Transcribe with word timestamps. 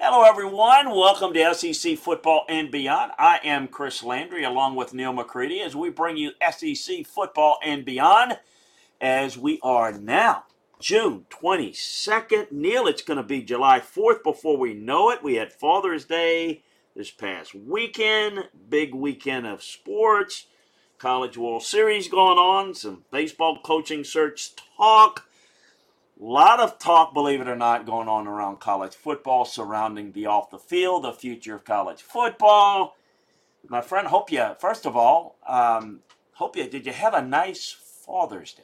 Hello, 0.00 0.22
everyone. 0.22 0.90
Welcome 0.90 1.34
to 1.34 1.52
SEC 1.52 1.98
Football 1.98 2.44
and 2.48 2.70
Beyond. 2.70 3.10
I 3.18 3.40
am 3.42 3.66
Chris 3.66 4.04
Landry 4.04 4.44
along 4.44 4.76
with 4.76 4.94
Neal 4.94 5.12
McCready 5.12 5.60
as 5.60 5.74
we 5.74 5.90
bring 5.90 6.16
you 6.16 6.30
SEC 6.52 7.04
Football 7.04 7.58
and 7.64 7.84
Beyond 7.84 8.38
as 9.00 9.36
we 9.36 9.58
are 9.60 9.90
now 9.90 10.44
June 10.78 11.26
22nd. 11.30 12.52
Neal, 12.52 12.86
it's 12.86 13.02
going 13.02 13.16
to 13.16 13.24
be 13.24 13.42
July 13.42 13.80
4th 13.80 14.22
before 14.22 14.56
we 14.56 14.72
know 14.72 15.10
it. 15.10 15.24
We 15.24 15.34
had 15.34 15.52
Father's 15.52 16.04
Day 16.04 16.62
this 16.94 17.10
past 17.10 17.52
weekend, 17.52 18.50
big 18.68 18.94
weekend 18.94 19.48
of 19.48 19.64
sports, 19.64 20.46
College 20.98 21.36
World 21.36 21.64
Series 21.64 22.06
going 22.06 22.38
on, 22.38 22.72
some 22.72 23.02
baseball 23.10 23.58
coaching 23.64 24.04
search 24.04 24.52
talk. 24.76 25.27
Lot 26.20 26.58
of 26.58 26.78
talk, 26.80 27.14
believe 27.14 27.40
it 27.40 27.46
or 27.46 27.54
not, 27.54 27.86
going 27.86 28.08
on 28.08 28.26
around 28.26 28.58
college 28.58 28.94
football 28.94 29.44
surrounding 29.44 30.10
the 30.12 30.26
off 30.26 30.50
the 30.50 30.58
field, 30.58 31.04
the 31.04 31.12
future 31.12 31.54
of 31.54 31.64
college 31.64 32.02
football. 32.02 32.96
My 33.68 33.80
friend, 33.80 34.08
hope 34.08 34.32
you, 34.32 34.44
first 34.58 34.84
of 34.84 34.96
all, 34.96 35.36
um, 35.46 36.00
hope 36.32 36.56
you, 36.56 36.68
did 36.68 36.86
you 36.86 36.92
have 36.92 37.14
a 37.14 37.22
nice 37.22 37.76
Father's 38.04 38.52
Day? 38.52 38.62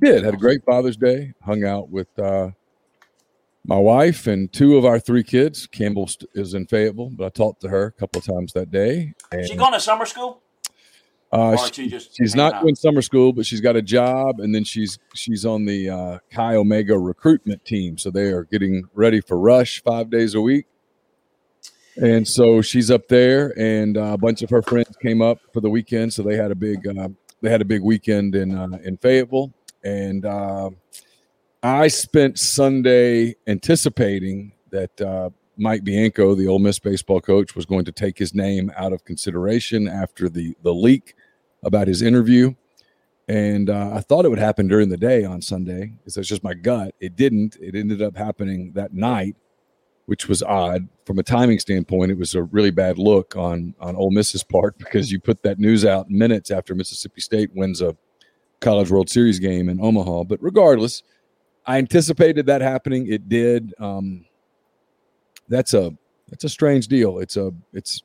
Did, 0.00 0.24
had 0.24 0.32
a 0.32 0.38
great 0.38 0.64
Father's 0.64 0.96
Day, 0.96 1.34
hung 1.42 1.62
out 1.62 1.90
with 1.90 2.18
uh, 2.18 2.52
my 3.66 3.78
wife 3.78 4.26
and 4.26 4.50
two 4.50 4.78
of 4.78 4.86
our 4.86 4.98
three 4.98 5.22
kids. 5.22 5.66
Campbell 5.66 6.08
is 6.34 6.54
in 6.54 6.66
Fayetteville, 6.66 7.10
but 7.10 7.26
I 7.26 7.28
talked 7.28 7.60
to 7.62 7.68
her 7.68 7.86
a 7.86 7.92
couple 7.92 8.20
of 8.20 8.24
times 8.24 8.54
that 8.54 8.70
day. 8.70 9.12
And, 9.30 9.46
she 9.46 9.56
going 9.56 9.74
to 9.74 9.80
summer 9.80 10.06
school? 10.06 10.40
Uh, 11.32 11.56
she, 11.56 11.88
she 11.88 11.98
she's 11.98 12.34
not 12.34 12.52
out? 12.52 12.62
doing 12.62 12.74
summer 12.74 13.00
school, 13.00 13.32
but 13.32 13.46
she's 13.46 13.62
got 13.62 13.74
a 13.74 13.80
job, 13.80 14.38
and 14.40 14.54
then 14.54 14.64
she's 14.64 14.98
she's 15.14 15.46
on 15.46 15.64
the 15.64 15.88
uh, 15.88 16.18
Chi 16.30 16.56
Omega 16.56 16.98
recruitment 16.98 17.64
team. 17.64 17.96
So 17.96 18.10
they 18.10 18.26
are 18.26 18.44
getting 18.44 18.84
ready 18.94 19.20
for 19.22 19.38
Rush 19.38 19.82
five 19.82 20.10
days 20.10 20.34
a 20.34 20.40
week. 20.40 20.66
And 21.96 22.26
so 22.26 22.62
she's 22.62 22.90
up 22.90 23.08
there, 23.08 23.58
and 23.58 23.96
uh, 23.96 24.12
a 24.12 24.18
bunch 24.18 24.42
of 24.42 24.50
her 24.50 24.62
friends 24.62 24.94
came 25.00 25.20
up 25.20 25.38
for 25.52 25.60
the 25.60 25.70
weekend. 25.70 26.12
So 26.12 26.22
they 26.22 26.36
had 26.36 26.50
a 26.50 26.54
big 26.54 26.86
uh, 26.86 27.08
they 27.40 27.50
had 27.50 27.62
a 27.62 27.66
big 27.66 27.82
weekend 27.82 28.34
in 28.34 28.54
uh, 28.54 28.78
in 28.84 28.98
Fayetteville, 28.98 29.52
and 29.84 30.26
uh, 30.26 30.70
I 31.62 31.88
spent 31.88 32.38
Sunday 32.38 33.36
anticipating 33.46 34.52
that 34.70 35.00
uh, 35.00 35.30
Mike 35.56 35.84
Bianco, 35.84 36.34
the 36.34 36.48
Ole 36.48 36.58
Miss 36.58 36.78
baseball 36.78 37.20
coach, 37.20 37.54
was 37.54 37.66
going 37.66 37.84
to 37.84 37.92
take 37.92 38.18
his 38.18 38.34
name 38.34 38.72
out 38.76 38.92
of 38.92 39.04
consideration 39.04 39.88
after 39.88 40.28
the 40.28 40.56
the 40.62 40.72
leak 40.72 41.14
about 41.62 41.88
his 41.88 42.02
interview. 42.02 42.54
And 43.28 43.70
uh, 43.70 43.92
I 43.94 44.00
thought 44.00 44.24
it 44.24 44.28
would 44.28 44.38
happen 44.38 44.66
during 44.68 44.88
the 44.88 44.96
day 44.96 45.24
on 45.24 45.40
Sunday 45.40 45.92
that's 46.04 46.28
just 46.28 46.42
my 46.44 46.54
gut. 46.54 46.94
It 47.00 47.16
didn't. 47.16 47.56
It 47.60 47.74
ended 47.74 48.02
up 48.02 48.16
happening 48.16 48.72
that 48.74 48.92
night, 48.92 49.36
which 50.06 50.28
was 50.28 50.42
odd 50.42 50.88
from 51.06 51.18
a 51.18 51.22
timing 51.22 51.60
standpoint. 51.60 52.10
It 52.10 52.18
was 52.18 52.34
a 52.34 52.42
really 52.42 52.72
bad 52.72 52.98
look 52.98 53.36
on 53.36 53.74
on 53.80 53.94
Ole 53.94 54.10
Miss's 54.10 54.42
part 54.42 54.76
because 54.78 55.12
you 55.12 55.20
put 55.20 55.42
that 55.44 55.58
news 55.58 55.84
out 55.84 56.10
minutes 56.10 56.50
after 56.50 56.74
Mississippi 56.74 57.20
State 57.20 57.50
wins 57.54 57.80
a 57.80 57.96
College 58.60 58.90
World 58.90 59.08
Series 59.08 59.38
game 59.38 59.68
in 59.68 59.80
Omaha. 59.80 60.24
But 60.24 60.42
regardless, 60.42 61.04
I 61.64 61.78
anticipated 61.78 62.46
that 62.46 62.60
happening. 62.60 63.06
It 63.06 63.28
did. 63.28 63.72
Um, 63.78 64.24
that's 65.48 65.74
a 65.74 65.96
that's 66.28 66.44
a 66.44 66.48
strange 66.48 66.88
deal. 66.88 67.18
It's 67.18 67.36
a 67.36 67.52
it's 67.72 68.02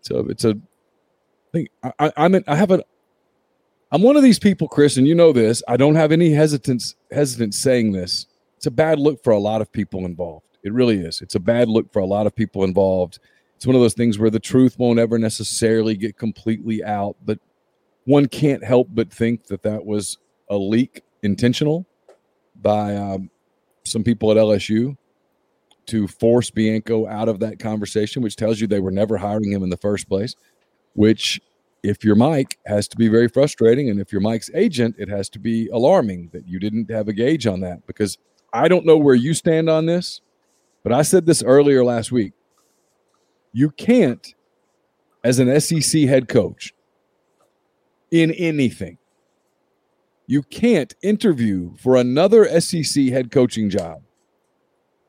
it's 0.00 0.10
a 0.10 0.18
it's 0.26 0.44
a 0.44 0.58
thing. 1.56 1.92
I, 1.98 2.12
I'm 2.16 2.34
in, 2.34 2.44
I 2.46 2.56
have 2.56 2.70
a 2.70 2.82
I'm 3.92 4.02
one 4.02 4.16
of 4.16 4.22
these 4.22 4.38
people, 4.38 4.68
Chris, 4.68 4.96
and 4.96 5.06
you 5.06 5.14
know 5.14 5.32
this. 5.32 5.62
I 5.68 5.76
don't 5.76 5.94
have 5.94 6.12
any 6.12 6.30
hesitance 6.30 6.94
hesitance 7.10 7.58
saying 7.58 7.92
this. 7.92 8.26
It's 8.56 8.66
a 8.66 8.70
bad 8.70 8.98
look 8.98 9.22
for 9.22 9.32
a 9.32 9.38
lot 9.38 9.60
of 9.60 9.70
people 9.70 10.04
involved. 10.04 10.46
It 10.64 10.72
really 10.72 10.98
is. 10.98 11.20
It's 11.20 11.34
a 11.34 11.40
bad 11.40 11.68
look 11.68 11.92
for 11.92 12.00
a 12.00 12.06
lot 12.06 12.26
of 12.26 12.34
people 12.34 12.64
involved. 12.64 13.18
It's 13.54 13.66
one 13.66 13.76
of 13.76 13.82
those 13.82 13.94
things 13.94 14.18
where 14.18 14.30
the 14.30 14.40
truth 14.40 14.78
won't 14.78 14.98
ever 14.98 15.18
necessarily 15.18 15.96
get 15.96 16.18
completely 16.18 16.82
out, 16.84 17.16
but 17.24 17.38
one 18.04 18.26
can't 18.26 18.64
help 18.64 18.88
but 18.92 19.12
think 19.12 19.46
that 19.46 19.62
that 19.62 19.84
was 19.84 20.18
a 20.50 20.56
leak 20.56 21.02
intentional 21.22 21.86
by 22.60 22.96
um, 22.96 23.30
some 23.84 24.04
people 24.04 24.30
at 24.30 24.36
LSU 24.36 24.96
to 25.86 26.08
force 26.08 26.50
Bianco 26.50 27.06
out 27.06 27.28
of 27.28 27.40
that 27.40 27.58
conversation, 27.58 28.22
which 28.22 28.36
tells 28.36 28.60
you 28.60 28.66
they 28.66 28.80
were 28.80 28.90
never 28.90 29.16
hiring 29.16 29.52
him 29.52 29.62
in 29.62 29.70
the 29.70 29.76
first 29.76 30.08
place. 30.08 30.34
Which, 30.94 31.40
if 31.86 32.02
you're 32.04 32.16
Mike, 32.16 32.58
has 32.66 32.88
to 32.88 32.96
be 32.96 33.08
very 33.08 33.28
frustrating. 33.28 33.88
And 33.88 34.00
if 34.00 34.10
you're 34.10 34.20
Mike's 34.20 34.50
agent, 34.54 34.96
it 34.98 35.08
has 35.08 35.28
to 35.30 35.38
be 35.38 35.68
alarming 35.68 36.30
that 36.32 36.46
you 36.46 36.58
didn't 36.58 36.90
have 36.90 37.06
a 37.06 37.12
gauge 37.12 37.46
on 37.46 37.60
that 37.60 37.86
because 37.86 38.18
I 38.52 38.68
don't 38.68 38.84
know 38.84 38.96
where 38.96 39.14
you 39.14 39.34
stand 39.34 39.70
on 39.70 39.86
this, 39.86 40.20
but 40.82 40.92
I 40.92 41.02
said 41.02 41.26
this 41.26 41.42
earlier 41.42 41.84
last 41.84 42.10
week. 42.10 42.32
You 43.52 43.70
can't, 43.70 44.34
as 45.22 45.38
an 45.38 45.60
SEC 45.60 46.02
head 46.02 46.28
coach, 46.28 46.74
in 48.10 48.32
anything, 48.32 48.98
you 50.26 50.42
can't 50.42 50.94
interview 51.02 51.76
for 51.76 51.96
another 51.96 52.60
SEC 52.60 53.06
head 53.06 53.30
coaching 53.30 53.70
job. 53.70 54.02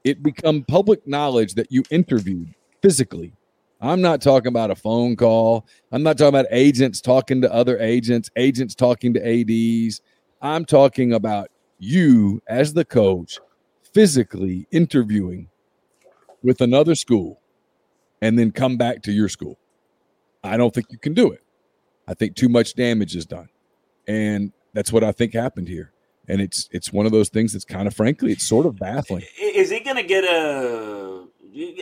It 0.04 0.22
become 0.22 0.64
public 0.64 1.08
knowledge 1.08 1.56
that 1.56 1.72
you 1.72 1.84
interviewed 1.90 2.54
physically. 2.82 3.37
I'm 3.80 4.02
not 4.02 4.22
talking 4.22 4.48
about 4.48 4.72
a 4.72 4.76
phone 4.76 5.16
call. 5.16 5.66
I'm 5.92 6.04
not 6.04 6.18
talking 6.18 6.30
about 6.30 6.48
agents 6.52 7.00
talking 7.00 7.42
to 7.42 7.54
other 7.54 7.78
agents, 7.80 8.30
agents 8.36 8.74
talking 8.74 9.14
to 9.14 9.20
ADs. 9.20 10.02
I'm 10.42 10.66
talking 10.66 11.14
about 11.14 11.52
you 11.80 12.42
as 12.48 12.74
the 12.74 12.86
coach 12.86 13.40
physically 13.94 14.68
interviewing 14.72 15.50
with 16.44 16.62
another 16.62 16.96
school 16.96 17.40
and 18.22 18.38
then 18.38 18.52
come 18.52 18.78
back 18.78 19.04
to 19.04 19.12
your 19.12 19.30
school. 19.30 19.58
I 20.44 20.58
don't 20.58 20.74
think 20.74 20.88
you 20.90 20.98
can 20.98 21.14
do 21.14 21.32
it. 21.32 21.42
I 22.08 22.14
think 22.14 22.36
too 22.36 22.50
much 22.50 22.76
damage 22.76 23.16
is 23.16 23.26
done. 23.26 23.50
And 24.08 24.54
that's 24.74 24.92
what 24.92 25.04
I 25.04 25.12
think 25.12 25.34
happened 25.34 25.68
here. 25.68 25.92
And 26.28 26.42
it's 26.42 26.68
it's 26.72 26.92
one 26.92 27.06
of 27.06 27.12
those 27.12 27.30
things 27.30 27.54
that's 27.54 27.66
kind 27.66 27.88
of 27.88 27.94
frankly, 27.96 28.32
it's 28.32 28.44
sort 28.44 28.66
of 28.66 28.78
baffling. 28.78 29.24
Is 29.40 29.70
he 29.70 29.80
going 29.80 29.96
to 29.96 30.04
get 30.04 30.24
a 30.24 31.27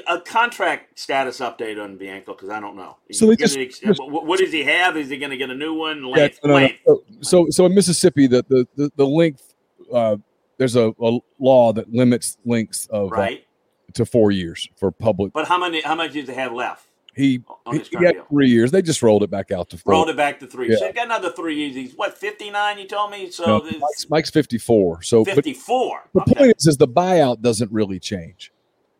a 0.07 0.19
contract 0.21 0.97
status 0.99 1.39
update 1.39 1.81
on 1.81 1.97
Bianco? 1.97 2.33
Because 2.33 2.49
I 2.49 2.59
don't 2.59 2.75
know. 2.75 2.97
So 3.11 3.33
just, 3.35 3.57
just, 3.57 3.99
what 3.99 4.39
does 4.39 4.51
he 4.51 4.63
have? 4.63 4.97
Is 4.97 5.09
he 5.09 5.17
going 5.17 5.31
to 5.31 5.37
get 5.37 5.49
a 5.49 5.55
new 5.55 5.73
one? 5.73 6.03
Length, 6.03 6.39
yeah, 6.43 6.49
no, 6.49 6.59
no, 6.59 6.69
no. 6.87 7.01
So 7.21 7.47
so 7.49 7.65
in 7.65 7.75
Mississippi, 7.75 8.27
the 8.27 8.45
the 8.47 8.67
the, 8.75 8.91
the 8.95 9.05
length 9.05 9.55
uh, 9.93 10.17
there's 10.57 10.75
a, 10.75 10.93
a, 11.01 11.19
law 11.39 11.73
that 11.73 11.91
limits 11.91 12.37
lengths 12.45 12.87
of 12.87 13.11
uh, 13.11 13.15
right. 13.15 13.39
Uh, 13.39 13.91
to 13.93 14.05
four 14.05 14.31
years 14.31 14.67
for 14.75 14.91
public. 14.91 15.33
But 15.33 15.47
how 15.47 15.57
many? 15.57 15.81
How 15.81 15.95
much 15.95 16.13
does 16.13 16.27
he 16.27 16.33
have 16.33 16.53
left? 16.53 16.87
He, 17.15 17.41
he, 17.71 17.79
he 17.79 17.95
got 17.95 18.27
three 18.29 18.49
years. 18.49 18.71
They 18.71 18.81
just 18.81 19.01
rolled 19.01 19.23
it 19.23 19.29
back 19.29 19.49
out 19.49 19.69
to 19.69 19.77
four. 19.77 19.93
Rolled 19.93 20.09
it 20.09 20.17
back 20.17 20.37
to 20.41 20.47
three. 20.47 20.69
Yeah. 20.69 20.77
So 20.79 20.91
got 20.91 21.05
another 21.05 21.31
three 21.31 21.55
years. 21.55 21.73
He's 21.73 21.95
what 21.95 22.17
fifty 22.17 22.49
nine? 22.49 22.77
You 22.77 22.87
told 22.87 23.11
me. 23.11 23.31
So 23.31 23.61
Mike's, 23.79 24.09
Mike's, 24.09 24.29
fifty 24.29 24.57
four. 24.57 25.01
So 25.01 25.23
fifty 25.23 25.53
four. 25.53 26.09
The 26.13 26.21
okay. 26.21 26.33
point 26.35 26.55
is, 26.57 26.67
is 26.67 26.77
the 26.77 26.87
buyout 26.87 27.41
doesn't 27.41 27.71
really 27.71 27.99
change. 27.99 28.51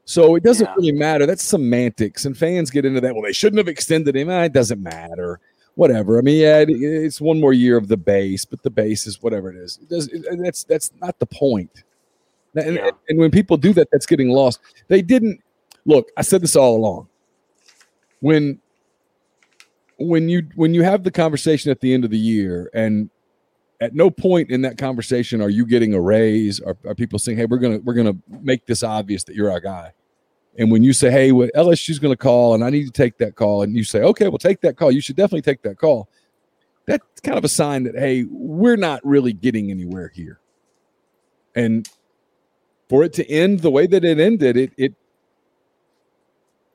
So 0.06 0.36
it 0.36 0.44
doesn't 0.44 0.68
yeah. 0.68 0.74
really 0.76 0.92
matter. 0.92 1.26
That's 1.26 1.44
semantics, 1.44 2.26
and 2.26 2.38
fans 2.38 2.70
get 2.70 2.86
into 2.86 3.02
that. 3.02 3.14
Well, 3.14 3.24
they 3.24 3.34
shouldn't 3.34 3.58
have 3.58 3.68
extended 3.68 4.16
him. 4.16 4.30
Eh, 4.30 4.46
it 4.46 4.54
doesn't 4.54 4.82
matter. 4.82 5.40
Whatever. 5.74 6.20
I 6.20 6.22
mean, 6.22 6.40
yeah, 6.40 6.60
it, 6.60 6.70
it's 6.70 7.20
one 7.20 7.40
more 7.40 7.54
year 7.54 7.76
of 7.76 7.88
the 7.88 7.98
base, 7.98 8.46
but 8.46 8.62
the 8.62 8.70
base 8.70 9.08
is 9.08 9.22
whatever 9.22 9.50
it 9.50 9.58
is. 9.58 9.80
It 9.82 9.90
does. 9.90 10.08
It, 10.10 10.26
that's 10.42 10.64
that's 10.64 10.92
not 11.02 11.18
the 11.20 11.26
point. 11.26 11.84
And, 12.56 12.76
yeah. 12.76 12.92
and 13.10 13.20
when 13.20 13.32
people 13.32 13.58
do 13.58 13.74
that, 13.74 13.90
that's 13.92 14.06
getting 14.06 14.30
lost. 14.30 14.62
They 14.88 15.02
didn't 15.02 15.42
look. 15.86 16.10
I 16.16 16.22
said 16.22 16.42
this 16.42 16.56
all 16.56 16.78
along. 16.78 17.10
When 18.22 18.60
when 19.98 20.30
you 20.30 20.48
when 20.56 20.74
you 20.74 20.84
have 20.84 21.04
the 21.04 21.12
conversation 21.12 21.72
at 21.72 21.80
the 21.80 21.94
end 21.94 22.06
of 22.06 22.12
the 22.12 22.18
year 22.18 22.70
and 22.74 23.10
at 23.82 23.94
no 23.94 24.10
point 24.10 24.50
in 24.50 24.62
that 24.62 24.78
conversation 24.78 25.42
are 25.42 25.50
you 25.50 25.66
getting 25.66 25.94
a 25.94 26.02
raise. 26.02 26.60
Or 26.60 26.78
are 26.86 26.96
people 26.96 27.20
saying 27.20 27.38
hey 27.38 27.46
we're 27.46 27.58
gonna 27.58 27.80
we're 27.80 27.94
gonna 27.94 28.16
make 28.28 28.66
this 28.66 28.84
obvious 28.84 29.24
that 29.26 29.36
you're 29.36 29.52
our 29.52 29.60
guy. 29.60 29.94
And 30.58 30.72
when 30.72 30.84
you 30.84 30.94
say 30.94 31.12
hey 31.12 31.32
what 31.32 31.52
lsu's 31.54 32.00
gonna 32.00 32.16
call 32.16 32.54
and 32.54 32.64
i 32.64 32.70
need 32.70 32.86
to 32.86 32.92
take 32.92 33.18
that 33.18 33.36
call 33.36 33.64
and 33.64 33.76
you 33.76 33.84
say 33.84 34.02
okay 34.02 34.28
well 34.28 34.38
take 34.38 34.62
that 34.62 34.78
call. 34.78 34.92
You 34.92 35.02
should 35.02 35.16
definitely 35.16 35.42
take 35.42 35.62
that 35.64 35.78
call. 35.78 36.10
That's 36.86 37.04
kind 37.22 37.38
of 37.38 37.44
a 37.44 37.50
sign 37.50 37.84
that 37.84 37.96
hey 37.96 38.26
we're 38.30 38.78
not 38.78 39.06
really 39.06 39.34
getting 39.34 39.72
anywhere 39.72 40.12
here. 40.14 40.40
And 41.56 41.88
for 42.90 43.04
it 43.04 43.14
to 43.14 43.30
end 43.30 43.62
the 43.62 43.72
way 43.72 43.88
that 43.88 44.06
it 44.06 44.20
ended 44.20 44.58
it 44.58 44.74
it 44.78 44.94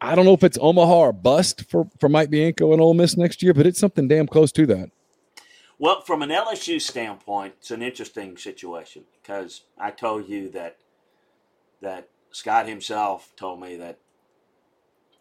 I 0.03 0.15
don't 0.15 0.25
know 0.25 0.33
if 0.33 0.43
it's 0.43 0.59
Omaha 0.61 0.99
or 0.99 1.13
bust 1.13 1.71
for, 1.71 1.87
for 1.99 2.09
Mike 2.09 2.31
Bianco 2.31 2.73
and 2.73 2.81
Ole 2.81 2.95
Miss 2.95 3.19
next 3.19 3.43
year, 3.43 3.53
but 3.53 3.67
it's 3.67 3.79
something 3.79 4.09
damn 4.09 4.27
close 4.27 4.51
to 4.53 4.65
that. 4.67 4.91
Well, 5.81 6.03
from 6.03 6.21
an 6.21 6.29
LSU 6.29 6.79
standpoint, 6.79 7.55
it's 7.57 7.71
an 7.71 7.81
interesting 7.81 8.37
situation 8.37 9.05
because 9.15 9.63
I 9.79 9.91
told 9.91 10.29
you 10.29 10.51
that 10.51 10.77
that 11.81 12.11
Scott 12.33 12.69
himself 12.69 13.33
told 13.35 13.63
me 13.63 13.77
that 13.77 13.99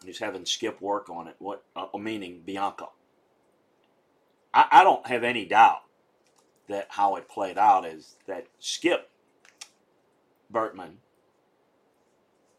he's 0.04 0.18
having 0.18 0.44
Skip 0.44 0.82
work 0.82 1.08
on 1.08 1.28
it. 1.28 1.36
What 1.38 1.64
uh, 1.74 1.86
meaning 1.96 2.42
Bianco? 2.44 2.92
I, 4.52 4.66
I 4.70 4.84
don't 4.84 5.06
have 5.06 5.24
any 5.24 5.46
doubt 5.46 5.80
that 6.68 6.88
how 6.90 7.16
it 7.16 7.26
played 7.26 7.56
out 7.56 7.86
is 7.86 8.16
that 8.26 8.46
Skip 8.58 9.08
Bertman 10.52 10.96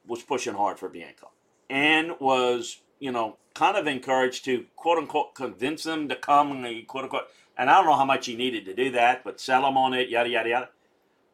was 0.07 0.24
pushing 0.24 0.56
hard 0.56 0.80
for 0.80 0.89
Bianco 0.89 1.30
and 1.69 2.13
was, 2.19 2.81
you 3.00 3.12
know, 3.12 3.38
kind 3.54 3.77
of 3.77 3.86
encouraged 3.86 4.44
to 4.45 4.65
quote 4.75 4.97
unquote 4.97 5.36
convince 5.36 5.83
them 5.83 6.09
to 6.09 6.15
come, 6.15 6.65
and 6.65 6.88
quote 6.88 7.04
unquote. 7.04 7.27
And 7.61 7.69
I 7.69 7.75
don't 7.75 7.85
know 7.85 7.95
how 7.95 8.05
much 8.05 8.25
he 8.25 8.35
needed 8.35 8.65
to 8.65 8.73
do 8.73 8.89
that, 8.93 9.23
but 9.23 9.39
sell 9.39 9.67
him 9.67 9.77
on 9.77 9.93
it, 9.93 10.09
yada 10.09 10.27
yada 10.27 10.49
yada. 10.49 10.69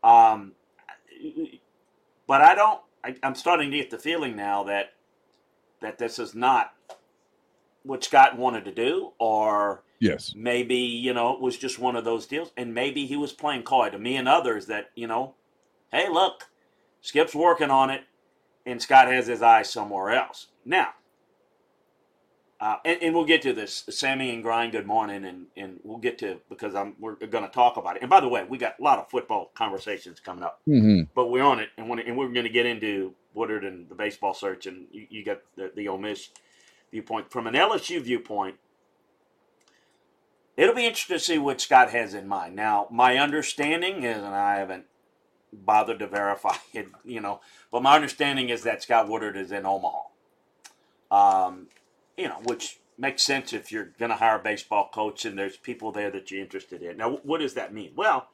Um, 0.04 0.52
but 2.28 2.42
I 2.42 2.54
don't. 2.54 2.82
I, 3.02 3.16
I'm 3.24 3.34
starting 3.34 3.72
to 3.72 3.78
get 3.78 3.92
the 3.92 3.98
feeling 3.98 4.36
now 4.36 4.66
that 4.66 4.92
that 5.80 5.98
this 5.98 6.20
is 6.20 6.36
not 6.36 6.74
what 7.84 8.04
Scott 8.04 8.38
wanted 8.38 8.66
to 8.66 8.74
do, 8.74 9.14
or 9.20 9.84
yes, 10.00 10.34
maybe 10.36 10.76
you 10.76 11.14
know 11.14 11.34
it 11.34 11.40
was 11.40 11.58
just 11.58 11.80
one 11.80 11.96
of 11.96 12.04
those 12.04 12.26
deals, 12.26 12.52
and 12.58 12.74
maybe 12.74 13.06
he 13.06 13.16
was 13.16 13.32
playing 13.32 13.64
coy 13.64 13.90
to 13.90 13.98
me 13.98 14.18
and 14.18 14.28
others 14.28 14.66
that 14.66 14.90
you 14.96 15.08
know, 15.08 15.34
hey, 15.94 16.10
look, 16.10 16.50
Skip's 17.00 17.36
working 17.36 17.72
on 17.72 17.90
it 17.90 18.02
and 18.66 18.82
Scott 18.82 19.08
has 19.08 19.28
his 19.28 19.42
eyes 19.42 19.72
somewhere 19.72 20.10
else. 20.10 20.48
Now, 20.66 20.90
uh, 22.60 22.78
and, 22.84 23.02
and, 23.04 23.16
we'll 23.16 23.26
get 23.26 23.44
to 23.44 23.54
this, 23.54 23.84
Sammy 23.90 24.34
and 24.34 24.42
Grind. 24.42 24.72
Good 24.72 24.88
morning, 24.88 25.26
and 25.26 25.46
and 25.56 25.80
we'll 25.84 26.00
get 26.00 26.18
to 26.20 26.40
because 26.50 26.74
I'm 26.74 26.96
we're 27.00 27.16
going 27.16 27.44
to 27.44 27.52
talk 27.52 27.78
about 27.78 27.98
it. 27.98 28.02
And 28.02 28.10
by 28.10 28.20
the 28.20 28.28
way, 28.28 28.44
we 28.44 28.58
got 28.58 28.80
a 28.80 28.84
lot 28.84 28.98
of 28.98 29.10
football 29.10 29.52
conversations 29.54 30.20
coming 30.20 30.44
up, 30.44 30.62
mm-hmm. 30.68 31.04
but 31.14 31.30
we're 31.30 31.44
on 31.44 31.60
it, 31.60 31.70
and 31.78 31.88
when, 31.88 32.00
and 32.00 32.18
we're 32.18 32.30
going 32.30 32.46
to 32.46 32.52
get 32.52 32.66
into 32.66 33.14
Woodward 33.36 33.64
and 33.64 33.88
the 33.90 33.96
baseball 33.96 34.34
search, 34.34 34.66
and 34.66 34.88
you, 34.92 35.06
you 35.10 35.24
got 35.24 35.42
the, 35.56 35.72
the 35.76 35.88
Ole 35.88 36.00
Miss 36.00 36.30
viewpoint 36.90 37.30
from 37.30 37.46
an 37.46 37.54
LSU 37.54 38.02
viewpoint. 38.02 38.56
It'll 40.56 40.74
be 40.74 40.88
interesting 40.88 41.18
to 41.18 41.24
see 41.24 41.38
what 41.38 41.62
Scott 41.62 41.92
has 41.92 42.16
in 42.16 42.28
mind. 42.28 42.56
Now, 42.56 42.88
my 42.90 43.18
understanding 43.18 44.02
is, 44.02 44.18
and 44.18 44.34
I 44.34 44.58
haven't 44.58 44.86
bothered 45.54 46.00
to 46.00 46.08
verify 46.08 46.56
it, 46.74 46.88
you 47.06 47.22
know. 47.22 47.42
But 47.72 47.84
my 47.84 47.96
understanding 47.96 48.50
is 48.50 48.64
that 48.64 48.82
Scott 48.82 49.08
Woodward 49.08 49.38
is 49.38 49.52
in 49.52 49.68
Omaha. 49.68 50.00
Um, 51.12 51.68
you 52.18 52.28
know, 52.28 52.42
which 52.44 52.80
makes 52.98 53.24
sense 53.24 53.54
if 53.54 53.72
you're 53.72 53.92
going 54.00 54.10
to 54.10 54.18
hire 54.18 54.40
a 54.40 54.44
baseball 54.44 54.90
coach 54.92 55.24
and 55.24 55.38
there's 55.38 55.58
people 55.58 55.92
there 55.92 56.10
that 56.12 56.32
you're 56.32 56.42
interested 56.42 56.82
in. 56.82 56.98
Now, 56.98 57.20
what 57.24 57.42
does 57.42 57.54
that 57.54 57.74
mean? 57.74 57.92
Well, 57.96 58.28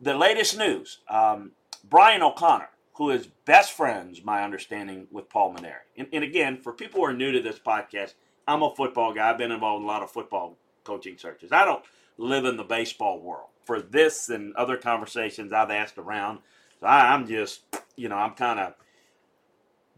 the 0.00 0.14
latest 0.14 0.58
news 0.58 0.98
um, 1.08 1.52
Brian 1.88 2.22
O'Connor, 2.22 2.68
who 2.94 3.10
is 3.10 3.28
best 3.44 3.72
friends, 3.72 4.22
my 4.24 4.42
understanding, 4.42 5.06
with 5.10 5.28
Paul 5.30 5.54
Mainieri. 5.54 5.84
And, 5.96 6.08
and 6.12 6.24
again, 6.24 6.60
for 6.60 6.72
people 6.72 7.00
who 7.00 7.06
are 7.06 7.14
new 7.14 7.32
to 7.32 7.40
this 7.40 7.58
podcast, 7.58 8.14
I'm 8.46 8.62
a 8.62 8.74
football 8.74 9.12
guy. 9.12 9.30
I've 9.30 9.38
been 9.38 9.52
involved 9.52 9.80
in 9.80 9.88
a 9.88 9.90
lot 9.90 10.02
of 10.02 10.10
football 10.10 10.56
coaching 10.84 11.18
searches. 11.18 11.52
I 11.52 11.64
don't 11.64 11.84
live 12.18 12.44
in 12.44 12.56
the 12.56 12.64
baseball 12.64 13.20
world 13.20 13.48
for 13.64 13.80
this 13.80 14.28
and 14.28 14.54
other 14.54 14.76
conversations 14.76 15.52
I've 15.52 15.70
asked 15.70 15.98
around. 15.98 16.38
So 16.80 16.86
I, 16.86 17.14
am 17.14 17.26
just, 17.26 17.62
you 17.96 18.08
know, 18.08 18.16
I'm 18.16 18.34
kind 18.34 18.60
of. 18.60 18.74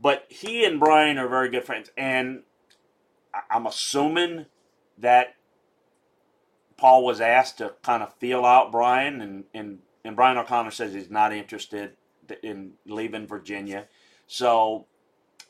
But 0.01 0.27
he 0.29 0.65
and 0.65 0.79
Brian 0.79 1.19
are 1.19 1.29
very 1.29 1.51
good 1.51 1.65
friends, 1.65 1.91
and 1.97 2.43
I'm 3.51 3.67
assuming 3.67 4.47
that 4.99 5.35
Paul 6.77 7.05
was 7.05 7.21
asked 7.21 7.59
to 7.59 7.75
kind 7.83 8.03
of 8.03 8.15
feel 8.15 8.45
out 8.45 8.73
Brian, 8.73 9.21
and 9.21 9.45
and 9.55 9.81
and 10.05 10.17
Brian 10.17 10.39
O'Connor 10.39 10.71
says 10.71 10.95
he's 10.95 11.11
not 11.11 11.33
interested 11.33 11.93
in 12.43 12.73
leaving 12.87 13.27
Virginia, 13.27 13.87
so 14.27 14.87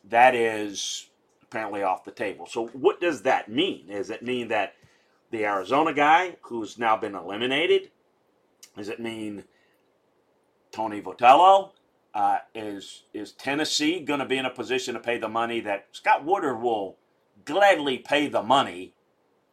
that 0.04 0.34
is 0.34 1.08
apparently 1.42 1.82
off 1.82 2.04
the 2.04 2.10
table. 2.10 2.46
So 2.46 2.68
what 2.68 3.00
does 3.00 3.22
that 3.22 3.48
mean? 3.48 3.88
Does 3.88 4.10
it 4.10 4.22
mean 4.22 4.48
that 4.48 4.74
the 5.30 5.44
Arizona 5.44 5.92
guy 5.92 6.36
who's 6.42 6.78
now 6.78 6.96
been 6.96 7.14
eliminated 7.14 7.90
does 8.78 8.88
it 8.88 9.00
mean 9.00 9.44
Tony 10.70 11.02
Votello? 11.02 11.72
Uh, 12.14 12.38
is 12.54 13.02
is 13.12 13.32
Tennessee 13.32 14.00
going 14.00 14.20
to 14.20 14.24
be 14.24 14.38
in 14.38 14.46
a 14.46 14.50
position 14.50 14.94
to 14.94 15.00
pay 15.00 15.18
the 15.18 15.28
money 15.28 15.60
that 15.60 15.86
Scott 15.92 16.24
Woodward 16.24 16.62
will 16.62 16.96
gladly 17.48 17.98
pay 17.98 18.28
the 18.28 18.42
money 18.42 18.92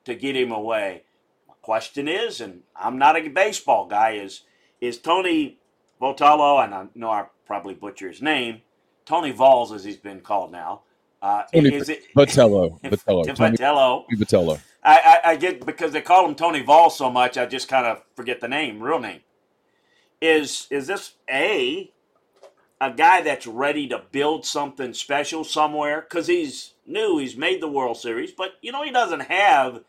to 0.03 0.13
get 0.13 0.35
him 0.35 0.51
away? 0.51 1.03
My 1.47 1.53
question 1.61 2.07
is, 2.07 2.41
and 2.41 2.61
I'm 2.75 2.97
not 2.97 3.17
a 3.17 3.27
baseball 3.29 3.87
guy, 3.87 4.11
is 4.11 4.41
is 4.81 4.99
Tony 4.99 5.57
Vitello, 6.01 6.63
and 6.63 6.75
I 6.75 6.87
know 6.93 7.09
I 7.09 7.25
probably 7.47 7.73
butcher 7.73 8.09
his 8.09 8.21
name, 8.21 8.61
Tony 9.05 9.31
Vols 9.31 9.71
as 9.71 9.83
he's 9.83 9.97
been 9.97 10.19
called 10.19 10.51
now. 10.51 10.81
Uh, 11.21 11.43
Tony 11.53 11.73
is 11.73 11.89
it 11.89 12.03
Vitello? 12.13 12.79
Vitello. 12.83 13.25
Vitello. 13.25 14.05
Vitello. 14.11 14.59
I, 14.83 15.19
I, 15.23 15.31
I, 15.31 15.35
get 15.37 15.65
because 15.65 15.91
they 15.93 16.01
call 16.01 16.27
him 16.27 16.35
Tony 16.35 16.61
Vol 16.61 16.91
so 16.91 17.09
much, 17.09 17.37
I 17.37 17.47
just 17.47 17.67
kind 17.67 17.87
of 17.87 18.03
forget 18.15 18.41
the 18.41 18.47
name, 18.47 18.83
real 18.83 18.99
name. 18.99 19.21
Is 20.21 20.67
is 20.69 20.87
this 20.87 21.13
a 21.29 21.91
a 22.81 22.91
guy 22.91 23.21
that's 23.21 23.47
ready 23.47 23.87
to 23.87 24.03
build 24.11 24.45
something 24.45 24.93
special 24.93 25.43
somewhere? 25.43 26.01
Because 26.01 26.27
he's 26.27 26.73
new, 26.85 27.17
he's 27.17 27.37
made 27.37 27.61
the 27.61 27.67
World 27.67 27.97
Series, 27.97 28.31
but 28.31 28.55
you 28.61 28.71
know 28.71 28.83
he 28.83 28.91
doesn't 28.91 29.21
have 29.21 29.83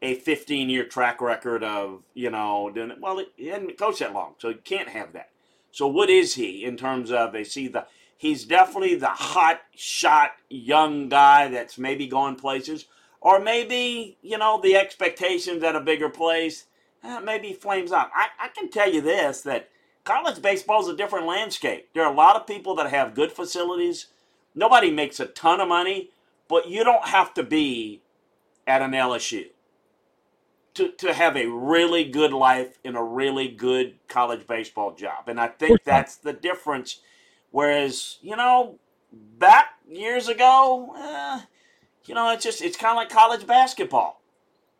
a 0.00 0.14
15 0.16 0.68
year 0.68 0.84
track 0.84 1.20
record 1.20 1.62
of 1.62 2.02
you 2.14 2.30
know 2.30 2.70
doing 2.74 2.90
it. 2.90 3.00
Well, 3.00 3.24
he 3.36 3.46
hadn't 3.48 3.78
coached 3.78 4.00
that 4.00 4.12
long, 4.12 4.34
so 4.38 4.48
he 4.48 4.54
can't 4.54 4.88
have 4.88 5.12
that. 5.12 5.30
So 5.70 5.86
what 5.86 6.10
is 6.10 6.34
he 6.34 6.64
in 6.64 6.76
terms 6.76 7.10
of? 7.10 7.32
They 7.32 7.44
see 7.44 7.68
the 7.68 7.86
he's 8.16 8.44
definitely 8.44 8.94
the 8.94 9.08
hot 9.08 9.60
shot 9.74 10.32
young 10.48 11.08
guy 11.08 11.48
that's 11.48 11.78
maybe 11.78 12.06
going 12.06 12.36
places 12.36 12.86
or 13.22 13.38
maybe, 13.38 14.18
you 14.20 14.36
know, 14.36 14.60
the 14.60 14.76
expectations 14.76 15.62
at 15.62 15.76
a 15.76 15.80
bigger 15.80 16.08
place, 16.08 16.66
eh, 17.04 17.20
maybe 17.20 17.52
flames 17.52 17.92
out. 17.92 18.10
I, 18.14 18.28
I 18.40 18.48
can 18.48 18.68
tell 18.68 18.92
you 18.92 19.00
this 19.00 19.42
that 19.42 19.68
college 20.04 20.42
baseball 20.42 20.82
is 20.82 20.88
a 20.88 20.96
different 20.96 21.26
landscape. 21.26 21.88
There 21.94 22.04
are 22.04 22.12
a 22.12 22.16
lot 22.16 22.36
of 22.36 22.46
people 22.46 22.74
that 22.76 22.90
have 22.90 23.14
good 23.14 23.32
facilities. 23.32 24.06
Nobody 24.54 24.90
makes 24.90 25.20
a 25.20 25.26
ton 25.26 25.60
of 25.60 25.68
money, 25.68 26.10
but 26.48 26.68
you 26.68 26.84
don't 26.84 27.08
have 27.08 27.34
to 27.34 27.42
be 27.42 28.02
at 28.66 28.82
an 28.82 28.92
LSU 28.92 29.46
to, 30.74 30.88
to 30.92 31.12
have 31.12 31.36
a 31.36 31.46
really 31.46 32.04
good 32.04 32.32
life 32.32 32.78
in 32.84 32.96
a 32.96 33.04
really 33.04 33.48
good 33.48 33.94
college 34.08 34.46
baseball 34.46 34.94
job. 34.94 35.28
And 35.28 35.40
I 35.40 35.48
think 35.48 35.84
that's 35.84 36.16
the 36.16 36.32
difference. 36.32 37.00
Whereas, 37.50 38.18
you 38.22 38.36
know, 38.36 38.78
back 39.12 39.74
years 39.88 40.28
ago, 40.28 40.94
eh, 40.96 41.40
you 42.06 42.14
know, 42.14 42.30
it's 42.32 42.44
just 42.44 42.62
it's 42.62 42.76
kind 42.76 42.92
of 42.92 42.96
like 42.96 43.10
college 43.10 43.46
basketball. 43.46 44.20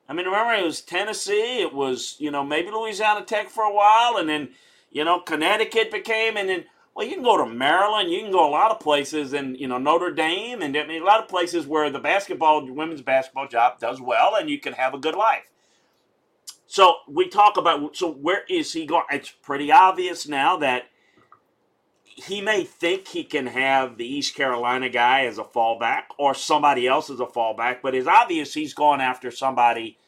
I 0.09 0.15
mean, 0.15 0.27
remember 0.27 0.55
it 0.55 0.65
was 0.65 0.81
Tennessee, 0.81 1.61
it 1.61 1.73
was 1.73 2.17
you 2.19 2.31
know 2.31 2.45
maybe 2.45 2.71
Louisiana 2.71 3.25
Tech 3.25 3.49
for 3.49 3.63
a 3.63 3.73
while, 3.73 4.17
and 4.17 4.29
then 4.29 4.51
you 4.93 5.05
know 5.05 5.21
Connecticut 5.21 5.91
became, 5.91 6.37
and 6.37 6.49
then 6.49 6.65
well 6.95 7.07
you 7.07 7.15
can 7.15 7.25
go 7.25 7.37
to 7.37 7.47
Maryland, 7.47 8.11
you 8.11 8.21
can 8.21 8.31
go 8.31 8.49
a 8.49 8.51
lot 8.51 8.71
of 8.71 8.81
places, 8.81 9.33
and 9.33 9.59
you 9.59 9.69
know 9.69 9.79
Notre 9.79 10.13
Dame, 10.13 10.63
and 10.63 10.77
I 10.77 10.87
mean, 10.87 11.03
a 11.03 11.05
lot 11.07 11.23
of 11.23 11.29
places 11.29 11.67
where 11.67 11.91
the 11.91 11.99
basketball 11.99 12.71
women's 12.71 13.03
basketball 13.03 13.49
job 13.49 13.79
does 13.79 14.01
well, 14.01 14.37
and 14.37 14.49
you 14.49 14.61
can 14.61 14.75
have 14.75 14.95
a 14.95 14.99
good 14.99 15.17
life. 15.17 15.51
So 16.67 16.97
we 17.07 17.29
talk 17.29 17.59
about 17.59 17.97
so 17.97 18.11
where 18.11 18.45
is 18.49 18.73
he 18.73 18.87
going? 18.87 19.05
It's 19.11 19.31
pretty 19.31 19.71
obvious 19.71 20.27
now 20.27 20.57
that 20.59 20.85
he 22.05 22.41
may 22.41 22.65
think 22.65 23.09
he 23.09 23.25
can 23.25 23.47
have 23.47 23.97
the 23.97 24.07
East 24.07 24.35
Carolina 24.35 24.89
guy 24.89 25.27
as 25.27 25.39
a 25.39 25.45
fallback 25.45 26.05
or 26.19 26.35
somebody 26.35 26.87
else 26.87 27.11
as 27.11 27.21
a 27.21 27.27
fallback, 27.27 27.79
but 27.83 27.95
it's 27.95 28.07
obvious 28.07 28.55
he's 28.55 28.75
going 28.75 29.01
after 29.01 29.31
somebody 29.31 29.99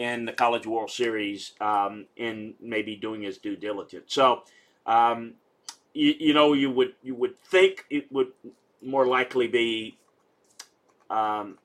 in 0.00 0.24
the 0.24 0.32
College 0.32 0.66
World 0.66 0.90
Series 0.90 1.52
um, 1.60 2.06
and 2.16 2.54
maybe 2.58 2.96
doing 2.96 3.20
his 3.20 3.36
due 3.36 3.54
diligence. 3.54 4.14
So, 4.14 4.44
um, 4.86 5.34
you, 5.92 6.14
you 6.18 6.32
know, 6.32 6.54
you 6.54 6.70
would 6.70 6.94
you 7.02 7.14
would 7.14 7.38
think 7.38 7.84
it 7.90 8.10
would 8.10 8.28
more 8.82 9.06
likely 9.06 9.46
be 9.46 9.98
um. 11.10 11.58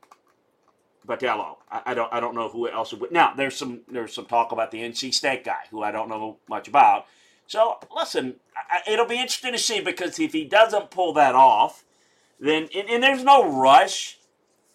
I, 1.07 1.81
I, 1.85 1.93
don't 1.93 2.11
I 2.11 2.19
don't 2.19 2.33
know 2.33 2.49
who 2.49 2.67
else 2.67 2.91
would. 2.91 3.11
Now 3.11 3.35
there's 3.35 3.55
some 3.55 3.81
there's 3.87 4.11
some 4.11 4.25
talk 4.25 4.51
about 4.51 4.71
the 4.71 4.79
NC 4.79 5.13
State 5.13 5.43
guy 5.43 5.59
who 5.69 5.83
I 5.83 5.91
don't 5.91 6.09
know 6.09 6.37
much 6.49 6.67
about. 6.67 7.05
So 7.45 7.77
listen, 7.95 8.37
I, 8.57 8.91
it'll 8.91 9.05
be 9.05 9.19
interesting 9.19 9.51
to 9.51 9.59
see 9.59 9.81
because 9.81 10.19
if 10.19 10.33
he 10.33 10.45
doesn't 10.45 10.89
pull 10.89 11.13
that 11.13 11.35
off, 11.35 11.85
then 12.39 12.67
and, 12.75 12.89
and 12.89 13.03
there's 13.03 13.23
no 13.23 13.47
rush, 13.61 14.17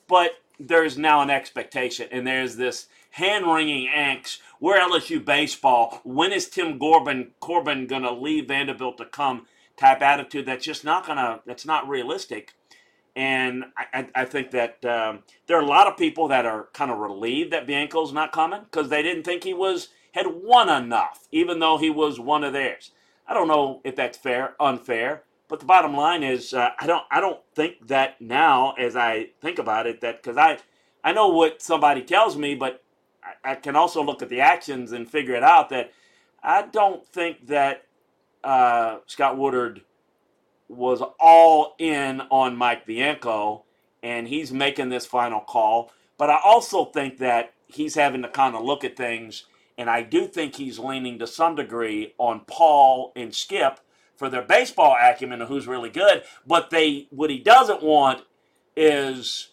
but 0.06 0.40
there's 0.60 0.98
now 0.98 1.22
an 1.22 1.30
expectation, 1.30 2.08
and 2.12 2.26
there's 2.26 2.56
this 2.56 2.86
hand 3.12 3.46
wringing 3.46 3.88
angst. 3.88 4.38
Where 4.58 4.80
LSU 4.80 5.24
baseball? 5.24 6.00
When 6.04 6.32
is 6.32 6.48
Tim 6.48 6.78
Corbin 6.78 7.32
Corbin 7.40 7.86
gonna 7.86 8.12
leave 8.12 8.48
Vanderbilt 8.48 8.98
to 8.98 9.06
come? 9.06 9.46
Type 9.76 10.02
attitude 10.02 10.46
that's 10.46 10.64
just 10.64 10.84
not 10.84 11.06
gonna 11.06 11.40
that's 11.46 11.64
not 11.64 11.88
realistic. 11.88 12.54
And 13.16 13.64
I, 13.76 14.06
I 14.14 14.24
think 14.24 14.52
that 14.52 14.84
um, 14.84 15.24
there 15.46 15.56
are 15.58 15.62
a 15.62 15.66
lot 15.66 15.88
of 15.88 15.96
people 15.96 16.28
that 16.28 16.46
are 16.46 16.68
kind 16.72 16.90
of 16.90 16.98
relieved 16.98 17.52
that 17.52 17.66
Bianco's 17.66 18.12
not 18.12 18.30
coming 18.30 18.60
because 18.62 18.88
they 18.88 19.02
didn't 19.02 19.24
think 19.24 19.42
he 19.42 19.52
was 19.52 19.88
had 20.12 20.26
won 20.26 20.68
enough, 20.68 21.26
even 21.32 21.58
though 21.58 21.78
he 21.78 21.90
was 21.90 22.20
one 22.20 22.44
of 22.44 22.52
theirs. 22.52 22.92
I 23.26 23.34
don't 23.34 23.48
know 23.48 23.80
if 23.84 23.96
that's 23.96 24.18
fair, 24.18 24.54
unfair, 24.60 25.22
but 25.50 25.58
the 25.58 25.66
bottom 25.66 25.94
line 25.94 26.22
is 26.22 26.54
uh, 26.54 26.70
I 26.78 26.86
don't 26.86 27.04
I 27.10 27.20
don't 27.20 27.40
think 27.54 27.88
that 27.88 28.20
now 28.20 28.72
as 28.78 28.94
I 28.94 29.30
think 29.40 29.58
about 29.58 29.86
it 29.88 30.00
that 30.00 30.22
because 30.22 30.38
I 30.38 30.58
I 31.02 31.12
know 31.12 31.28
what 31.28 31.60
somebody 31.60 32.02
tells 32.02 32.36
me, 32.36 32.54
but 32.54 32.82
I, 33.22 33.52
I, 33.52 33.54
can 33.56 33.74
also 33.74 34.02
look 34.02 34.22
at 34.22 34.28
the 34.28 34.40
actions 34.40 34.92
and 34.92 35.10
figure 35.10 35.34
it 35.34 35.42
out 35.42 35.70
that 35.70 35.92
I 36.42 36.62
don't 36.62 37.04
think 37.04 37.48
that 37.48 37.86
uh, 38.44 38.98
Scott 39.06 39.38
Woodward 39.38 39.80
was 40.68 41.02
all 41.18 41.74
in 41.78 42.20
on 42.30 42.56
Mike 42.56 42.86
Bianco, 42.86 43.64
and 44.02 44.28
he's 44.28 44.52
making 44.52 44.90
this 44.90 45.06
final 45.06 45.40
call. 45.40 45.90
But 46.16 46.30
I 46.30 46.38
also 46.44 46.84
think 46.84 47.18
that 47.18 47.54
he's 47.66 47.96
having 47.96 48.22
to 48.22 48.28
kind 48.28 48.54
of 48.54 48.62
look 48.62 48.84
at 48.84 48.96
things, 48.96 49.46
and 49.76 49.90
I 49.90 50.02
do 50.02 50.28
think 50.28 50.54
he's 50.54 50.78
leaning 50.78 51.18
to 51.18 51.26
some 51.26 51.56
degree 51.56 52.14
on 52.18 52.42
Paul 52.46 53.12
and 53.16 53.34
Skip 53.34 53.80
for 54.20 54.28
their 54.28 54.42
baseball 54.42 54.94
acumen 55.00 55.40
and 55.40 55.48
who's 55.48 55.66
really 55.66 55.88
good. 55.88 56.22
But 56.46 56.68
they 56.68 57.08
what 57.08 57.30
he 57.30 57.38
doesn't 57.38 57.82
want 57.82 58.24
is 58.76 59.48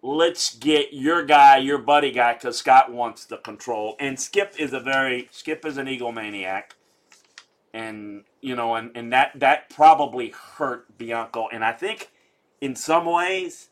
let's 0.00 0.56
get 0.56 0.94
your 0.94 1.22
guy, 1.26 1.58
your 1.58 1.76
buddy 1.76 2.10
guy, 2.10 2.32
because 2.32 2.56
Scott 2.56 2.90
wants 2.90 3.26
the 3.26 3.36
control. 3.36 3.96
And 4.00 4.18
Skip 4.18 4.54
is 4.58 4.72
a 4.72 4.80
very 4.80 5.28
Skip 5.30 5.66
is 5.66 5.76
an 5.76 5.86
egomaniac 5.86 6.70
and 7.74 8.24
you 8.40 8.56
know, 8.56 8.76
and, 8.76 8.92
and 8.94 9.12
that 9.12 9.32
that 9.34 9.68
probably 9.68 10.30
hurt 10.30 10.96
Bianco. 10.96 11.48
And 11.52 11.62
I 11.62 11.72
think 11.72 12.10
in 12.62 12.74
some 12.76 13.04
ways, 13.04 13.68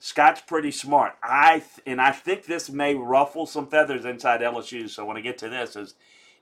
Scott's 0.00 0.40
pretty 0.40 0.72
smart. 0.72 1.12
I 1.22 1.62
and 1.86 2.00
I 2.00 2.10
think 2.10 2.46
this 2.46 2.68
may 2.68 2.96
ruffle 2.96 3.46
some 3.46 3.68
feathers 3.68 4.04
inside 4.04 4.40
LSU. 4.40 4.90
So 4.90 5.04
when 5.04 5.16
I 5.16 5.20
get 5.20 5.38
to 5.38 5.48
this, 5.48 5.76
is 5.76 5.94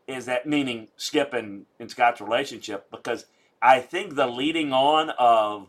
is 0.07 0.27
that 0.27 0.47
meaning 0.47 0.89
Skip 0.97 1.33
and, 1.33 1.67
and 1.81 1.91
Scott's 1.91 2.21
relationship? 2.21 2.91
Because 2.91 3.27
I 3.61 3.81
think 3.81 4.15
the 4.15 4.27
leading 4.27 4.73
on 4.73 5.11
of 5.19 5.69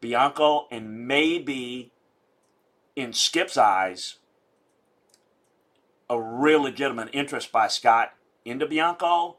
Bianco 0.00 0.66
and 0.70 1.06
maybe 1.06 1.92
in 2.94 3.12
Skip's 3.12 3.56
eyes, 3.56 4.16
a 6.10 6.20
real 6.20 6.62
legitimate 6.62 7.10
interest 7.12 7.52
by 7.52 7.68
Scott 7.68 8.12
into 8.44 8.66
Bianco 8.66 9.36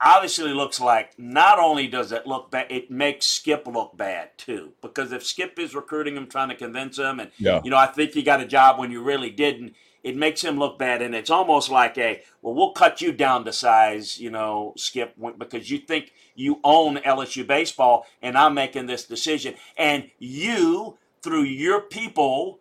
obviously 0.00 0.52
looks 0.52 0.80
like 0.80 1.18
not 1.18 1.58
only 1.58 1.86
does 1.86 2.12
it 2.12 2.26
look 2.26 2.50
bad, 2.50 2.70
it 2.70 2.90
makes 2.90 3.26
Skip 3.26 3.66
look 3.66 3.96
bad 3.96 4.36
too. 4.36 4.72
Because 4.82 5.12
if 5.12 5.24
Skip 5.24 5.58
is 5.58 5.74
recruiting 5.74 6.16
him, 6.16 6.26
trying 6.28 6.50
to 6.50 6.54
convince 6.54 6.98
him, 6.98 7.20
and 7.20 7.30
yeah. 7.38 7.60
you 7.64 7.70
know, 7.70 7.76
I 7.76 7.86
think 7.86 8.14
you 8.14 8.22
got 8.22 8.40
a 8.40 8.46
job 8.46 8.78
when 8.78 8.90
you 8.90 9.02
really 9.02 9.30
didn't, 9.30 9.74
it 10.04 10.16
makes 10.16 10.42
him 10.42 10.58
look 10.58 10.78
bad. 10.78 11.02
And 11.02 11.14
it's 11.14 11.30
almost 11.30 11.70
like 11.70 11.96
a, 11.98 12.22
well, 12.42 12.54
we'll 12.54 12.72
cut 12.72 13.00
you 13.00 13.10
down 13.10 13.44
to 13.46 13.52
size, 13.52 14.20
you 14.20 14.30
know, 14.30 14.74
Skip, 14.76 15.14
because 15.38 15.70
you 15.70 15.78
think 15.78 16.12
you 16.36 16.60
own 16.62 16.98
LSU 16.98 17.46
baseball, 17.46 18.06
and 18.22 18.36
I'm 18.36 18.54
making 18.54 18.86
this 18.86 19.04
decision, 19.04 19.54
and 19.76 20.10
you 20.18 20.98
through 21.22 21.44
your 21.44 21.80
people 21.80 22.60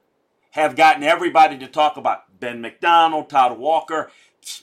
have 0.51 0.75
gotten 0.77 1.03
everybody 1.03 1.57
to 1.57 1.67
talk 1.67 1.97
about 1.97 2.39
Ben 2.39 2.61
McDonald, 2.61 3.29
Todd 3.29 3.59
Walker. 3.59 4.09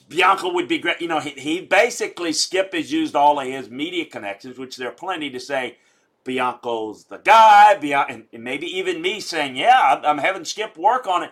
Bianco 0.09 0.51
would 0.53 0.67
be 0.67 0.79
great. 0.79 1.01
You 1.01 1.07
know, 1.07 1.19
he, 1.19 1.31
he 1.31 1.61
basically, 1.61 2.33
Skip 2.33 2.73
has 2.73 2.91
used 2.91 3.15
all 3.15 3.39
of 3.39 3.47
his 3.47 3.69
media 3.69 4.05
connections, 4.05 4.57
which 4.57 4.77
there 4.77 4.87
are 4.89 4.93
plenty 4.93 5.29
to 5.29 5.39
say 5.39 5.77
Bianco's 6.23 7.03
the 7.05 7.17
guy, 7.17 7.77
Bian- 7.79 8.25
and 8.31 8.43
maybe 8.43 8.65
even 8.65 9.01
me 9.01 9.19
saying, 9.19 9.55
yeah, 9.55 10.01
I'm 10.03 10.17
having 10.17 10.45
Skip 10.45 10.77
work 10.77 11.05
on 11.05 11.23
it. 11.23 11.31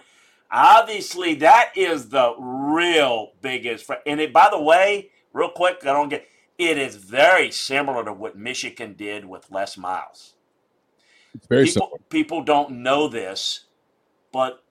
Obviously, 0.51 1.35
that 1.35 1.71
is 1.75 2.09
the 2.09 2.35
real 2.39 3.33
biggest. 3.41 3.89
And 4.05 4.19
it, 4.19 4.33
by 4.33 4.49
the 4.51 4.61
way, 4.61 5.11
real 5.33 5.49
quick, 5.49 5.77
I 5.81 5.93
don't 5.93 6.09
get 6.09 6.27
it 6.57 6.77
is 6.77 6.97
very 6.97 7.51
similar 7.51 8.03
to 8.03 8.11
what 8.11 8.37
Michigan 8.37 8.93
did 8.93 9.23
with 9.25 9.49
Les 9.49 9.77
Miles. 9.77 10.35
It's 11.33 11.47
very 11.47 11.65
people, 11.65 11.81
similar. 11.81 11.97
People 12.09 12.43
don't 12.43 12.71
know 12.83 13.07
this, 13.07 13.65
but 14.33 14.63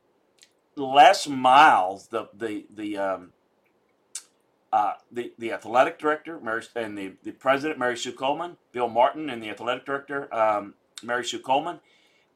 Les 0.76 1.26
Miles, 1.26 2.08
the 2.08 2.28
the 2.34 2.66
the 2.74 2.98
um, 2.98 3.32
uh, 4.72 4.92
the, 5.10 5.32
the 5.38 5.52
athletic 5.52 5.98
director 5.98 6.38
Mary, 6.40 6.62
and 6.76 6.96
the, 6.96 7.14
the 7.22 7.32
president, 7.32 7.78
Mary 7.78 7.96
Sue 7.96 8.12
Coleman, 8.12 8.58
Bill 8.72 8.88
Martin, 8.88 9.30
and 9.30 9.42
the 9.42 9.48
athletic 9.48 9.86
director, 9.86 10.32
um, 10.34 10.74
Mary 11.02 11.24
Sue 11.24 11.38
Coleman, 11.38 11.80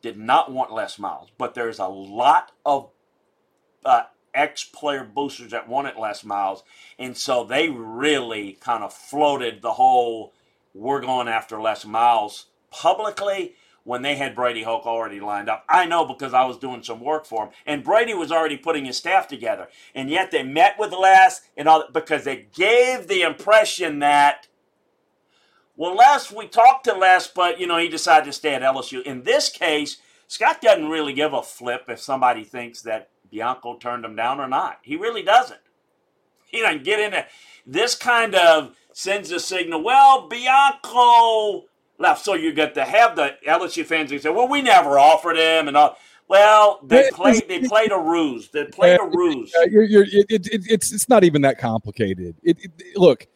did 0.00 0.16
not 0.16 0.50
want 0.50 0.72
Les 0.72 0.99
Miles. 0.99 1.30
But 1.37 1.54
there's 1.54 1.78
a 1.78 1.88
lot 1.88 2.52
of 2.64 2.90
uh, 3.85 4.05
ex 4.35 4.65
player 4.65 5.05
boosters 5.05 5.51
that 5.51 5.69
wanted 5.69 5.97
Les 5.97 6.25
Miles. 6.25 6.62
And 6.99 7.17
so 7.17 7.45
they 7.45 7.69
really 7.69 8.59
kind 8.61 8.83
of 8.83 8.93
floated 8.93 9.62
the 9.62 9.73
whole 9.73 10.33
we're 10.75 11.01
going 11.01 11.29
after 11.29 11.61
Les 11.61 11.85
Miles 11.85 12.47
publicly 12.71 13.55
when 13.85 14.03
they 14.03 14.15
had 14.15 14.35
Brady 14.35 14.62
Hoke 14.62 14.87
already 14.87 15.21
lined 15.21 15.49
up. 15.49 15.65
I 15.69 15.87
know 15.87 16.07
because 16.07 16.33
I 16.33 16.45
was 16.45 16.57
doing 16.57 16.83
some 16.83 17.01
work 17.01 17.27
for 17.27 17.47
him. 17.47 17.53
And 17.67 17.85
Brady 17.85 18.15
was 18.15 18.31
already 18.31 18.57
putting 18.57 18.85
his 18.85 18.97
staff 18.97 19.27
together. 19.27 19.69
And 19.95 20.09
yet 20.09 20.31
they 20.31 20.43
met 20.43 20.79
with 20.79 20.93
Les 20.93 21.43
and 21.57 21.69
all 21.69 21.85
because 21.93 22.25
they 22.25 22.47
gave 22.55 23.09
the 23.09 23.23
impression 23.23 23.99
that 23.99 24.47
well, 25.75 25.97
Les, 25.97 26.31
we 26.31 26.47
talked 26.47 26.85
to 26.85 26.93
Les, 26.93 27.27
but 27.29 27.59
you 27.59 27.67
know, 27.67 27.79
he 27.79 27.89
decided 27.89 28.27
to 28.27 28.33
stay 28.33 28.55
at 28.55 28.62
LSU. 28.62 29.03
In 29.03 29.23
this 29.23 29.49
case, 29.49 29.97
Scott 30.29 30.61
doesn't 30.61 30.89
really 30.89 31.15
give 31.15 31.33
a 31.33 31.43
flip 31.43 31.85
if 31.89 31.99
somebody 31.99 32.45
thinks 32.45 32.83
that 32.83 33.09
Bianco 33.33 33.77
turned 33.79 34.05
him 34.05 34.15
down 34.15 34.39
or 34.39 34.47
not. 34.47 34.79
He 34.83 34.97
really 34.97 35.23
doesn't. 35.23 35.59
He 36.47 36.61
doesn't 36.61 36.85
get 36.85 37.01
into 37.01 37.27
this 37.67 37.95
kind 37.95 38.35
of 38.35 38.77
sends 38.93 39.31
a 39.33 39.41
signal. 39.41 39.83
Well, 39.83 40.29
Bianco 40.29 41.65
left. 41.99 42.25
So 42.25 42.35
you 42.35 42.53
get 42.53 42.75
to 42.75 42.85
have 42.85 43.17
the 43.17 43.37
LSU 43.49 43.87
fans 43.87 44.11
who 44.11 44.19
say, 44.19 44.29
"Well, 44.29 44.49
we 44.49 44.61
never 44.61 44.99
offered 44.99 45.39
him," 45.39 45.69
and 45.69 45.77
all. 45.77 45.97
Well, 46.29 46.81
they 46.85 47.11
played. 47.12 47.49
They 47.49 47.61
played 47.61 47.91
a 47.91 47.99
ruse. 47.99 48.49
They 48.51 48.65
played 48.67 49.01
a 49.01 49.05
ruse. 49.05 49.53
You're, 49.71 49.83
you're, 49.83 50.05
it, 50.05 50.27
it, 50.31 50.47
it's 50.71 50.93
it's 50.93 51.09
not 51.09 51.25
even 51.25 51.43
that 51.43 51.59
complicated. 51.59 52.37
It, 52.43 52.59
look, 52.97 53.27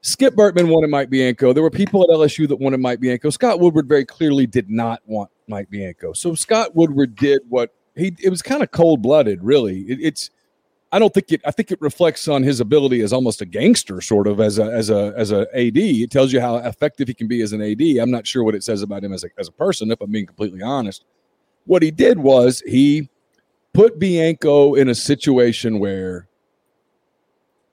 Skip 0.00 0.34
Bertman 0.34 0.68
wanted 0.68 0.90
Mike 0.90 1.10
Bianco. 1.10 1.52
There 1.52 1.62
were 1.62 1.70
people 1.70 2.02
at 2.02 2.08
LSU 2.08 2.48
that 2.48 2.56
wanted 2.56 2.80
Mike 2.80 3.00
Bianco. 3.00 3.30
Scott 3.30 3.60
Woodward 3.60 3.86
very 3.86 4.04
clearly 4.04 4.46
did 4.46 4.70
not 4.70 5.00
want 5.06 5.30
Mike 5.46 5.70
Bianco. 5.70 6.12
So 6.12 6.34
Scott 6.34 6.74
Woodward 6.74 7.14
did 7.14 7.42
what 7.48 7.72
he. 7.96 8.14
It 8.22 8.30
was 8.30 8.42
kind 8.42 8.62
of 8.62 8.70
cold 8.70 9.02
blooded, 9.02 9.42
really. 9.42 9.80
it's 9.88 10.30
I 10.92 10.98
don't 10.98 11.12
think 11.14 11.32
it. 11.32 11.40
I 11.46 11.50
think 11.50 11.72
it 11.72 11.80
reflects 11.80 12.28
on 12.28 12.42
his 12.42 12.60
ability 12.60 13.00
as 13.00 13.14
almost 13.14 13.40
a 13.40 13.46
gangster, 13.46 14.02
sort 14.02 14.26
of 14.26 14.40
as 14.40 14.58
a 14.58 14.64
as 14.64 14.90
a 14.90 15.14
as 15.16 15.32
a 15.32 15.46
AD. 15.54 15.78
It 15.78 16.10
tells 16.10 16.34
you 16.34 16.40
how 16.40 16.56
effective 16.56 17.08
he 17.08 17.14
can 17.14 17.28
be 17.28 17.40
as 17.40 17.54
an 17.54 17.62
AD. 17.62 17.80
I'm 17.98 18.10
not 18.10 18.26
sure 18.26 18.44
what 18.44 18.54
it 18.54 18.62
says 18.62 18.82
about 18.82 19.02
him 19.02 19.12
as 19.14 19.24
a 19.24 19.28
as 19.38 19.48
a 19.48 19.52
person, 19.52 19.90
if 19.90 20.00
I'm 20.02 20.10
being 20.10 20.26
completely 20.26 20.60
honest. 20.60 21.06
What 21.64 21.82
he 21.82 21.90
did 21.90 22.18
was 22.18 22.62
he 22.66 23.08
put 23.72 23.98
Bianco 23.98 24.74
in 24.74 24.90
a 24.90 24.94
situation 24.94 25.78
where 25.78 26.28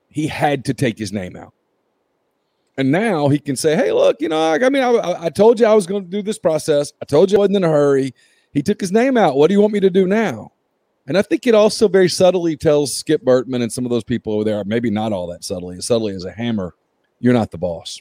he 0.08 0.26
had 0.26 0.64
to 0.64 0.74
take 0.74 0.98
his 0.98 1.12
name 1.12 1.36
out. 1.36 1.52
And 2.78 2.90
now 2.90 3.28
he 3.28 3.38
can 3.38 3.54
say, 3.54 3.76
"Hey, 3.76 3.92
look, 3.92 4.16
you 4.20 4.30
know, 4.30 4.40
I, 4.40 4.54
I 4.64 4.70
mean, 4.70 4.82
I, 4.82 5.24
I 5.24 5.28
told 5.28 5.60
you 5.60 5.66
I 5.66 5.74
was 5.74 5.86
going 5.86 6.04
to 6.04 6.08
do 6.08 6.22
this 6.22 6.38
process. 6.38 6.94
I 7.02 7.04
told 7.04 7.30
you 7.30 7.36
I 7.36 7.40
wasn't 7.40 7.56
in 7.56 7.64
a 7.64 7.68
hurry. 7.68 8.14
He 8.52 8.62
took 8.62 8.80
his 8.80 8.92
name 8.92 9.16
out. 9.16 9.36
What 9.36 9.48
do 9.48 9.54
you 9.54 9.60
want 9.60 9.72
me 9.72 9.80
to 9.80 9.90
do 9.90 10.06
now?" 10.06 10.52
And 11.06 11.18
I 11.18 11.22
think 11.22 11.46
it 11.46 11.54
also 11.54 11.88
very 11.88 12.08
subtly 12.08 12.56
tells 12.56 12.94
Skip 12.94 13.24
Bertman 13.24 13.62
and 13.62 13.72
some 13.72 13.84
of 13.84 13.90
those 13.90 14.04
people 14.04 14.32
over 14.32 14.44
there, 14.44 14.62
maybe 14.64 14.90
not 14.90 15.12
all 15.12 15.26
that 15.28 15.42
subtly, 15.44 15.76
as 15.78 15.86
subtly 15.86 16.14
as 16.14 16.24
a 16.24 16.30
hammer, 16.30 16.74
you're 17.18 17.32
not 17.32 17.50
the 17.50 17.58
boss. 17.58 18.00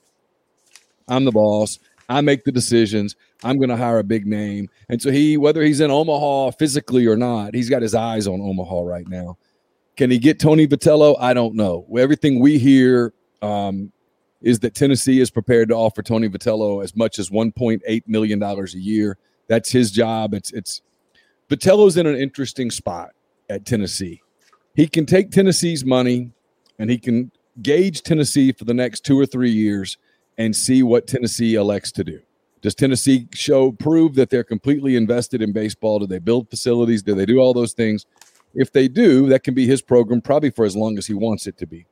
I'm 1.07 1.25
the 1.25 1.31
boss. 1.31 1.79
I 2.07 2.21
make 2.21 2.43
the 2.43 2.51
decisions. 2.51 3.15
I'm 3.43 3.57
going 3.57 3.69
to 3.69 3.77
hire 3.77 3.99
a 3.99 4.03
big 4.03 4.25
name. 4.25 4.69
And 4.89 5.01
so 5.01 5.11
he, 5.11 5.37
whether 5.37 5.61
he's 5.61 5.79
in 5.79 5.91
Omaha 5.91 6.51
physically 6.51 7.05
or 7.05 7.15
not, 7.15 7.53
he's 7.53 7.69
got 7.69 7.81
his 7.81 7.95
eyes 7.95 8.27
on 8.27 8.41
Omaha 8.41 8.81
right 8.81 9.07
now. 9.07 9.37
Can 9.95 10.11
he 10.11 10.17
get 10.17 10.39
Tony 10.39 10.67
Vitello? 10.67 11.15
I 11.19 11.33
don't 11.33 11.55
know. 11.55 11.85
Everything 11.97 12.39
we 12.39 12.57
hear, 12.57 13.13
um, 13.41 13.91
is 14.41 14.59
that 14.59 14.73
Tennessee 14.73 15.19
is 15.19 15.29
prepared 15.29 15.69
to 15.69 15.75
offer 15.75 16.01
Tony 16.01 16.29
Vitello 16.29 16.83
as 16.83 16.95
much 16.95 17.19
as 17.19 17.29
1.8 17.29 18.03
million 18.07 18.39
dollars 18.39 18.73
a 18.73 18.79
year. 18.79 19.17
That's 19.49 19.71
his 19.71 19.91
job. 19.91 20.33
It's 20.33 20.53
it's 20.53 20.81
Vitello's 21.49 21.97
in 21.97 22.05
an 22.07 22.15
interesting 22.15 22.71
spot 22.71 23.11
at 23.49 23.65
Tennessee. 23.65 24.21
He 24.75 24.87
can 24.87 25.05
take 25.05 25.31
Tennessee's 25.31 25.83
money 25.83 26.31
and 26.77 26.89
he 26.89 26.97
can 26.97 27.31
gauge 27.61 28.03
Tennessee 28.03 28.53
for 28.53 28.63
the 28.63 28.73
next 28.73 29.03
two 29.03 29.19
or 29.19 29.25
three 29.25 29.51
years 29.51 29.97
and 30.37 30.55
see 30.55 30.83
what 30.83 31.07
Tennessee 31.07 31.55
elects 31.55 31.91
to 31.93 32.03
do. 32.03 32.21
Does 32.61 32.75
Tennessee 32.75 33.27
show 33.33 33.71
prove 33.71 34.15
that 34.15 34.29
they're 34.29 34.43
completely 34.43 34.95
invested 34.95 35.41
in 35.41 35.51
baseball? 35.51 35.99
Do 35.99 36.07
they 36.07 36.19
build 36.19 36.49
facilities? 36.49 37.01
Do 37.01 37.15
they 37.15 37.25
do 37.25 37.39
all 37.39 37.53
those 37.53 37.73
things? 37.73 38.05
If 38.53 38.71
they 38.71 38.87
do, 38.87 39.27
that 39.27 39.43
can 39.43 39.53
be 39.53 39.65
his 39.65 39.81
program 39.81 40.21
probably 40.21 40.51
for 40.51 40.65
as 40.65 40.75
long 40.75 40.97
as 40.97 41.07
he 41.07 41.13
wants 41.13 41.47
it 41.47 41.57
to 41.57 41.65
be. 41.65 41.85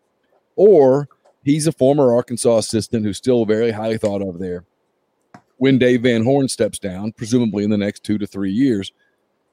Or 0.55 1.09
he's 1.43 1.67
a 1.67 1.71
former 1.71 2.13
Arkansas 2.13 2.57
assistant 2.57 3.05
who's 3.05 3.17
still 3.17 3.45
very 3.45 3.71
highly 3.71 3.97
thought 3.97 4.21
of 4.21 4.39
there. 4.39 4.65
When 5.57 5.77
Dave 5.77 6.03
Van 6.03 6.23
Horn 6.23 6.47
steps 6.47 6.79
down, 6.79 7.11
presumably 7.13 7.63
in 7.63 7.69
the 7.69 7.77
next 7.77 8.03
two 8.03 8.17
to 8.17 8.27
three 8.27 8.51
years, 8.51 8.91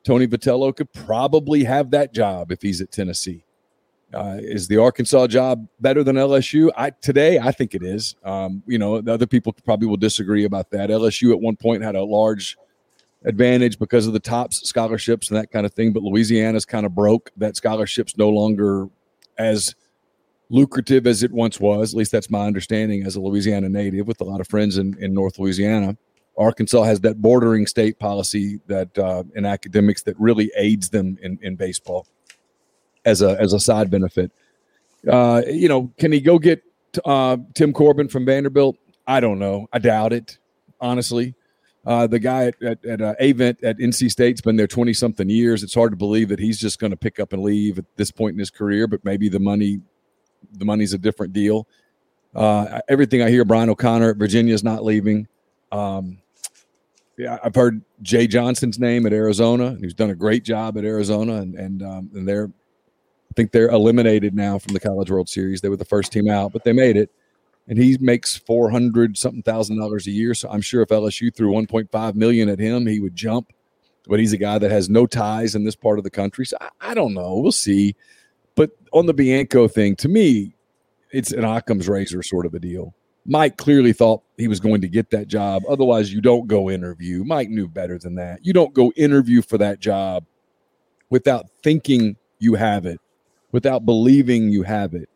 Tony 0.05 0.27
Vitello 0.27 0.75
could 0.75 0.93
probably 0.93 1.65
have 1.65 1.91
that 1.93 2.13
job 2.13 2.53
if 2.53 2.61
he's 2.61 2.81
at 2.81 2.93
Tennessee. 2.93 3.45
Uh, 4.13 4.37
is 4.41 4.69
the 4.69 4.77
Arkansas 4.77 5.27
job 5.27 5.67
better 5.81 6.05
than 6.05 6.17
LSU? 6.17 6.71
I 6.77 6.91
today 6.91 7.39
I 7.39 7.51
think 7.51 7.75
it 7.75 7.83
is. 7.83 8.15
Um, 8.23 8.63
you 8.67 8.79
know, 8.79 8.97
other 8.97 9.27
people 9.27 9.53
probably 9.65 9.89
will 9.89 9.97
disagree 9.97 10.45
about 10.45 10.71
that. 10.71 10.91
LSU 10.91 11.33
at 11.33 11.41
one 11.41 11.57
point 11.57 11.83
had 11.83 11.97
a 11.97 12.05
large 12.05 12.57
advantage 13.25 13.79
because 13.79 14.07
of 14.07 14.13
the 14.13 14.21
TOPS 14.21 14.69
scholarships 14.69 15.31
and 15.31 15.39
that 15.39 15.51
kind 15.51 15.67
of 15.67 15.73
thing, 15.73 15.93
but 15.93 16.03
Louisiana's 16.03 16.65
kind 16.65 16.87
of 16.87 16.95
broke. 16.95 17.31
That 17.37 17.57
scholarship's 17.57 18.17
no 18.17 18.29
longer 18.29 18.89
as 19.39 19.75
lucrative 20.55 21.07
as 21.07 21.23
it 21.23 21.33
once 21.33 21.59
was. 21.59 21.93
At 21.93 21.99
least 21.99 22.13
that's 22.13 22.31
my 22.31 22.47
understanding 22.47 23.05
as 23.05 23.17
a 23.17 23.21
Louisiana 23.21 23.69
native 23.69 24.07
with 24.07 24.21
a 24.21 24.25
lot 24.25 24.41
of 24.41 24.47
friends 24.47 24.79
in, 24.79 24.97
in 25.01 25.13
North 25.13 25.39
Louisiana. 25.39 25.97
Arkansas 26.39 26.83
has 26.85 27.01
that 27.01 27.21
bordering 27.21 27.67
state 27.67 27.99
policy 27.99 28.61
that 28.67 28.97
uh, 28.99 29.25
in 29.35 29.45
academics 29.45 30.03
that 30.03 30.19
really 30.19 30.51
aids 30.57 30.89
them 30.91 31.19
in, 31.23 31.39
in 31.43 31.57
baseball 31.57 32.07
as 33.05 33.21
a 33.21 33.39
as 33.41 33.53
a 33.53 33.61
side 33.61 33.91
benefit. 33.91 34.33
Uh, 35.11 35.43
you 35.47 35.69
know, 35.69 35.93
can 35.99 36.13
he 36.13 36.21
go 36.21 36.39
get 36.39 36.63
uh, 37.05 37.37
Tim 37.55 37.73
Corbin 37.73 38.09
from 38.09 38.25
Vanderbilt? 38.25 38.77
I 39.07 39.21
don't 39.21 39.39
know. 39.39 39.69
I 39.73 39.79
doubt 39.79 40.13
it, 40.13 40.39
honestly. 40.81 41.35
Uh, 41.87 42.07
the 42.07 42.19
guy 42.19 42.47
at, 42.47 42.63
at, 42.63 42.85
at 42.87 43.01
uh, 43.03 43.15
Avent 43.21 43.63
at 43.63 43.79
NC 43.79 44.11
State's 44.11 44.41
been 44.41 44.57
there 44.57 44.67
20 44.67 44.95
something 44.95 45.29
years. 45.29 45.63
It's 45.63 45.75
hard 45.75 45.93
to 45.93 45.97
believe 45.97 46.31
that 46.31 46.39
he's 46.39 46.59
just 46.59 46.79
going 46.79 46.93
to 46.93 46.97
pick 46.97 47.21
up 47.21 47.35
and 47.35 47.43
leave 47.43 47.79
at 47.79 47.85
this 47.97 48.11
point 48.11 48.33
in 48.33 48.39
his 48.39 48.51
career, 48.51 48.87
but 48.87 49.05
maybe 49.05 49.29
the 49.29 49.39
money, 49.39 49.81
the 50.53 50.65
money's 50.65 50.93
a 50.93 50.99
different 50.99 51.33
deal. 51.33 51.67
Uh, 52.35 52.81
everything 52.89 53.23
I 53.23 53.31
hear, 53.31 53.45
Brian 53.45 53.71
O'Connor 53.71 54.11
at 54.11 54.17
Virginia 54.17 54.55
is 54.55 54.65
not 54.65 54.85
leaving. 54.85 55.29
Um, 55.71 56.19
yeah, 57.17 57.39
I've 57.45 57.55
heard 57.55 57.83
Jay 58.03 58.27
Johnson's 58.27 58.79
name 58.79 59.07
at 59.07 59.13
Arizona. 59.13 59.77
He's 59.81 59.95
done 59.95 60.11
a 60.11 60.17
great 60.17 60.45
job 60.45 60.77
at 60.77 60.85
Arizona, 60.85 61.37
and 61.37 61.55
and 61.55 61.83
um, 61.83 62.11
and 62.15 62.27
they're 62.27 62.47
I 62.47 63.35
think 63.35 63.51
they're 63.51 63.69
eliminated 63.69 64.35
now 64.35 64.59
from 64.59 64.75
the 64.75 64.81
College 64.81 65.11
World 65.11 65.29
Series. 65.29 65.61
They 65.61 65.69
were 65.69 65.77
the 65.77 65.85
first 65.85 66.13
team 66.13 66.29
out, 66.29 66.53
but 66.53 66.63
they 66.63 66.73
made 66.73 66.97
it. 66.97 67.11
And 67.67 67.79
he 67.79 67.97
makes 67.99 68.37
four 68.37 68.71
hundred 68.71 69.17
something 69.17 69.43
thousand 69.43 69.79
dollars 69.79 70.07
a 70.07 70.11
year. 70.11 70.35
So 70.35 70.49
I'm 70.51 70.61
sure 70.61 70.83
if 70.83 70.91
LSU 70.91 71.35
threw 71.35 71.51
1.5 71.51 72.15
million 72.15 72.49
at 72.49 72.59
him, 72.59 72.87
he 72.87 73.01
would 73.01 73.17
jump. 73.17 73.53
But 74.07 74.21
he's 74.21 74.33
a 74.35 74.37
guy 74.37 74.59
that 74.59 74.71
has 74.71 74.91
no 74.91 75.07
ties 75.07 75.55
in 75.55 75.65
this 75.65 75.75
part 75.75 75.99
of 75.99 76.05
the 76.05 76.11
country. 76.11 76.45
So 76.45 76.59
I, 76.61 76.69
I 76.81 76.95
don't 76.95 77.15
know. 77.15 77.37
We'll 77.37 77.53
see. 77.53 77.97
But 78.55 78.71
on 78.93 79.07
the 79.07 79.15
Bianco 79.15 79.69
thing, 79.69 79.97
to 79.97 80.09
me, 80.09 80.55
it's 81.13 81.33
an 81.33 81.45
Occam's 81.45 81.89
razor 81.89 82.23
sort 82.23 82.47
of 82.47 82.55
a 82.55 82.59
deal. 82.59 82.95
Mike 83.27 83.57
clearly 83.57 83.93
thought 83.93 84.23
he 84.37 84.49
was 84.49 84.61
going 84.61 84.81
to 84.83 84.89
get 84.89 85.11
that 85.11 85.29
job. 85.29 85.63
Otherwise, 85.69 86.13
you 86.13 86.21
don't 86.21 86.47
go 86.47 86.71
interview. 86.71 87.25
Mike 87.25 87.49
knew 87.49 87.69
better 87.69 87.99
than 87.99 88.15
that. 88.17 88.45
You 88.45 88.53
don't 88.53 88.75
go 88.75 88.93
interview 88.97 89.41
for 89.41 89.57
that 89.59 89.81
job 89.81 90.27
without 91.09 91.47
thinking 91.63 92.17
you 92.39 92.55
have 92.55 92.85
it 92.85 93.01
without 93.55 93.87
believing 93.87 94.49
you 94.49 94.65
have 94.65 94.95
it. 94.95 95.09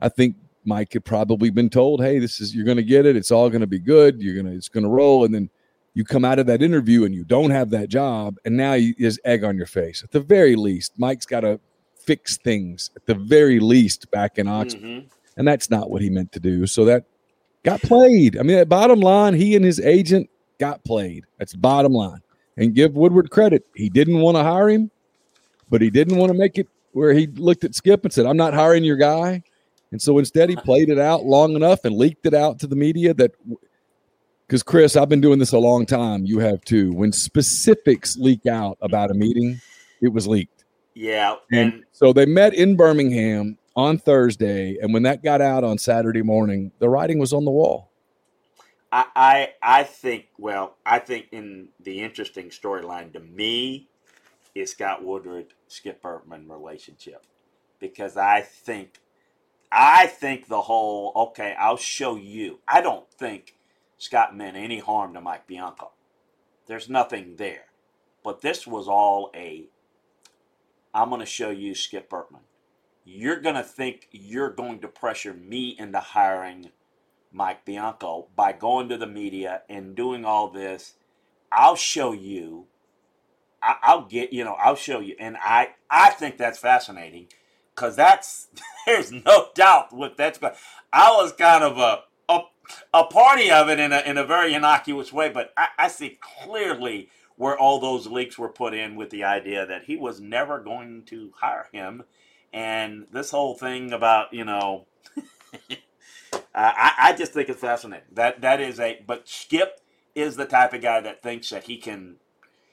I 0.00 0.08
think 0.08 0.34
Mike 0.64 0.94
had 0.94 1.04
probably 1.04 1.48
been 1.48 1.70
told, 1.70 2.02
"Hey, 2.02 2.18
this 2.18 2.40
is 2.40 2.52
you're 2.52 2.64
going 2.64 2.76
to 2.76 2.82
get 2.82 3.06
it. 3.06 3.14
It's 3.14 3.30
all 3.30 3.48
going 3.48 3.60
to 3.60 3.68
be 3.68 3.78
good. 3.78 4.20
You're 4.20 4.34
going 4.34 4.46
to 4.46 4.52
it's 4.52 4.68
going 4.68 4.82
to 4.82 4.90
roll." 4.90 5.24
And 5.24 5.32
then 5.32 5.48
you 5.94 6.04
come 6.04 6.24
out 6.24 6.40
of 6.40 6.46
that 6.46 6.60
interview 6.60 7.04
and 7.04 7.14
you 7.14 7.22
don't 7.22 7.50
have 7.50 7.70
that 7.70 7.88
job, 7.88 8.36
and 8.44 8.56
now 8.56 8.72
you, 8.72 8.96
there's 8.98 9.20
egg 9.24 9.44
on 9.44 9.56
your 9.56 9.66
face. 9.66 10.02
At 10.02 10.10
the 10.10 10.18
very 10.18 10.56
least, 10.56 10.92
Mike's 10.98 11.24
got 11.24 11.40
to 11.42 11.60
fix 12.08 12.38
things. 12.38 12.90
At 12.96 13.04
the 13.04 13.14
very 13.14 13.60
least, 13.60 14.10
back 14.10 14.38
in 14.38 14.48
Oxford, 14.48 14.80
mm-hmm. 14.80 15.06
and 15.36 15.46
that's 15.46 15.68
not 15.68 15.90
what 15.90 16.00
he 16.00 16.08
meant 16.08 16.32
to 16.32 16.40
do. 16.40 16.66
So 16.66 16.86
that 16.86 17.04
got 17.64 17.82
played. 17.82 18.38
I 18.38 18.42
mean, 18.42 18.56
at 18.56 18.68
bottom 18.70 19.00
line, 19.00 19.34
he 19.34 19.54
and 19.56 19.64
his 19.64 19.78
agent 19.78 20.30
got 20.58 20.82
played. 20.84 21.24
That's 21.38 21.54
bottom 21.54 21.92
line. 21.92 22.22
And 22.56 22.74
give 22.74 22.94
Woodward 22.94 23.30
credit. 23.30 23.66
He 23.74 23.90
didn't 23.90 24.20
want 24.20 24.38
to 24.38 24.42
hire 24.42 24.70
him, 24.70 24.90
but 25.68 25.82
he 25.82 25.90
didn't 25.90 26.16
want 26.16 26.32
to 26.32 26.38
make 26.38 26.56
it 26.56 26.66
where 26.92 27.12
he 27.12 27.26
looked 27.26 27.62
at 27.62 27.74
Skip 27.74 28.04
and 28.04 28.12
said, 28.12 28.24
I'm 28.24 28.38
not 28.38 28.54
hiring 28.54 28.84
your 28.84 28.96
guy. 28.96 29.42
And 29.92 30.00
so 30.00 30.18
instead, 30.18 30.48
he 30.48 30.56
played 30.56 30.88
it 30.88 30.98
out 30.98 31.26
long 31.26 31.54
enough 31.56 31.84
and 31.84 31.94
leaked 31.94 32.24
it 32.24 32.34
out 32.34 32.58
to 32.60 32.66
the 32.66 32.74
media 32.74 33.12
that, 33.14 33.32
because 34.46 34.62
Chris, 34.62 34.96
I've 34.96 35.10
been 35.10 35.20
doing 35.20 35.38
this 35.38 35.52
a 35.52 35.58
long 35.58 35.84
time. 35.84 36.24
You 36.24 36.38
have 36.38 36.62
too. 36.62 36.92
When 36.92 37.12
specifics 37.12 38.16
leak 38.16 38.46
out 38.46 38.78
about 38.80 39.10
a 39.10 39.14
meeting, 39.14 39.60
it 40.00 40.08
was 40.08 40.26
leaked. 40.26 40.57
Yeah. 40.94 41.36
And, 41.52 41.72
and 41.72 41.84
so 41.92 42.12
they 42.12 42.26
met 42.26 42.54
in 42.54 42.76
Birmingham 42.76 43.58
on 43.76 43.98
Thursday. 43.98 44.76
And 44.80 44.92
when 44.92 45.04
that 45.04 45.22
got 45.22 45.40
out 45.40 45.64
on 45.64 45.78
Saturday 45.78 46.22
morning, 46.22 46.72
the 46.78 46.88
writing 46.88 47.18
was 47.18 47.32
on 47.32 47.44
the 47.44 47.50
wall. 47.50 47.90
I, 48.90 49.06
I, 49.14 49.52
I 49.62 49.84
think, 49.84 50.26
well, 50.38 50.76
I 50.84 50.98
think 50.98 51.26
in 51.30 51.68
the 51.80 52.00
interesting 52.00 52.48
storyline 52.48 53.12
to 53.12 53.20
me 53.20 53.88
is 54.54 54.72
Scott 54.72 55.04
Woodward 55.04 55.54
Skip 55.68 56.02
Bertman 56.02 56.48
relationship 56.50 57.24
because 57.78 58.16
I 58.16 58.40
think 58.40 59.00
I 59.70 60.06
think 60.06 60.48
the 60.48 60.62
whole 60.62 61.12
okay, 61.14 61.54
I'll 61.58 61.76
show 61.76 62.16
you. 62.16 62.58
I 62.66 62.80
don't 62.80 63.08
think 63.12 63.54
Scott 63.98 64.36
meant 64.36 64.56
any 64.56 64.78
harm 64.78 65.14
to 65.14 65.20
Mike 65.20 65.46
Bianco. 65.46 65.92
There's 66.66 66.88
nothing 66.88 67.36
there. 67.36 67.66
But 68.24 68.40
this 68.40 68.66
was 68.66 68.88
all 68.88 69.30
a 69.34 69.68
I'm 70.94 71.08
going 71.08 71.20
to 71.20 71.26
show 71.26 71.50
you 71.50 71.74
Skip 71.74 72.10
Bertman. 72.10 72.42
You're 73.04 73.40
going 73.40 73.54
to 73.54 73.62
think 73.62 74.08
you're 74.10 74.50
going 74.50 74.80
to 74.80 74.88
pressure 74.88 75.34
me 75.34 75.76
into 75.78 76.00
hiring 76.00 76.70
Mike 77.32 77.64
Bianco 77.64 78.28
by 78.36 78.52
going 78.52 78.88
to 78.90 78.98
the 78.98 79.06
media 79.06 79.62
and 79.68 79.94
doing 79.94 80.24
all 80.24 80.50
this. 80.50 80.94
I'll 81.50 81.76
show 81.76 82.12
you 82.12 82.66
I, 83.62 83.94
will 83.94 84.02
get 84.02 84.32
you 84.32 84.44
know 84.44 84.54
I'll 84.54 84.76
show 84.76 85.00
you, 85.00 85.16
and 85.18 85.36
I 85.38 85.70
I 85.90 86.10
think 86.10 86.36
that's 86.36 86.58
fascinating 86.58 87.28
because 87.74 87.96
that's 87.96 88.48
there's 88.86 89.12
no 89.12 89.48
doubt 89.54 89.92
what 89.92 90.16
that's. 90.16 90.38
But 90.38 90.56
I 90.92 91.10
was 91.12 91.32
kind 91.32 91.64
of 91.64 91.78
a, 91.78 92.02
a 92.28 92.40
a 92.94 93.04
party 93.04 93.50
of 93.50 93.68
it 93.68 93.80
in 93.80 93.92
a 93.92 94.00
in 94.00 94.18
a 94.18 94.24
very 94.24 94.54
innocuous 94.54 95.12
way, 95.12 95.28
but 95.28 95.52
I, 95.56 95.68
I 95.78 95.88
see 95.88 96.18
clearly 96.20 97.08
where 97.38 97.58
all 97.58 97.80
those 97.80 98.06
leaks 98.08 98.38
were 98.38 98.50
put 98.50 98.74
in 98.74 98.96
with 98.96 99.10
the 99.10 99.24
idea 99.24 99.66
that 99.66 99.84
he 99.84 99.96
was 99.96 100.20
never 100.20 100.60
going 100.60 101.04
to 101.06 101.32
hire 101.40 101.68
him, 101.72 102.04
and 102.52 103.06
this 103.12 103.32
whole 103.32 103.54
thing 103.56 103.92
about 103.92 104.34
you 104.34 104.44
know. 104.44 104.86
I, 106.54 106.92
I 106.98 107.12
just 107.14 107.32
think 107.32 107.48
it's 107.48 107.60
fascinating. 107.60 108.06
That 108.12 108.42
that 108.42 108.60
is 108.60 108.80
a 108.80 109.00
but 109.06 109.28
Skip 109.28 109.80
is 110.14 110.36
the 110.36 110.44
type 110.44 110.74
of 110.74 110.82
guy 110.82 111.00
that 111.00 111.22
thinks 111.22 111.50
that 111.50 111.64
he 111.64 111.78
can 111.78 112.16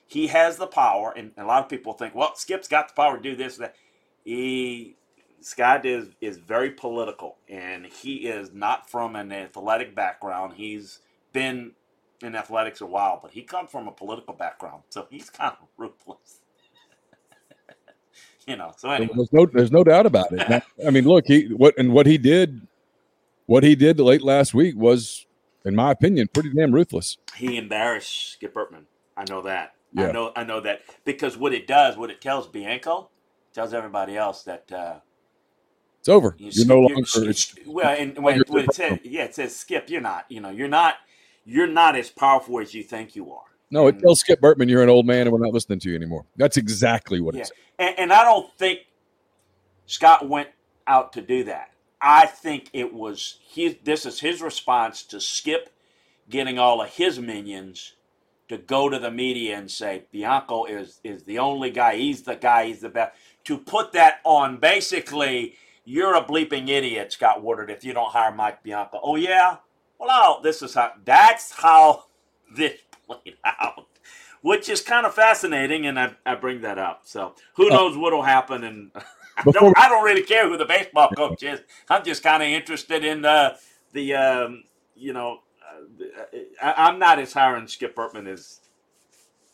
he 0.07 0.27
has 0.27 0.57
the 0.57 0.67
power, 0.67 1.13
and 1.15 1.31
a 1.37 1.45
lot 1.45 1.63
of 1.63 1.69
people 1.69 1.93
think, 1.93 2.15
well, 2.15 2.35
Skip's 2.35 2.67
got 2.67 2.89
the 2.89 2.93
power 2.93 3.17
to 3.17 3.23
do 3.23 3.35
this. 3.35 3.57
That 3.57 3.75
he 4.23 4.97
Scott 5.41 5.85
is 5.85 6.09
is 6.21 6.37
very 6.37 6.71
political, 6.71 7.37
and 7.49 7.85
he 7.85 8.27
is 8.27 8.53
not 8.53 8.89
from 8.89 9.15
an 9.15 9.31
athletic 9.31 9.95
background. 9.95 10.53
He's 10.57 10.99
been 11.33 11.73
in 12.21 12.35
athletics 12.35 12.81
a 12.81 12.85
while, 12.85 13.19
but 13.21 13.31
he 13.31 13.41
comes 13.41 13.69
from 13.69 13.87
a 13.87 13.91
political 13.91 14.33
background, 14.33 14.83
so 14.89 15.07
he's 15.09 15.29
kind 15.29 15.53
of 15.61 15.67
ruthless. 15.77 16.39
you 18.47 18.55
know. 18.55 18.71
So 18.77 18.89
anyway, 18.89 19.13
there's 19.15 19.33
no 19.33 19.45
there's 19.45 19.71
no 19.71 19.83
doubt 19.83 20.05
about 20.05 20.27
it. 20.31 20.63
I 20.85 20.89
mean, 20.89 21.05
look, 21.05 21.25
he 21.27 21.47
what 21.47 21.77
and 21.77 21.93
what 21.93 22.05
he 22.05 22.17
did, 22.17 22.67
what 23.45 23.63
he 23.63 23.75
did 23.75 23.99
late 23.99 24.21
last 24.21 24.53
week 24.53 24.75
was, 24.75 25.25
in 25.65 25.75
my 25.75 25.91
opinion, 25.91 26.29
pretty 26.33 26.51
damn 26.53 26.73
ruthless. 26.73 27.17
He 27.35 27.57
embarrassed 27.57 28.33
Skip 28.33 28.53
Bertman. 28.53 28.85
I 29.17 29.25
know 29.29 29.41
that. 29.41 29.73
Yeah. 29.93 30.09
I 30.09 30.11
know 30.11 30.31
I 30.35 30.43
know 30.43 30.59
that 30.61 30.81
because 31.05 31.37
what 31.37 31.53
it 31.53 31.67
does, 31.67 31.97
what 31.97 32.09
it 32.09 32.21
tells 32.21 32.47
Bianco, 32.47 33.09
tells 33.53 33.73
everybody 33.73 34.17
else 34.17 34.43
that 34.43 34.71
uh, 34.71 34.99
it's 36.05 36.09
over. 36.09 36.35
You 36.37 36.51
are 36.61 36.67
no 36.67 36.81
longer. 36.81 37.03
It's, 37.15 37.55
well, 37.65 37.95
and 37.97 38.15
when 38.23 38.43
it 38.47 38.73
says 38.75 38.99
yeah, 39.03 39.23
it 39.23 39.33
says 39.33 39.55
Skip. 39.55 39.89
You're 39.89 40.01
not. 40.01 40.25
You 40.29 40.39
know, 40.39 40.51
you're 40.51 40.67
not. 40.67 40.97
You're 41.45 41.67
not 41.67 41.95
as 41.95 42.09
powerful 42.09 42.59
as 42.59 42.73
you 42.73 42.83
think 42.83 43.15
you 43.15 43.31
are. 43.31 43.43
No, 43.71 43.87
it 43.87 43.99
tells 43.99 44.19
Skip 44.19 44.41
Bertman 44.41 44.69
you're 44.69 44.83
an 44.83 44.89
old 44.89 45.05
man 45.05 45.21
and 45.21 45.31
we're 45.31 45.43
not 45.43 45.53
listening 45.53 45.79
to 45.79 45.89
you 45.89 45.95
anymore. 45.95 46.25
That's 46.37 46.57
exactly 46.57 47.21
what 47.21 47.35
yeah. 47.35 47.41
it 47.41 47.47
says. 47.47 47.57
And, 47.79 47.99
and 47.99 48.13
I 48.13 48.23
don't 48.23 48.51
think 48.57 48.79
Scott 49.85 50.27
went 50.27 50.49
out 50.87 51.13
to 51.13 51.21
do 51.21 51.43
that. 51.45 51.71
I 52.01 52.25
think 52.25 52.69
it 52.73 52.93
was 52.93 53.39
his, 53.47 53.75
this 53.83 54.05
is 54.05 54.19
his 54.19 54.41
response 54.41 55.03
to 55.03 55.19
Skip 55.19 55.69
getting 56.29 56.59
all 56.59 56.81
of 56.81 56.89
his 56.89 57.19
minions 57.19 57.93
to 58.47 58.57
go 58.57 58.89
to 58.89 58.99
the 58.99 59.11
media 59.11 59.57
and 59.57 59.69
say 59.69 60.03
Bianco 60.11 60.65
is 60.65 60.99
is 61.03 61.23
the 61.23 61.39
only 61.39 61.71
guy. 61.71 61.95
He's 61.95 62.21
the 62.21 62.35
guy. 62.35 62.67
He's 62.67 62.81
the 62.81 62.89
best. 62.89 63.15
To 63.45 63.57
put 63.57 63.91
that 63.93 64.19
on 64.23 64.57
basically, 64.57 65.55
you're 65.83 66.15
a 66.15 66.23
bleeping 66.23 66.69
idiot, 66.69 67.11
Scott 67.11 67.43
Woodward, 67.43 67.71
if 67.71 67.83
you 67.83 67.93
don't 67.93 68.11
hire 68.11 68.31
Mike 68.31 68.63
Bianco. 68.63 68.99
Oh 69.01 69.15
yeah. 69.15 69.57
Well, 69.99 70.09
oh, 70.11 70.39
this 70.43 70.61
is 70.61 70.73
how. 70.73 70.93
That's 71.03 71.51
how 71.51 72.05
this 72.55 72.79
played 73.05 73.37
out, 73.43 73.87
which 74.41 74.69
is 74.69 74.81
kind 74.81 75.05
of 75.05 75.13
fascinating, 75.13 75.85
and 75.85 75.99
I, 75.99 76.11
I 76.25 76.35
bring 76.35 76.61
that 76.61 76.77
up. 76.77 77.01
So 77.05 77.35
who 77.55 77.67
uh, 77.67 77.75
knows 77.75 77.97
what'll 77.97 78.23
happen 78.23 78.63
and. 78.63 78.91
I 79.37 79.51
don't, 79.51 79.77
I 79.77 79.89
don't 79.89 80.05
really 80.05 80.23
care 80.23 80.47
who 80.47 80.55
the 80.55 80.63
baseball 80.63 81.09
coach 81.09 81.43
is. 81.43 81.59
I'm 81.89 82.05
just 82.05 82.23
kind 82.23 82.41
of 82.41 82.47
interested 82.47 83.03
in 83.03 83.21
the 83.21 83.57
the 83.91 84.13
um, 84.13 84.63
you 84.95 85.11
know 85.11 85.41
I, 86.61 86.89
am 86.89 86.99
not 86.99 87.19
as 87.19 87.33
high 87.33 87.53
on 87.53 87.67
Skip 87.67 87.95
Bertman 87.95 88.27
as 88.27 88.59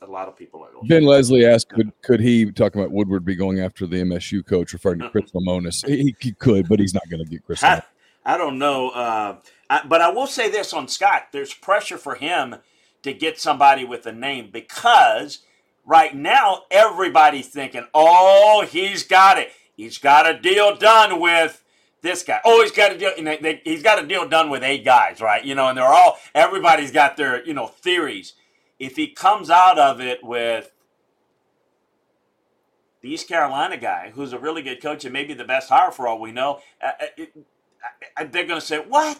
a 0.01 0.05
lot 0.05 0.27
of 0.27 0.35
people 0.35 0.63
are. 0.63 0.69
Ben 0.83 1.03
Leslie 1.03 1.45
asked, 1.45 1.69
could 1.69 1.91
could 2.01 2.19
he 2.19 2.51
talking 2.51 2.81
about 2.81 2.91
Woodward 2.91 3.25
be 3.25 3.35
going 3.35 3.59
after 3.59 3.85
the 3.85 3.97
MSU 3.97 4.45
coach, 4.45 4.73
referring 4.73 4.99
to 4.99 5.09
Chris 5.09 5.31
Lemonis? 5.35 5.87
He, 5.87 6.15
he 6.19 6.31
could, 6.33 6.67
but 6.67 6.79
he's 6.79 6.93
not 6.93 7.07
going 7.09 7.23
to 7.23 7.29
get 7.29 7.43
Chris. 7.45 7.63
I, 7.63 7.81
I 8.25 8.37
don't 8.37 8.59
know, 8.59 8.89
uh, 8.89 9.39
I, 9.69 9.85
but 9.87 10.01
I 10.01 10.09
will 10.09 10.27
say 10.27 10.49
this 10.49 10.73
on 10.73 10.87
Scott: 10.87 11.27
there's 11.31 11.53
pressure 11.53 11.97
for 11.97 12.15
him 12.15 12.57
to 13.03 13.13
get 13.13 13.39
somebody 13.39 13.83
with 13.83 14.05
a 14.05 14.11
name 14.11 14.49
because 14.51 15.39
right 15.85 16.15
now 16.15 16.63
everybody's 16.69 17.47
thinking, 17.47 17.87
"Oh, 17.93 18.65
he's 18.69 19.03
got 19.03 19.37
it. 19.37 19.51
He's 19.75 19.97
got 19.97 20.29
a 20.29 20.39
deal 20.39 20.75
done 20.75 21.19
with." 21.19 21.63
this 22.01 22.23
guy. 22.23 22.39
Oh, 22.43 22.61
he's 22.61 22.71
got 22.71 22.91
a 22.91 22.97
deal. 22.97 23.11
They, 23.17 23.37
they, 23.37 23.61
he's 23.63 23.83
got 23.83 24.03
a 24.03 24.07
deal 24.07 24.27
done 24.27 24.49
with 24.49 24.63
eight 24.63 24.83
guys, 24.83 25.21
right? 25.21 25.43
You 25.43 25.55
know, 25.55 25.67
and 25.67 25.77
they're 25.77 25.85
all 25.85 26.17
everybody's 26.33 26.91
got 26.91 27.17
their 27.17 27.45
you 27.45 27.53
know 27.53 27.67
theories. 27.67 28.33
If 28.79 28.95
he 28.95 29.07
comes 29.07 29.49
out 29.49 29.77
of 29.77 30.01
it 30.01 30.23
with 30.23 30.71
the 33.01 33.09
East 33.09 33.27
Carolina 33.27 33.77
guy, 33.77 34.11
who's 34.13 34.33
a 34.33 34.39
really 34.39 34.61
good 34.61 34.81
coach 34.81 35.05
and 35.05 35.13
maybe 35.13 35.33
the 35.33 35.43
best 35.43 35.69
hire 35.69 35.91
for 35.91 36.07
all 36.07 36.19
we 36.19 36.31
know, 36.31 36.59
uh, 36.83 36.91
uh 36.99 37.05
it, 37.17 37.33
they're 38.17 38.47
going 38.47 38.59
to 38.59 38.65
say, 38.65 38.79
"What? 38.79 39.19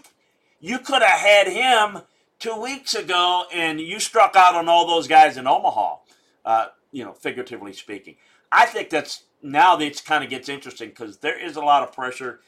You 0.60 0.80
could 0.80 1.02
have 1.02 1.20
had 1.20 1.48
him 1.48 2.04
two 2.40 2.60
weeks 2.60 2.94
ago, 2.94 3.46
and 3.52 3.80
you 3.80 4.00
struck 4.00 4.36
out 4.36 4.56
on 4.56 4.70
all 4.70 4.88
those 4.88 5.08
guys 5.08 5.38
in 5.38 5.48
Omaha." 5.48 5.98
Uh, 6.44 6.68
you 6.92 7.04
know, 7.04 7.14
figuratively 7.14 7.74
speaking, 7.74 8.16
I 8.52 8.66
think 8.66 8.90
that's 8.90 9.24
now 9.42 9.76
that 9.76 10.04
kind 10.06 10.24
of 10.24 10.30
gets 10.30 10.50
interesting 10.50 10.90
because 10.90 11.18
there 11.18 11.40
is 11.40 11.56
a 11.56 11.62
lot 11.62 11.84
of 11.84 11.94
pressure 11.94 12.42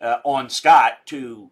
uh, 0.00 0.18
on 0.24 0.50
Scott 0.50 1.06
to 1.06 1.50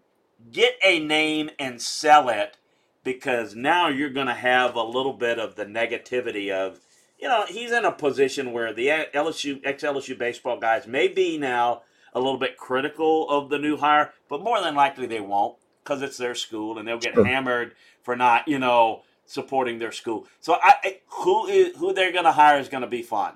get 0.52 0.74
a 0.82 0.98
name 1.00 1.50
and 1.58 1.80
sell 1.80 2.28
it 2.28 2.56
because 3.04 3.54
now 3.54 3.88
you're 3.88 4.10
going 4.10 4.26
to 4.26 4.34
have 4.34 4.74
a 4.74 4.82
little 4.82 5.12
bit 5.12 5.38
of 5.38 5.56
the 5.56 5.64
negativity 5.64 6.50
of, 6.50 6.80
you 7.18 7.28
know, 7.28 7.44
he's 7.48 7.72
in 7.72 7.84
a 7.84 7.92
position 7.92 8.52
where 8.52 8.72
the 8.72 8.88
LSU 9.14 9.60
ex 9.64 9.82
LSU 9.82 10.16
baseball 10.16 10.58
guys 10.58 10.86
may 10.86 11.08
be 11.08 11.38
now 11.38 11.82
a 12.18 12.20
little 12.20 12.38
bit 12.38 12.56
critical 12.56 13.28
of 13.30 13.48
the 13.48 13.58
new 13.58 13.76
hire, 13.76 14.12
but 14.28 14.42
more 14.42 14.60
than 14.60 14.74
likely 14.74 15.06
they 15.06 15.20
won't 15.20 15.56
because 15.82 16.02
it's 16.02 16.16
their 16.16 16.34
school 16.34 16.78
and 16.78 16.86
they'll 16.86 16.98
get 16.98 17.14
sure. 17.14 17.24
hammered 17.24 17.74
for 18.02 18.16
not, 18.16 18.46
you 18.48 18.58
know, 18.58 19.02
supporting 19.24 19.78
their 19.78 19.92
school. 19.92 20.26
So 20.40 20.58
I, 20.62 21.00
who 21.08 21.46
is 21.46 21.76
who 21.76 21.92
they're 21.92 22.12
going 22.12 22.24
to 22.24 22.32
hire 22.32 22.58
is 22.58 22.68
going 22.68 22.82
to 22.82 22.88
be 22.88 23.02
fun 23.02 23.34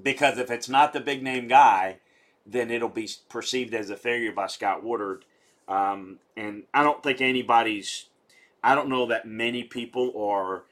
because 0.00 0.38
if 0.38 0.50
it's 0.50 0.68
not 0.68 0.92
the 0.92 1.00
big 1.00 1.22
name 1.22 1.48
guy, 1.48 1.98
then 2.46 2.70
it'll 2.70 2.88
be 2.88 3.08
perceived 3.28 3.74
as 3.74 3.90
a 3.90 3.96
failure 3.96 4.32
by 4.32 4.46
Scott 4.46 4.82
Woodward. 4.82 5.24
Um, 5.68 6.18
and 6.36 6.64
I 6.72 6.82
don't 6.82 7.02
think 7.02 7.20
anybody's, 7.20 8.06
I 8.62 8.74
don't 8.74 8.88
know 8.88 9.06
that 9.06 9.26
many 9.26 9.64
people 9.64 10.12
are 10.22 10.64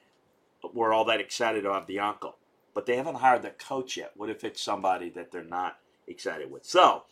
were 0.74 0.92
all 0.92 1.04
that 1.04 1.20
excited 1.20 1.64
about 1.64 1.86
Bianco, 1.86 2.34
but 2.74 2.86
they 2.86 2.96
haven't 2.96 3.16
hired 3.16 3.42
the 3.42 3.50
coach 3.50 3.96
yet. 3.96 4.12
What 4.16 4.30
if 4.30 4.42
it's 4.42 4.60
somebody 4.60 5.08
that 5.10 5.30
they're 5.30 5.44
not 5.44 5.78
excited 6.08 6.50
with? 6.50 6.64
So, 6.64 7.04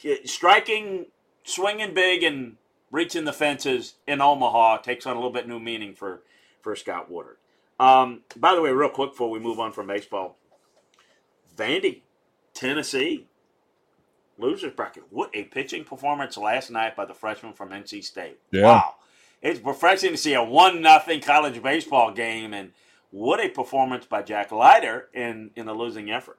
get, 0.00 0.28
striking, 0.28 1.06
swinging 1.44 1.94
big, 1.94 2.22
and 2.22 2.56
reaching 2.90 3.24
the 3.24 3.32
fences 3.32 3.94
in 4.06 4.20
Omaha 4.20 4.78
takes 4.78 5.06
on 5.06 5.16
a 5.16 5.18
little 5.18 5.32
bit 5.32 5.48
new 5.48 5.60
meaning 5.60 5.94
for 5.94 6.22
for 6.60 6.74
Scott 6.76 7.10
Woodward. 7.10 7.36
Um, 7.80 8.22
by 8.36 8.54
the 8.54 8.62
way, 8.62 8.70
real 8.70 8.88
quick 8.88 9.10
before 9.10 9.30
we 9.30 9.38
move 9.38 9.60
on 9.60 9.72
from 9.72 9.86
baseball, 9.86 10.36
Vandy, 11.56 12.02
Tennessee, 12.52 13.26
losers 14.36 14.72
bracket. 14.72 15.04
What 15.10 15.30
a 15.34 15.44
pitching 15.44 15.84
performance 15.84 16.36
last 16.36 16.70
night 16.70 16.96
by 16.96 17.04
the 17.04 17.14
freshman 17.14 17.52
from 17.52 17.70
NC 17.70 18.04
State. 18.04 18.38
Yeah. 18.50 18.62
Wow. 18.62 18.94
It's 19.40 19.60
refreshing 19.60 20.10
to 20.10 20.16
see 20.16 20.34
a 20.34 20.42
one 20.42 20.82
nothing 20.82 21.20
college 21.20 21.62
baseball 21.62 22.12
game 22.12 22.52
and 22.52 22.72
what 23.10 23.40
a 23.40 23.48
performance 23.48 24.04
by 24.04 24.22
Jack 24.22 24.50
Leiter 24.50 25.08
in 25.14 25.50
in 25.54 25.68
a 25.68 25.72
losing 25.72 26.10
effort. 26.10 26.38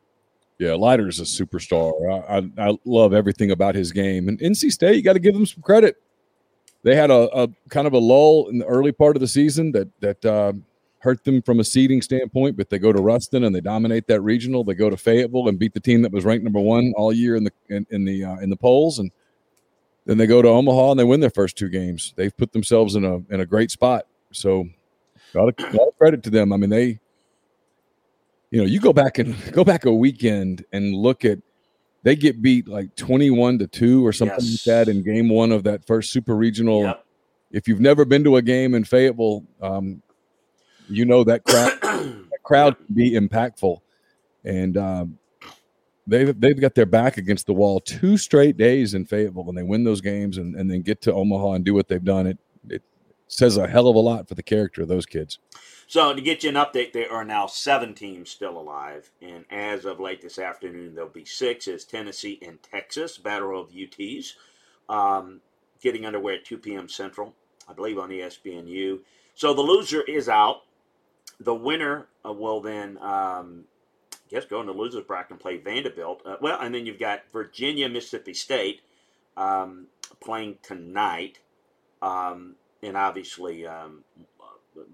Yeah, 0.59 0.73
Leiter's 0.73 1.19
a 1.19 1.23
superstar. 1.23 1.93
I, 2.29 2.37
I, 2.37 2.69
I 2.69 2.77
love 2.83 3.13
everything 3.13 3.51
about 3.51 3.75
his 3.75 3.93
game. 3.93 4.27
And 4.27 4.37
NC 4.39 4.71
State, 4.71 4.97
you 4.97 5.01
got 5.01 5.13
to 5.13 5.19
give 5.19 5.33
them 5.33 5.45
some 5.45 5.63
credit. 5.63 5.95
They 6.83 6.95
had 6.95 7.09
a, 7.09 7.43
a, 7.43 7.47
kind 7.69 7.87
of 7.87 7.93
a 7.93 7.97
lull 7.97 8.49
in 8.49 8.59
the 8.59 8.65
early 8.65 8.91
part 8.91 9.15
of 9.15 9.21
the 9.21 9.27
season 9.27 9.71
that 9.71 9.87
that 10.01 10.25
um, 10.25 10.65
hurt 10.99 11.23
them 11.23 11.41
from 11.41 11.59
a 11.59 11.63
seeding 11.63 12.01
standpoint, 12.01 12.57
but 12.57 12.69
they 12.69 12.77
go 12.77 12.91
to 12.91 13.01
Ruston 13.01 13.45
and 13.45 13.55
they 13.55 13.61
dominate 13.61 14.07
that 14.07 14.21
regional. 14.21 14.63
They 14.63 14.73
go 14.73 14.89
to 14.89 14.97
Fayetteville 14.97 15.47
and 15.47 15.57
beat 15.57 15.73
the 15.73 15.79
team 15.79 16.01
that 16.01 16.11
was 16.11 16.25
ranked 16.25 16.43
number 16.43 16.59
one 16.59 16.93
all 16.95 17.11
year 17.13 17.35
in 17.35 17.45
the 17.45 17.51
in, 17.69 17.85
in 17.89 18.05
the 18.05 18.25
uh, 18.25 18.37
in 18.37 18.49
the 18.49 18.57
polls, 18.57 18.99
and 18.99 19.11
then 20.05 20.17
they 20.17 20.27
go 20.27 20.41
to 20.41 20.47
Omaha 20.49 20.91
and 20.91 20.99
they 20.99 21.05
win 21.05 21.21
their 21.21 21.29
first 21.29 21.57
two 21.57 21.69
games. 21.69 22.13
They've 22.15 22.35
put 22.35 22.51
themselves 22.51 22.95
in 22.95 23.05
a 23.05 23.15
in 23.33 23.39
a 23.39 23.45
great 23.45 23.71
spot. 23.71 24.07
So, 24.31 24.67
a 25.33 25.37
lot 25.37 25.49
of, 25.57 25.73
lot 25.73 25.87
of 25.87 25.97
credit 25.97 26.21
to 26.23 26.29
them. 26.29 26.53
I 26.53 26.57
mean, 26.57 26.69
they, 26.69 26.99
you 28.51 28.59
know, 28.59 28.65
you 28.65 28.79
go 28.79 28.93
back 28.93 29.19
and 29.19 29.35
go 29.51 29.63
back 29.63 29.85
a 29.85 29.93
weekend 29.93 30.65
and 30.71 30.93
look 30.93 31.25
at 31.25 31.39
they 32.03 32.15
get 32.15 32.41
beat 32.41 32.67
like 32.67 32.95
twenty 32.95 33.29
one 33.29 33.59
to 33.59 33.67
two 33.67 34.05
or 34.05 34.13
something 34.13 34.37
yes. 34.41 34.65
like 34.67 34.87
that 34.87 34.91
in 34.91 35.03
game 35.03 35.29
one 35.29 35.51
of 35.51 35.63
that 35.63 35.85
first 35.85 36.11
super 36.11 36.35
regional. 36.35 36.83
Yep. 36.83 37.05
If 37.51 37.67
you've 37.67 37.81
never 37.81 38.05
been 38.05 38.23
to 38.25 38.37
a 38.37 38.41
game 38.41 38.75
in 38.75 38.83
Fayetteville, 38.83 39.43
um, 39.61 40.01
you 40.87 41.05
know 41.05 41.23
that 41.23 41.43
crowd 41.43 41.77
that 41.81 42.43
crowd 42.43 42.77
can 42.77 42.95
be 42.95 43.11
impactful, 43.11 43.79
and 44.43 44.77
um, 44.77 45.19
they've 46.09 46.39
they've 46.39 46.59
got 46.59 46.75
their 46.75 46.85
back 46.85 47.17
against 47.17 47.45
the 47.45 47.53
wall 47.53 47.79
two 47.79 48.17
straight 48.17 48.57
days 48.57 48.93
in 48.93 49.05
Fayetteville 49.05 49.47
and 49.47 49.57
they 49.57 49.63
win 49.63 49.83
those 49.83 50.01
games 50.01 50.37
and, 50.37 50.55
and 50.55 50.69
then 50.69 50.81
get 50.81 51.01
to 51.01 51.13
Omaha 51.13 51.53
and 51.53 51.65
do 51.65 51.73
what 51.73 51.87
they've 51.87 52.03
done. 52.03 52.27
It 52.27 52.37
it 52.69 52.83
says 53.27 53.57
a 53.57 53.67
hell 53.67 53.87
of 53.87 53.95
a 53.95 53.99
lot 53.99 54.27
for 54.27 54.35
the 54.35 54.43
character 54.43 54.81
of 54.81 54.87
those 54.87 55.05
kids. 55.05 55.39
So 55.89 56.13
to 56.13 56.21
get 56.21 56.43
you 56.43 56.49
an 56.49 56.55
update, 56.55 56.93
there 56.93 57.11
are 57.11 57.25
now 57.25 57.47
seven 57.47 57.95
teams 57.95 58.29
still 58.29 58.59
alive, 58.59 59.09
and 59.23 59.43
as 59.49 59.85
of 59.85 59.99
late 59.99 60.21
this 60.21 60.37
afternoon, 60.37 60.93
there'll 60.93 61.09
be 61.09 61.25
six 61.25 61.67
as 61.67 61.83
Tennessee 61.83 62.37
and 62.45 62.61
Texas 62.61 63.17
battle 63.17 63.59
of 63.59 63.71
UTs, 63.71 64.33
um, 64.87 65.41
getting 65.81 66.05
underway 66.05 66.35
at 66.35 66.45
2 66.45 66.59
p.m. 66.59 66.87
Central, 66.87 67.33
I 67.67 67.73
believe 67.73 67.97
on 67.97 68.11
ESPNU. 68.11 68.99
So 69.33 69.55
the 69.55 69.63
loser 69.63 70.03
is 70.03 70.29
out 70.29 70.61
the 71.39 71.55
winner 71.55 72.05
uh, 72.23 72.33
will 72.33 72.61
then, 72.61 72.99
um, 72.99 73.63
guess, 74.29 74.45
go 74.45 74.61
into 74.61 74.73
losers 74.73 75.05
bracket 75.05 75.31
and 75.31 75.39
play 75.39 75.57
Vanderbilt. 75.57 76.21
Uh, 76.23 76.35
well, 76.39 76.59
and 76.61 76.75
then 76.75 76.85
you've 76.85 76.99
got 76.99 77.23
Virginia, 77.33 77.89
Mississippi 77.89 78.35
State 78.35 78.81
um, 79.37 79.87
playing 80.19 80.59
tonight, 80.61 81.39
um, 82.03 82.57
and 82.83 82.95
obviously 82.95 83.65
um, 83.65 84.03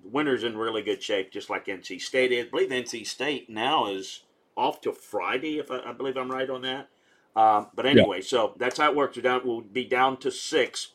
the 0.03 0.09
winner's 0.09 0.43
in 0.43 0.57
really 0.57 0.81
good 0.81 1.01
shape, 1.01 1.31
just 1.31 1.49
like 1.49 1.65
NC 1.65 2.01
State 2.01 2.31
is. 2.31 2.45
I 2.45 2.49
believe 2.49 2.69
NC 2.69 3.05
State 3.05 3.49
now 3.49 3.87
is 3.87 4.23
off 4.55 4.81
to 4.81 4.93
Friday, 4.93 5.59
if 5.59 5.71
I, 5.71 5.79
I 5.79 5.93
believe 5.93 6.17
I'm 6.17 6.31
right 6.31 6.49
on 6.49 6.61
that. 6.61 6.89
Um, 7.35 7.67
but 7.75 7.85
anyway, 7.85 8.17
yeah. 8.17 8.25
so 8.25 8.53
that's 8.57 8.77
how 8.79 8.89
it 8.89 8.95
works. 8.95 9.17
We're 9.17 9.23
down, 9.23 9.41
we'll 9.43 9.61
be 9.61 9.83
down 9.83 10.17
to 10.17 10.31
six 10.31 10.93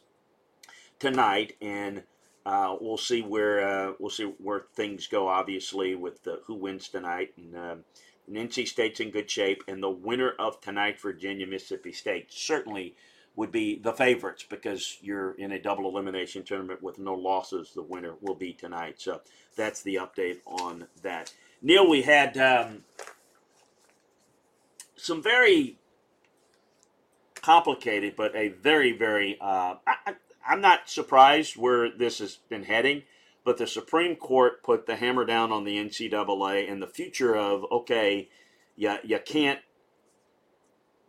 tonight, 0.99 1.57
and 1.61 2.03
uh, 2.47 2.77
we'll 2.81 2.97
see 2.97 3.21
where 3.21 3.67
uh, 3.67 3.93
we'll 3.99 4.11
see 4.11 4.25
where 4.25 4.65
things 4.75 5.07
go. 5.07 5.29
Obviously, 5.29 5.95
with 5.95 6.23
the, 6.23 6.41
who 6.47 6.55
wins 6.55 6.89
tonight, 6.89 7.35
and, 7.37 7.55
um, 7.57 7.85
and 8.27 8.37
NC 8.37 8.69
State's 8.69 9.01
in 9.01 9.11
good 9.11 9.31
shape, 9.31 9.63
and 9.69 9.83
the 9.83 9.91
winner 9.91 10.33
of 10.39 10.61
tonight, 10.61 11.01
Virginia 11.01 11.47
Mississippi 11.47 11.93
State, 11.93 12.33
certainly 12.33 12.95
would 13.41 13.51
be 13.51 13.77
the 13.77 13.95
favorites 13.95 14.45
because 14.47 14.99
you're 15.01 15.33
in 15.33 15.53
a 15.53 15.59
double 15.59 15.89
elimination 15.89 16.43
tournament 16.43 16.83
with 16.83 16.99
no 16.99 17.15
losses. 17.15 17.73
The 17.75 17.81
winner 17.81 18.13
will 18.21 18.35
be 18.35 18.53
tonight. 18.53 19.01
So 19.01 19.23
that's 19.57 19.81
the 19.81 19.95
update 19.95 20.41
on 20.45 20.87
that. 21.01 21.33
Neal, 21.63 21.89
we 21.89 22.03
had 22.03 22.37
um, 22.37 22.85
some 24.95 25.23
very 25.23 25.79
complicated, 27.41 28.15
but 28.15 28.37
a 28.37 28.49
very, 28.49 28.93
very 28.93 29.39
uh, 29.41 29.77
I, 29.87 30.13
I'm 30.47 30.61
not 30.61 30.91
surprised 30.91 31.57
where 31.57 31.91
this 31.91 32.19
has 32.19 32.37
been 32.51 32.65
heading, 32.65 33.05
but 33.43 33.57
the 33.57 33.67
Supreme 33.67 34.17
Court 34.17 34.63
put 34.63 34.85
the 34.85 34.97
hammer 34.97 35.25
down 35.25 35.51
on 35.51 35.65
the 35.65 35.79
NCAA 35.79 36.71
and 36.71 36.83
the 36.83 36.87
future 36.87 37.35
of 37.35 37.65
okay, 37.73 38.29
you, 38.77 38.97
you 39.03 39.19
can't 39.25 39.61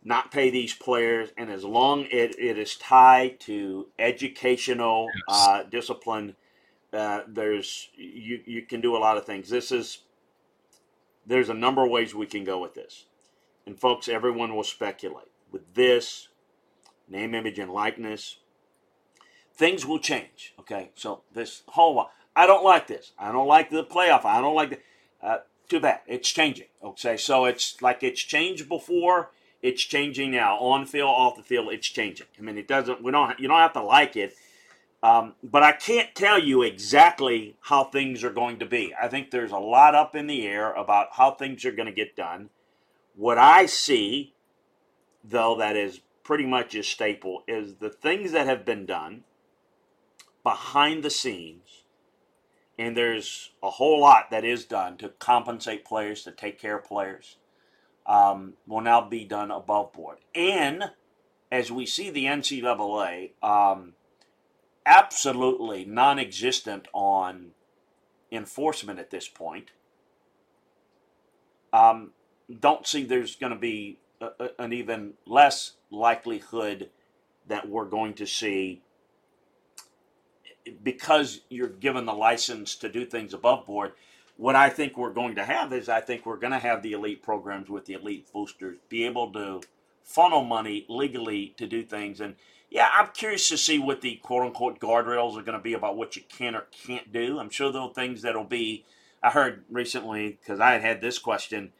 not 0.04 0.30
pay 0.32 0.50
these 0.50 0.74
players, 0.74 1.30
and 1.36 1.50
as 1.50 1.64
long 1.64 2.06
it, 2.10 2.34
it 2.38 2.58
is 2.58 2.76
tied 2.76 3.38
to 3.40 3.88
educational 3.98 5.08
yes. 5.28 5.46
uh, 5.48 5.62
discipline, 5.64 6.34
uh, 6.92 7.20
there's 7.28 7.88
you 7.94 8.40
you 8.44 8.62
can 8.62 8.80
do 8.80 8.96
a 8.96 8.98
lot 8.98 9.16
of 9.16 9.24
things. 9.24 9.48
This 9.48 9.70
is 9.70 9.98
there's 11.24 11.48
a 11.48 11.54
number 11.54 11.84
of 11.84 11.90
ways 11.90 12.14
we 12.14 12.26
can 12.26 12.44
go 12.44 12.58
with 12.58 12.74
this, 12.74 13.06
and 13.66 13.78
folks, 13.78 14.08
everyone 14.08 14.54
will 14.54 14.64
speculate 14.64 15.28
with 15.50 15.74
this 15.74 16.28
name, 17.08 17.34
image, 17.34 17.58
and 17.58 17.72
likeness. 17.72 18.38
Things 19.54 19.86
will 19.86 19.98
change. 19.98 20.54
Okay, 20.58 20.90
so 20.94 21.22
this 21.32 21.62
whole 21.68 22.08
I 22.34 22.46
don't 22.46 22.64
like 22.64 22.86
this. 22.86 23.12
I 23.18 23.30
don't 23.30 23.46
like 23.46 23.70
the 23.70 23.84
playoff. 23.84 24.24
I 24.24 24.40
don't 24.40 24.54
like 24.54 24.70
the. 24.70 24.78
Uh, 25.22 25.38
too 25.68 25.80
bad. 25.80 26.00
It's 26.06 26.28
changing. 26.28 26.66
Okay, 26.82 27.16
so 27.16 27.44
it's 27.44 27.80
like 27.80 28.02
it's 28.02 28.20
changed 28.20 28.68
before 28.68 29.30
it's 29.62 29.82
changing 29.82 30.32
now. 30.32 30.58
On 30.58 30.84
field, 30.84 31.08
off 31.08 31.36
the 31.36 31.42
field, 31.42 31.72
it's 31.72 31.86
changing. 31.86 32.26
I 32.38 32.42
mean, 32.42 32.58
it 32.58 32.68
doesn't. 32.68 33.02
We 33.02 33.12
don't. 33.12 33.38
You 33.38 33.48
don't 33.48 33.58
have 33.58 33.72
to 33.74 33.82
like 33.82 34.16
it, 34.16 34.34
um, 35.02 35.34
but 35.42 35.62
I 35.62 35.72
can't 35.72 36.14
tell 36.14 36.38
you 36.38 36.62
exactly 36.62 37.56
how 37.60 37.84
things 37.84 38.24
are 38.24 38.32
going 38.32 38.58
to 38.58 38.66
be. 38.66 38.92
I 39.00 39.08
think 39.08 39.30
there's 39.30 39.52
a 39.52 39.58
lot 39.58 39.94
up 39.94 40.16
in 40.16 40.26
the 40.26 40.46
air 40.46 40.72
about 40.72 41.08
how 41.12 41.30
things 41.30 41.64
are 41.64 41.72
going 41.72 41.86
to 41.86 41.92
get 41.92 42.16
done. 42.16 42.50
What 43.14 43.38
I 43.38 43.66
see, 43.66 44.34
though, 45.22 45.56
that 45.56 45.76
is 45.76 46.00
pretty 46.24 46.46
much 46.46 46.74
a 46.74 46.82
staple 46.82 47.42
is 47.46 47.76
the 47.76 47.90
things 47.90 48.32
that 48.32 48.46
have 48.46 48.64
been 48.64 48.86
done 48.86 49.24
behind 50.42 51.02
the 51.02 51.10
scenes. 51.10 51.84
And 52.78 52.96
there's 52.96 53.50
a 53.62 53.70
whole 53.70 54.00
lot 54.00 54.30
that 54.30 54.44
is 54.44 54.64
done 54.64 54.96
to 54.96 55.10
compensate 55.10 55.84
players, 55.84 56.22
to 56.24 56.32
take 56.32 56.58
care 56.58 56.78
of 56.78 56.84
players 56.84 57.36
um, 58.06 58.54
will 58.66 58.80
now 58.80 59.00
be 59.00 59.24
done 59.24 59.50
above 59.50 59.92
board. 59.92 60.18
And 60.34 60.90
as 61.50 61.70
we 61.70 61.86
see 61.86 62.10
the 62.10 62.24
NCAA, 62.24 63.32
um, 63.42 63.94
absolutely 64.86 65.84
non 65.84 66.18
existent 66.18 66.88
on 66.92 67.52
enforcement 68.30 68.98
at 68.98 69.10
this 69.10 69.28
point. 69.28 69.70
Um, 71.72 72.10
don't 72.60 72.86
see 72.86 73.04
there's 73.04 73.36
going 73.36 73.52
to 73.52 73.58
be 73.58 73.98
a, 74.20 74.28
a, 74.40 74.62
an 74.62 74.72
even 74.72 75.14
less 75.26 75.72
likelihood 75.90 76.90
that 77.48 77.68
we're 77.68 77.86
going 77.86 78.14
to 78.14 78.26
see 78.26 78.82
because 80.82 81.40
you're 81.48 81.68
given 81.68 82.06
the 82.06 82.12
license 82.12 82.76
to 82.76 82.88
do 82.88 83.04
things 83.04 83.34
above 83.34 83.66
board 83.66 83.92
what 84.42 84.56
I 84.56 84.70
think 84.70 84.98
we're 84.98 85.12
going 85.12 85.36
to 85.36 85.44
have 85.44 85.72
is 85.72 85.88
I 85.88 86.00
think 86.00 86.26
we're 86.26 86.36
going 86.36 86.52
to 86.52 86.58
have 86.58 86.82
the 86.82 86.94
elite 86.94 87.22
programs 87.22 87.70
with 87.70 87.84
the 87.84 87.92
elite 87.92 88.26
boosters 88.32 88.78
be 88.88 89.04
able 89.04 89.32
to 89.34 89.60
funnel 90.02 90.42
money 90.42 90.84
legally 90.88 91.54
to 91.58 91.66
do 91.68 91.84
things. 91.84 92.20
And 92.20 92.34
yeah, 92.68 92.88
I'm 92.92 93.10
curious 93.14 93.48
to 93.50 93.56
see 93.56 93.78
what 93.78 94.00
the 94.00 94.16
quote 94.16 94.44
unquote 94.44 94.80
guardrails 94.80 95.38
are 95.38 95.44
going 95.44 95.56
to 95.56 95.62
be 95.62 95.74
about 95.74 95.96
what 95.96 96.16
you 96.16 96.22
can 96.28 96.56
or 96.56 96.66
can't 96.72 97.12
do. 97.12 97.38
I'm 97.38 97.50
sure 97.50 97.70
there 97.70 97.82
are 97.82 97.94
things 97.94 98.22
that'll 98.22 98.42
be. 98.42 98.84
I 99.22 99.30
heard 99.30 99.62
recently 99.70 100.40
because 100.40 100.58
I 100.58 100.72
had 100.72 100.82
had 100.82 101.00
this 101.00 101.20
question. 101.20 101.70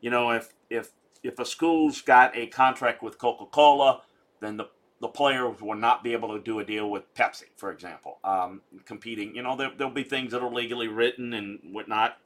You 0.00 0.10
know, 0.10 0.30
if 0.30 0.54
if 0.70 0.92
if 1.24 1.40
a 1.40 1.44
school's 1.44 2.02
got 2.02 2.36
a 2.36 2.46
contract 2.46 3.02
with 3.02 3.18
Coca 3.18 3.46
Cola, 3.46 4.02
then 4.40 4.58
the 4.58 4.66
the 5.02 5.08
players 5.08 5.60
will 5.60 5.74
not 5.74 6.04
be 6.04 6.12
able 6.12 6.28
to 6.28 6.38
do 6.38 6.60
a 6.60 6.64
deal 6.64 6.88
with 6.88 7.12
Pepsi, 7.14 7.46
for 7.56 7.72
example, 7.72 8.18
um, 8.22 8.62
competing. 8.84 9.34
You 9.34 9.42
know, 9.42 9.56
there, 9.56 9.72
will 9.76 9.90
be 9.90 10.04
things 10.04 10.30
that 10.30 10.42
are 10.42 10.54
legally 10.54 10.86
written 10.86 11.34
and 11.34 11.58
whatnot. 11.72 12.18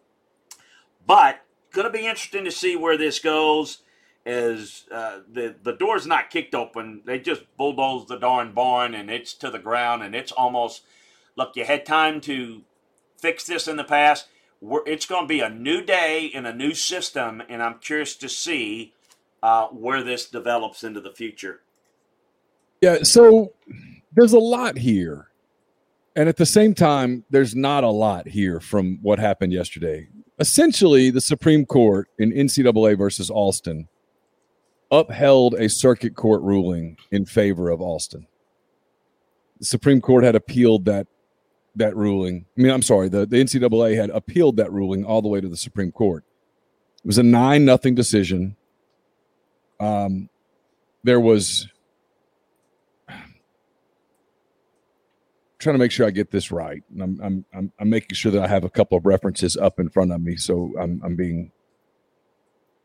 But 1.07 1.41
going 1.73 1.87
to 1.87 1.99
be 1.99 2.07
interesting 2.07 2.45
to 2.45 2.51
see 2.51 2.77
where 2.77 2.99
this 2.99 3.19
goes. 3.19 3.79
As 4.27 4.85
uh, 4.93 5.21
the 5.33 5.55
the 5.63 5.73
door's 5.73 6.07
not 6.07 6.31
kicked 6.31 6.55
open, 6.55 7.03
they 7.07 7.21
just 7.21 7.45
bulldoze 7.57 8.09
the 8.09 8.19
darn 8.19 8.53
barn 8.53 8.93
and 8.93 9.09
it's 9.09 9.33
to 9.35 9.51
the 9.51 9.61
ground 9.61 10.03
and 10.03 10.17
it's 10.17 10.33
almost 10.33 10.83
look. 11.37 11.53
You 11.55 11.65
had 11.65 11.87
time 11.87 12.21
to 12.23 12.63
fix 13.17 13.47
this 13.47 13.69
in 13.69 13.77
the 13.77 13.85
past. 13.85 14.27
We're, 14.61 14.83
it's 14.85 15.07
going 15.07 15.23
to 15.23 15.29
be 15.29 15.41
a 15.41 15.49
new 15.49 15.81
day 15.81 16.27
in 16.27 16.45
a 16.45 16.53
new 16.53 16.75
system, 16.75 17.41
and 17.49 17.63
I'm 17.63 17.79
curious 17.79 18.17
to 18.17 18.29
see 18.29 18.95
uh, 19.45 19.69
where 19.69 20.03
this 20.03 20.29
develops 20.29 20.83
into 20.83 21.01
the 21.01 21.13
future. 21.13 21.61
Yeah, 22.87 23.03
so 23.03 23.53
there's 24.15 24.33
a 24.33 24.39
lot 24.39 24.79
here. 24.79 25.27
And 26.15 26.29
at 26.29 26.37
the 26.37 26.47
same 26.47 26.73
time, 26.73 27.25
there's 27.31 27.57
not 27.57 27.83
a 27.83 27.91
lot 27.91 28.29
here 28.29 28.61
from 28.61 29.01
what 29.03 29.19
happened 29.19 29.53
yesterday. 29.53 30.07
Essentially, 30.39 31.11
the 31.11 31.21
Supreme 31.21 31.67
Court 31.67 32.09
in 32.21 32.31
NCAA 32.31 32.97
versus 32.97 33.29
Alston 33.29 33.89
upheld 34.93 35.55
a 35.55 35.69
circuit 35.69 36.15
court 36.15 36.43
ruling 36.43 36.97
in 37.11 37.27
favor 37.27 37.71
of 37.71 37.81
Alston. 37.81 38.29
The 39.59 39.67
Supreme 39.67 40.01
Court 40.01 40.23
had 40.23 40.37
appealed 40.37 40.85
that 40.85 41.09
that 41.75 41.97
ruling. 41.97 42.47
I 42.57 42.63
mean, 42.63 42.71
I'm 42.71 42.83
sorry, 42.83 43.09
the, 43.09 43.27
the 43.27 43.37
NCAA 43.37 43.97
had 43.97 44.11
appealed 44.11 44.59
that 44.59 44.71
ruling 44.71 45.05
all 45.05 45.23
the 45.23 45.29
way 45.29 45.41
to 45.41 45.49
the 45.49 45.57
Supreme 45.57 45.91
Court. 45.91 46.23
It 46.99 47.07
was 47.07 47.19
a 47.19 47.25
nine 47.25 47.65
nothing 47.65 47.97
decision. 47.97 48.55
Um, 49.81 50.29
there 51.03 51.21
was 51.21 51.69
trying 55.59 55.75
to 55.75 55.79
make 55.79 55.91
sure 55.91 56.07
I 56.07 56.11
get 56.11 56.31
this 56.31 56.51
right. 56.51 56.83
And 56.93 57.03
I'm, 57.03 57.21
I'm, 57.23 57.45
I'm, 57.55 57.73
I'm, 57.81 57.91
making 57.91 58.15
sure 58.15 58.31
that 58.33 58.43
I 58.43 58.49
have 58.49 58.65
a 58.65 58.71
couple 58.71 58.99
of 58.99 59.07
references 59.07 59.57
up 59.57 59.81
in 59.81 59.89
front 59.89 60.13
of 60.13 60.21
me. 60.21 60.37
So 60.37 60.75
I'm, 60.79 61.01
I'm 61.03 61.17
being 61.17 61.51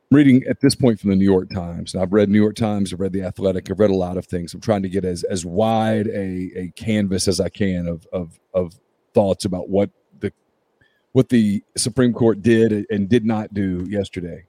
reading 0.10 0.44
at 0.50 0.62
this 0.62 0.76
point 0.76 1.00
from 1.00 1.10
the 1.10 1.16
New 1.16 1.26
York 1.26 1.50
Times. 1.50 1.94
And 1.94 2.04
I've 2.04 2.14
read 2.14 2.30
New 2.30 2.42
York 2.42 2.56
Times, 2.56 2.94
I've 2.94 3.00
read 3.00 3.14
The 3.14 3.24
Athletic, 3.24 3.70
I've 3.70 3.80
read 3.80 3.90
a 3.90 3.96
lot 3.96 4.18
of 4.18 4.26
things. 4.26 4.54
I'm 4.54 4.62
trying 4.62 4.84
to 4.84 4.90
get 4.90 5.06
as, 5.06 5.24
as 5.24 5.46
wide 5.46 6.08
a, 6.08 6.52
a 6.56 6.74
canvas 6.76 7.28
as 7.28 7.40
I 7.40 7.50
can 7.50 7.88
of, 7.88 8.08
of, 8.12 8.40
of 8.54 8.74
thoughts 9.14 9.46
about 9.46 9.70
what 9.70 9.90
the, 10.20 10.32
what 11.12 11.30
the 11.30 11.64
Supreme 11.78 12.14
Court 12.14 12.42
did 12.42 12.86
and 12.90 13.10
did 13.10 13.26
not 13.26 13.54
do 13.54 13.86
yesterday. 13.90 14.46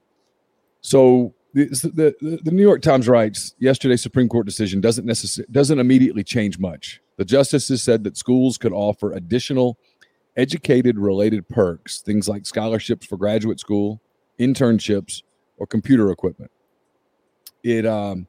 So 0.81 1.35
the, 1.55 1.67
the, 2.21 2.41
the 2.43 2.51
New 2.51 2.63
York 2.63 2.83
Times 2.83 3.09
writes 3.09 3.55
yesterday's 3.59 4.03
Supreme 4.03 4.29
Court 4.29 4.47
decision 4.47 4.81
doesn't 4.81 5.05
necessarily 5.05 5.53
doesn't 5.53 5.79
immediately 5.79 6.25
change 6.25 6.59
much. 6.59 7.02
The 7.17 7.25
justices 7.25 7.83
said 7.83 8.05
that 8.05 8.17
schools 8.17 8.59
could 8.59 8.73
offer 8.73 9.13
additional 9.13 9.79
educated 10.37 10.99
related 10.99 11.49
perks, 11.49 12.01
things 12.01 12.29
like 12.29 12.47
scholarships 12.47 13.07
for 13.07 13.17
graduate 13.17 13.61
school, 13.61 14.01
internships, 14.39 15.23
or 15.59 15.67
computer 15.67 16.11
equipment. 16.11 16.51
It 17.63 17.87
um, 17.87 18.27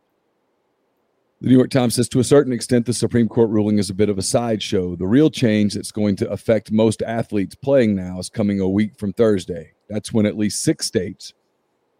the 1.43 1.49
New 1.49 1.57
York 1.57 1.71
Times 1.71 1.95
says 1.95 2.07
to 2.09 2.19
a 2.19 2.23
certain 2.23 2.53
extent, 2.53 2.85
the 2.85 2.93
Supreme 2.93 3.27
Court 3.27 3.49
ruling 3.49 3.77
is 3.77 3.89
a 3.89 3.93
bit 3.93 4.07
of 4.07 4.17
a 4.17 4.21
sideshow. 4.21 4.95
The 4.95 5.07
real 5.07 5.29
change 5.29 5.73
that's 5.73 5.91
going 5.91 6.15
to 6.17 6.29
affect 6.29 6.71
most 6.71 7.01
athletes 7.01 7.53
playing 7.53 7.95
now 7.95 8.17
is 8.17 8.29
coming 8.29 8.61
a 8.61 8.69
week 8.69 8.97
from 8.97 9.11
Thursday. 9.11 9.73
That's 9.89 10.13
when 10.13 10.25
at 10.25 10.37
least 10.37 10.63
six 10.63 10.85
states 10.87 11.33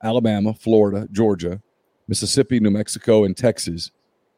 Alabama, 0.01 0.53
Florida, 0.53 1.09
Georgia, 1.11 1.61
Mississippi, 2.07 2.59
New 2.59 2.71
Mexico, 2.71 3.25
and 3.25 3.35
Texas 3.35 3.91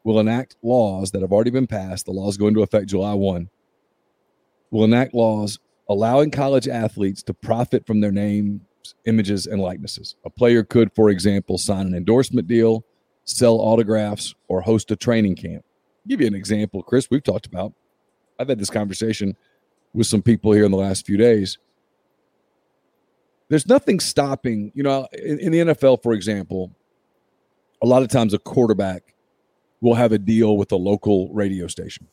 will 0.06 0.20
enact 0.20 0.54
laws 0.62 1.10
that 1.10 1.20
have 1.20 1.32
already 1.32 1.50
been 1.50 1.66
passed. 1.66 2.06
The 2.06 2.12
laws 2.12 2.36
go 2.36 2.46
into 2.46 2.62
effect 2.62 2.86
July 2.86 3.12
1. 3.12 3.50
Will 4.70 4.84
enact 4.84 5.14
laws 5.14 5.58
allowing 5.88 6.30
college 6.30 6.68
athletes 6.68 7.24
to 7.24 7.34
profit 7.34 7.84
from 7.84 8.00
their 8.00 8.12
names, 8.12 8.60
images, 9.06 9.48
and 9.48 9.60
likenesses. 9.60 10.14
A 10.24 10.30
player 10.30 10.62
could, 10.62 10.92
for 10.94 11.10
example, 11.10 11.58
sign 11.58 11.88
an 11.88 11.94
endorsement 11.94 12.46
deal, 12.46 12.84
sell 13.24 13.56
autographs, 13.56 14.32
or 14.46 14.60
host 14.60 14.92
a 14.92 14.96
training 14.96 15.34
camp. 15.34 15.64
I'll 15.64 16.08
give 16.08 16.20
you 16.20 16.28
an 16.28 16.36
example, 16.36 16.84
Chris. 16.84 17.08
We've 17.10 17.22
talked 17.22 17.46
about. 17.46 17.72
I've 18.38 18.48
had 18.48 18.60
this 18.60 18.70
conversation 18.70 19.36
with 19.92 20.06
some 20.06 20.22
people 20.22 20.52
here 20.52 20.64
in 20.64 20.70
the 20.70 20.78
last 20.78 21.04
few 21.04 21.16
days. 21.16 21.58
There's 23.48 23.66
nothing 23.66 23.98
stopping, 23.98 24.70
you 24.72 24.84
know, 24.84 25.08
in, 25.12 25.40
in 25.40 25.50
the 25.50 25.58
NFL, 25.58 26.04
for 26.04 26.12
example, 26.12 26.70
a 27.82 27.86
lot 27.86 28.04
of 28.04 28.08
times 28.08 28.34
a 28.34 28.38
quarterback 28.38 29.15
will 29.80 29.94
have 29.94 30.12
a 30.12 30.18
deal 30.18 30.56
with 30.56 30.72
a 30.72 30.76
local 30.76 31.28
radio 31.32 31.66
station. 31.66 32.06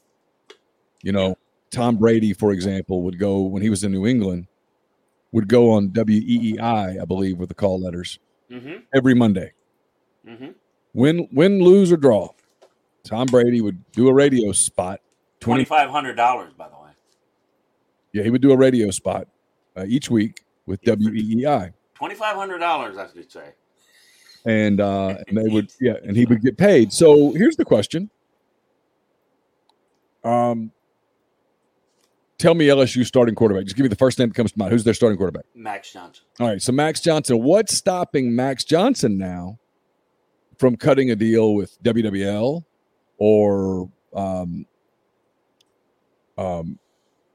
You 1.02 1.12
know, 1.12 1.38
Tom 1.72 1.98
Brady, 1.98 2.34
for 2.34 2.52
example, 2.52 3.02
would 3.04 3.20
go 3.20 3.42
when 3.42 3.62
he 3.62 3.70
was 3.70 3.84
in 3.84 3.92
New 3.92 4.06
England, 4.06 4.48
would 5.32 5.48
go 5.48 5.72
on 5.72 5.90
WEEI, 5.90 7.02
I 7.02 7.06
believe, 7.06 7.38
with 7.38 7.50
the 7.50 7.56
call 7.56 7.82
letters 7.82 8.20
mm-hmm. 8.50 8.84
every 8.94 9.14
Monday. 9.14 9.54
Mm-hmm. 10.28 10.50
Win, 10.94 11.28
win, 11.32 11.60
lose 11.64 11.92
or 11.92 11.98
draw. 11.98 12.30
Tom 13.04 13.28
Brady 13.28 13.60
would 13.60 13.84
do 13.92 14.08
a 14.08 14.14
radio 14.14 14.52
spot. 14.52 15.02
Twenty 15.40 15.66
five 15.66 15.90
hundred 15.90 16.16
dollars, 16.16 16.54
by 16.54 16.70
the 16.70 16.76
way. 16.76 16.92
Yeah, 18.14 18.24
he 18.24 18.30
would 18.30 18.42
do 18.42 18.52
a 18.52 18.58
radio 18.58 18.92
spot 18.92 19.28
uh, 19.76 19.84
each 19.86 20.10
week 20.10 20.44
with 20.66 20.82
WEEI. 20.84 21.74
Twenty 21.96 22.16
five 22.16 22.38
hundred 22.38 22.60
dollars, 22.60 22.98
I 22.98 23.08
should 23.12 23.30
say 23.30 23.54
and 24.46 24.80
uh, 24.80 25.18
and 25.28 25.38
they 25.38 25.50
would 25.50 25.72
yeah, 25.80 25.94
and 26.04 26.16
he 26.16 26.26
would 26.26 26.42
get 26.42 26.58
paid. 26.58 26.92
So 26.94 27.32
here's 27.32 27.56
the 27.56 27.66
question. 27.66 28.10
Um, 30.24 30.72
tell 32.38 32.54
me 32.54 32.68
LSU 32.68 33.06
starting 33.06 33.36
quarterback. 33.36 33.66
Just 33.66 33.76
give 33.76 33.84
me 33.84 33.90
the 33.90 33.96
first 33.96 34.20
name 34.20 34.30
that 34.30 34.36
comes 34.36 34.54
to 34.54 34.60
mind. 34.60 34.72
Who's 34.72 34.84
their 34.84 34.94
starting 34.94 35.18
quarterback? 35.18 35.46
Max 35.54 35.92
Johnson. 35.92 36.26
All 36.40 36.48
right, 36.48 36.62
so 36.62 36.72
Max 36.72 37.00
Johnson. 37.00 37.42
What's 37.44 37.76
stopping 37.76 38.36
Max 38.36 38.64
Johnson 38.64 39.18
now? 39.18 39.60
from 40.58 40.78
cutting 40.78 41.12
a 41.12 41.16
deal 41.16 41.56
with 41.56 41.82
WWL 41.84 42.64
or 43.18 43.90
um, 44.14 44.66
um, 46.38 46.80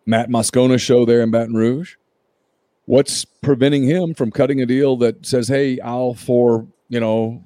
Matt 0.06 0.30
Moscona 0.30 0.80
show 0.80 1.04
there 1.04 1.20
in 1.20 1.30
Baton 1.30 1.54
Rouge? 1.54 1.96
What's 2.86 3.26
preventing 3.26 3.84
him 3.84 4.14
from 4.14 4.30
cutting 4.30 4.62
a 4.62 4.66
deal 4.66 4.96
that 4.98 5.26
says, 5.26 5.48
"Hey, 5.48 5.78
I'll 5.80 6.14
for 6.14 6.66
you 6.88 7.00
know, 7.00 7.44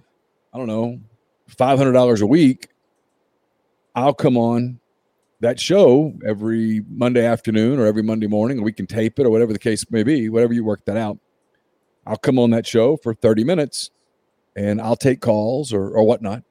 I 0.52 0.58
don't 0.58 0.66
know, 0.66 1.00
five 1.48 1.78
hundred 1.78 1.92
dollars 1.92 2.20
a 2.20 2.26
week, 2.26 2.68
I'll 3.94 4.14
come 4.14 4.36
on 4.36 4.80
that 5.40 5.58
show 5.58 6.14
every 6.26 6.82
Monday 6.88 7.26
afternoon 7.26 7.78
or 7.78 7.86
every 7.86 8.02
Monday 8.02 8.28
morning, 8.28 8.58
and 8.58 8.64
we 8.64 8.72
can 8.72 8.86
tape 8.86 9.18
it 9.18 9.26
or 9.26 9.30
whatever 9.30 9.52
the 9.52 9.58
case 9.58 9.84
may 9.90 10.04
be, 10.04 10.28
whatever 10.28 10.52
you 10.52 10.64
work 10.64 10.84
that 10.84 10.96
out. 10.96 11.18
I'll 12.06 12.16
come 12.16 12.38
on 12.38 12.50
that 12.50 12.66
show 12.66 12.96
for 12.96 13.14
30 13.14 13.44
minutes 13.44 13.90
and 14.56 14.80
I'll 14.80 14.96
take 14.96 15.20
calls 15.20 15.72
or, 15.72 15.90
or 15.90 16.04
whatnot. 16.04 16.42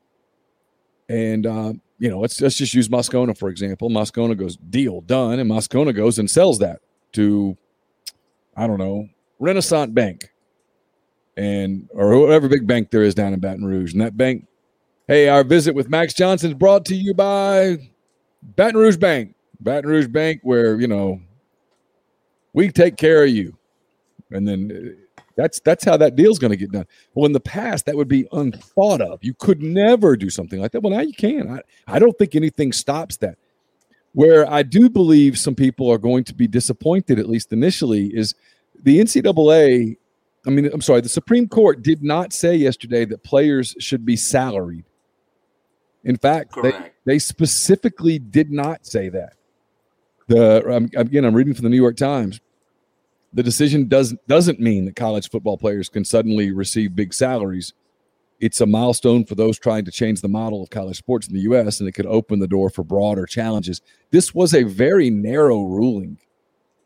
And, 1.10 1.46
uh, 1.46 1.74
you 2.00 2.10
know, 2.10 2.20
let's, 2.20 2.40
let's 2.42 2.56
just 2.56 2.74
use 2.74 2.88
Moscona, 2.90 3.38
for 3.38 3.50
example. 3.50 3.90
Moscona 3.90 4.36
goes, 4.36 4.58
deal 4.58 5.02
done. 5.02 5.40
And 5.40 5.50
Moscona 5.50 5.96
goes 5.96 6.20
and 6.20 6.30
sells 6.30 6.60
that 6.60 6.80
to, 7.14 7.58
I 8.56 8.66
don't 8.66 8.78
know, 8.78 9.08
Renaissance 9.40 9.92
Bank 9.92 10.32
and, 11.42 11.90
or 11.94 12.20
whatever 12.20 12.48
big 12.48 12.68
bank 12.68 12.92
there 12.92 13.02
is 13.02 13.16
down 13.16 13.34
in 13.34 13.40
Baton 13.40 13.66
Rouge. 13.66 13.94
And 13.94 14.02
that 14.02 14.16
bank, 14.16 14.46
hey, 15.08 15.28
our 15.28 15.44
visit 15.44 15.74
with 15.74 15.90
Max 15.90 16.14
Johnson 16.14 16.52
is 16.52 16.58
brought 16.58 16.86
to 16.86 16.96
you 16.96 17.16
by 17.16 17.78
Baton 18.56 18.80
Rouge 18.80 18.98
Bank. 18.98 19.34
Baton 19.60 19.90
Rouge 19.90 20.08
Bank, 20.08 20.42
where, 20.44 20.80
you 20.80 20.88
know, 20.88 21.20
we 22.54 22.70
take 22.70 22.96
care 22.96 23.24
of 23.24 23.30
you. 23.30 23.58
And 24.30 24.48
then 24.48 24.96
uh, 25.18 25.24
that's 25.36 25.60
that's 25.62 25.84
how 25.84 25.98
that 25.98 26.16
deal's 26.16 26.40
going 26.40 26.52
to 26.52 26.58
get 26.58 26.72
done. 26.72 26.86
Well, 27.14 27.26
in 27.26 27.32
the 27.32 27.40
past, 27.40 27.86
that 27.88 27.96
would 27.96 28.08
be 28.08 28.28
unthought 28.32 29.02
of. 29.02 29.20
You 29.24 29.34
could 29.34 29.62
never 29.62 30.16
do 30.16 30.30
something 30.30 30.60
like 30.60 30.72
that. 30.72 30.82
Well, 30.82 30.94
now 30.94 31.02
you 31.02 31.14
can. 31.14 31.50
I, 31.50 31.96
I 31.96 32.00
don't 32.00 32.18
think 32.18 32.36
anything 32.36 32.72
stops 32.72 33.18
that. 33.18 33.38
Where 34.14 34.50
I 34.50 34.62
do 34.64 34.90
believe 34.90 35.38
some 35.38 35.56
people 35.56 35.90
are 35.90 35.98
going 35.98 36.26
to 36.26 36.36
be 36.36 36.46
disappointed, 36.46 37.18
at 37.18 37.30
least 37.30 37.52
initially, 37.52 38.08
is 38.08 38.36
the 38.76 39.00
NCAA. 39.00 39.98
I 40.46 40.50
mean, 40.50 40.70
I'm 40.74 40.82
sorry, 40.82 41.02
the 41.02 41.10
Supreme 41.10 41.48
Court 41.48 41.84
did 41.84 42.04
not 42.04 42.34
say 42.34 42.56
yesterday 42.56 43.06
that 43.06 43.24
players 43.24 43.76
should 43.80 44.06
be 44.06 44.16
salaried. 44.16 44.86
In 46.04 46.18
fact, 46.18 46.56
they, 46.62 46.74
they 47.06 47.20
specifically 47.20 48.18
did 48.18 48.52
not 48.52 48.86
say 48.86 49.10
that. 49.10 49.34
The 50.28 50.68
um, 50.68 50.90
again, 50.96 51.26
I'm 51.26 51.36
reading 51.36 51.54
from 51.54 51.64
the 51.64 51.70
New 51.70 51.78
York 51.78 51.98
Times 51.98 52.42
the 53.34 53.44
decision 53.44 53.88
does 53.88 54.14
doesn't 54.28 54.60
mean 54.60 54.86
that 54.86 54.96
college 54.96 55.30
football 55.30 55.58
players 55.58 55.90
can 55.90 56.04
suddenly 56.04 56.52
receive 56.52 56.96
big 56.96 57.14
salaries. 57.14 57.74
It's 58.40 58.60
a 58.60 58.66
milestone 58.66 59.24
for 59.26 59.36
those 59.36 59.60
trying 59.60 59.86
to 59.86 59.92
change 59.92 60.22
the 60.22 60.28
model 60.28 60.64
of 60.64 60.70
college 60.72 60.98
sports 60.98 61.28
in 61.28 61.36
the 61.36 61.42
U.S. 61.42 61.80
and 61.80 61.88
it 61.88 61.92
could 61.92 62.08
open 62.08 62.40
the 62.40 62.48
door 62.48 62.70
for 62.70 62.84
broader 62.84 63.26
challenges. 63.26 63.82
This 64.10 64.34
was 64.34 64.54
a 64.54 64.64
very 64.64 65.10
narrow 65.10 65.62
ruling 65.64 66.18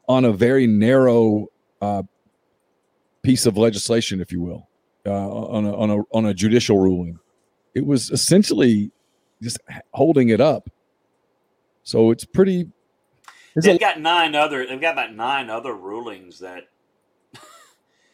on 0.08 0.26
a 0.26 0.34
very 0.34 0.68
narrow 0.68 1.48
uh, 1.82 2.04
piece 3.26 3.46
of 3.46 3.58
legislation, 3.58 4.22
if 4.22 4.32
you 4.32 4.40
will, 4.42 4.70
uh, 5.06 5.12
on 5.12 5.66
a, 5.66 5.76
on 5.76 5.90
a 5.92 5.98
on 6.12 6.26
a 6.28 6.34
judicial 6.34 6.78
ruling. 6.80 7.20
It 7.74 7.86
was 7.86 8.10
essentially 8.12 8.92
just 9.42 9.58
holding 9.94 10.30
it 10.30 10.40
up. 10.40 10.70
So 11.84 12.12
it's 12.12 12.26
pretty 12.26 12.68
they've 13.56 13.80
got 13.80 14.00
nine 14.00 14.36
other. 14.36 14.66
They've 14.66 14.82
got 14.82 14.94
about 14.94 15.14
nine 15.14 15.50
other 15.50 15.74
rulings 15.74 16.40
that 16.40 16.70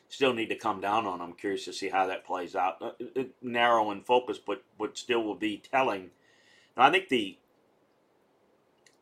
still 0.09 0.33
need 0.33 0.49
to 0.49 0.55
come 0.55 0.81
down 0.81 1.05
on. 1.05 1.21
I'm 1.21 1.33
curious 1.33 1.65
to 1.65 1.73
see 1.73 1.89
how 1.89 2.07
that 2.07 2.25
plays 2.25 2.55
out. 2.55 2.81
Uh, 2.81 3.23
narrow 3.41 3.91
in 3.91 4.01
focus, 4.01 4.39
but 4.39 4.63
but 4.77 4.97
still 4.97 5.23
will 5.23 5.35
be 5.35 5.57
telling. 5.71 6.09
Now, 6.77 6.83
I 6.83 6.91
think 6.91 7.09
the 7.09 7.37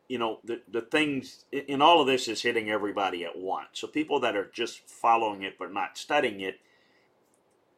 you 0.10 0.18
know 0.18 0.40
the 0.44 0.62
the 0.70 0.82
things 0.82 1.46
in 1.52 1.82
all 1.82 2.02
of 2.02 2.08
this 2.08 2.28
is 2.28 2.42
hitting 2.42 2.70
everybody 2.70 3.24
at 3.24 3.38
once. 3.38 3.70
So 3.74 3.88
people 3.88 4.20
that 4.20 4.36
are 4.36 4.50
just 4.54 4.90
following 4.90 5.44
it 5.44 5.58
but 5.58 5.74
not 5.74 5.98
studying 5.98 6.42
it 6.42 6.60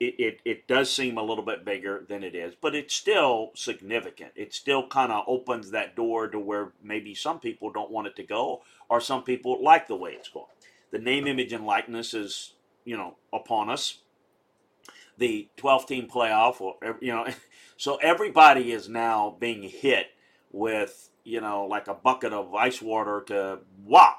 it, 0.01 0.15
it, 0.17 0.39
it 0.45 0.67
does 0.67 0.89
seem 0.91 1.19
a 1.19 1.23
little 1.23 1.45
bit 1.45 1.63
bigger 1.63 2.03
than 2.09 2.23
it 2.23 2.33
is, 2.33 2.55
but 2.59 2.73
it's 2.73 2.95
still 2.95 3.51
significant. 3.53 4.31
It 4.35 4.51
still 4.51 4.87
kind 4.87 5.11
of 5.11 5.25
opens 5.27 5.69
that 5.69 5.95
door 5.95 6.27
to 6.27 6.39
where 6.39 6.73
maybe 6.83 7.13
some 7.13 7.39
people 7.39 7.71
don't 7.71 7.91
want 7.91 8.07
it 8.07 8.15
to 8.15 8.23
go, 8.23 8.63
or 8.89 8.99
some 8.99 9.21
people 9.23 9.63
like 9.63 9.87
the 9.87 9.95
way 9.95 10.13
it's 10.13 10.27
going. 10.27 10.47
The 10.89 10.97
name, 10.97 11.27
image, 11.27 11.53
and 11.53 11.67
likeness 11.67 12.15
is, 12.15 12.55
you 12.83 12.97
know, 12.97 13.17
upon 13.31 13.69
us. 13.69 13.99
The 15.19 15.49
12 15.57 15.85
team 15.85 16.07
playoff, 16.07 16.59
or, 16.61 16.77
you 16.99 17.13
know, 17.13 17.27
so 17.77 17.97
everybody 17.97 18.71
is 18.71 18.89
now 18.89 19.37
being 19.39 19.61
hit 19.61 20.07
with, 20.51 21.10
you 21.23 21.41
know, 21.41 21.65
like 21.65 21.87
a 21.87 21.93
bucket 21.93 22.33
of 22.33 22.53
ice 22.53 22.81
water 22.81 23.23
to, 23.27 23.59
wow, 23.85 24.15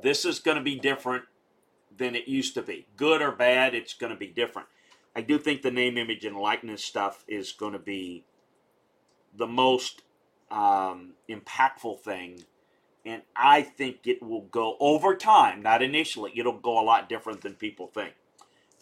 this 0.00 0.24
is 0.24 0.40
going 0.40 0.56
to 0.56 0.62
be 0.62 0.76
different 0.76 1.24
than 1.96 2.14
it 2.14 2.28
used 2.28 2.54
to 2.54 2.62
be. 2.62 2.86
Good 2.96 3.22
or 3.22 3.32
bad, 3.32 3.74
it's 3.74 3.94
going 3.94 4.12
to 4.12 4.18
be 4.18 4.26
different. 4.26 4.68
I 5.14 5.20
do 5.20 5.38
think 5.38 5.62
the 5.62 5.70
name, 5.70 5.98
image, 5.98 6.24
and 6.24 6.36
likeness 6.36 6.84
stuff 6.84 7.24
is 7.28 7.52
going 7.52 7.74
to 7.74 7.78
be 7.78 8.24
the 9.36 9.46
most 9.46 10.02
um, 10.50 11.12
impactful 11.28 12.00
thing. 12.00 12.44
And 13.04 13.22
I 13.34 13.62
think 13.62 14.06
it 14.06 14.22
will 14.22 14.42
go 14.42 14.76
over 14.80 15.14
time, 15.16 15.62
not 15.62 15.82
initially. 15.82 16.32
It'll 16.36 16.58
go 16.58 16.80
a 16.80 16.84
lot 16.84 17.08
different 17.08 17.42
than 17.42 17.54
people 17.54 17.88
think. 17.88 18.14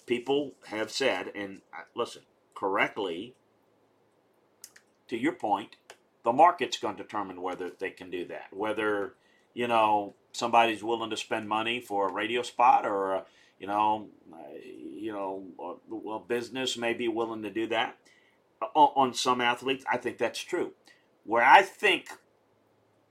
People 0.06 0.52
have 0.66 0.90
said, 0.90 1.30
and 1.34 1.62
uh, 1.72 1.82
listen, 1.94 2.22
correctly, 2.54 3.34
to 5.08 5.16
your 5.16 5.32
point, 5.32 5.76
the 6.24 6.32
market's 6.32 6.78
going 6.78 6.96
to 6.96 7.02
determine 7.02 7.42
whether 7.42 7.70
they 7.78 7.90
can 7.90 8.10
do 8.10 8.26
that. 8.26 8.46
Whether, 8.52 9.14
you 9.54 9.68
know, 9.68 10.14
somebody's 10.32 10.82
willing 10.82 11.10
to 11.10 11.16
spend 11.16 11.48
money 11.48 11.80
for 11.80 12.08
a 12.08 12.12
radio 12.12 12.42
spot 12.42 12.86
or 12.86 13.12
a 13.12 13.24
you 13.60 13.66
know, 13.66 14.08
you 14.72 15.12
know, 15.12 15.44
well, 15.88 16.18
business 16.18 16.78
may 16.78 16.94
be 16.94 17.08
willing 17.08 17.42
to 17.42 17.50
do 17.50 17.66
that 17.68 17.96
on 18.74 19.12
some 19.12 19.42
athletes. 19.42 19.84
I 19.90 19.98
think 19.98 20.16
that's 20.16 20.40
true. 20.40 20.72
Where 21.24 21.44
I 21.44 21.62
think 21.62 22.08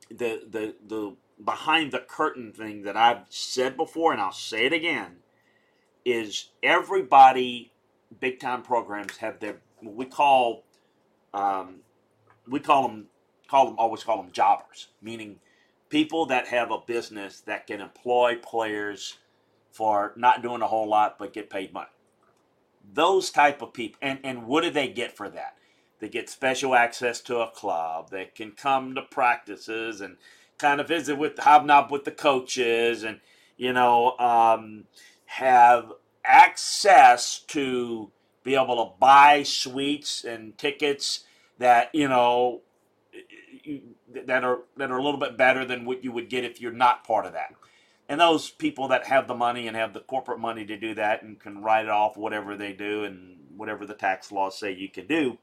the 0.10 0.42
the 0.50 0.76
the 0.86 1.16
behind 1.44 1.92
the 1.92 2.00
curtain 2.00 2.52
thing 2.52 2.82
that 2.82 2.98
I've 2.98 3.26
said 3.30 3.78
before, 3.78 4.12
and 4.12 4.20
I'll 4.20 4.32
say 4.32 4.66
it 4.66 4.74
again, 4.74 5.18
is 6.04 6.50
everybody 6.64 7.72
big 8.20 8.40
time 8.40 8.64
programs 8.64 9.18
have 9.18 9.40
their 9.40 9.58
we 9.84 10.06
call 10.06 10.64
um, 11.34 11.82
we 12.50 12.60
call 12.60 12.88
them 12.88 13.08
call 13.48 13.66
them 13.66 13.76
always 13.78 14.04
call 14.04 14.22
them 14.22 14.32
jobbers, 14.32 14.90
meaning 15.02 15.40
people 15.90 16.26
that 16.28 16.48
have 16.48 16.72
a 16.72 16.80
business 16.80 17.42
that 17.42 17.68
can 17.68 17.82
employ 17.82 18.36
players 18.36 19.18
for 19.72 20.14
not 20.16 20.42
doing 20.42 20.62
a 20.62 20.68
whole 20.68 20.88
lot 20.88 21.18
but 21.18 21.34
get 21.34 21.50
paid 21.50 21.74
money. 21.74 21.90
Those 22.94 23.30
type 23.30 23.62
of 23.62 23.74
people, 23.74 24.00
and, 24.02 24.20
and 24.24 24.48
what 24.48 24.64
do 24.64 24.72
they 24.72 24.88
get 24.88 25.16
for 25.16 25.30
that? 25.30 25.56
They 26.00 26.10
get 26.10 26.30
special 26.30 26.76
access 26.76 27.22
to 27.22 27.40
a 27.40 27.52
club. 27.52 28.10
They 28.10 28.26
can 28.26 28.52
come 28.52 28.96
to 28.96 29.02
practices 29.02 30.02
and 30.02 30.18
kind 30.58 30.80
of 30.80 30.88
visit 30.88 31.18
with 31.18 31.36
the 31.36 31.42
hobnob 31.44 31.92
with 31.92 32.06
the 32.06 32.12
coaches, 32.12 33.04
and 33.04 33.20
you 33.58 33.74
know 33.74 34.18
um, 34.18 34.86
have 35.26 35.92
access 36.24 37.40
to 37.40 38.12
be 38.44 38.56
able 38.56 38.86
to 38.86 38.94
buy 39.00 39.44
suites 39.44 40.24
and 40.24 40.58
tickets 40.58 41.26
that 41.60 41.94
you 41.94 42.08
know 42.08 42.62
that 44.26 44.44
are 44.44 44.60
that 44.78 44.92
are 44.92 44.98
a 44.98 45.04
little 45.04 45.20
bit 45.20 45.38
better 45.38 45.64
than 45.66 45.86
what 45.86 46.04
you 46.04 46.12
would 46.12 46.30
get 46.30 46.44
if 46.44 46.60
you're 46.60 46.72
not 46.72 47.06
part 47.06 47.26
of 47.26 47.34
that. 47.34 47.54
And 48.08 48.20
those 48.20 48.50
people 48.50 48.88
that 48.88 49.06
have 49.06 49.28
the 49.28 49.36
money 49.36 49.68
and 49.68 49.78
have 49.78 49.94
the 49.94 50.00
corporate 50.00 50.40
money 50.40 50.66
to 50.66 50.78
do 50.78 50.96
that 50.96 51.22
and 51.22 51.40
can 51.40 51.62
write 51.62 51.86
it 51.86 51.92
off 51.92 52.18
whatever 52.18 52.58
they 52.58 52.74
do 52.74 53.04
and 53.04 53.38
whatever 53.56 53.86
the 53.86 53.94
tax 53.94 54.32
laws 54.32 54.58
say 54.58 54.74
you 54.74 54.90
can 54.90 55.06
do, 55.06 55.38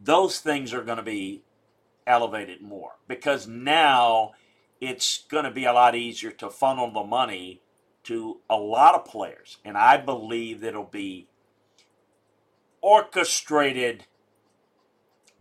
those 0.00 0.38
things 0.38 0.72
are 0.72 0.82
going 0.82 0.96
to 0.96 1.02
be 1.02 1.42
elevated 2.06 2.62
more 2.62 2.92
because 3.06 3.46
now 3.46 4.32
it's 4.80 5.24
going 5.28 5.44
to 5.44 5.50
be 5.50 5.64
a 5.64 5.72
lot 5.72 5.94
easier 5.94 6.30
to 6.30 6.48
funnel 6.48 6.90
the 6.90 7.04
money 7.04 7.60
to 8.04 8.40
a 8.48 8.56
lot 8.56 8.94
of 8.94 9.04
players. 9.04 9.58
And 9.64 9.76
I 9.76 9.96
believe 9.96 10.60
that 10.60 10.68
it'll 10.68 10.84
be 10.84 11.28
orchestrated 12.80 14.06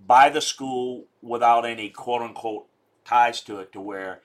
by 0.06 0.30
the 0.30 0.42
school 0.42 1.06
without 1.22 1.66
any 1.66 1.90
quote 1.90 2.22
unquote 2.22 2.68
ties 3.04 3.42
to 3.42 3.60
it 3.60 3.72
to 3.74 3.82
where 3.82 4.22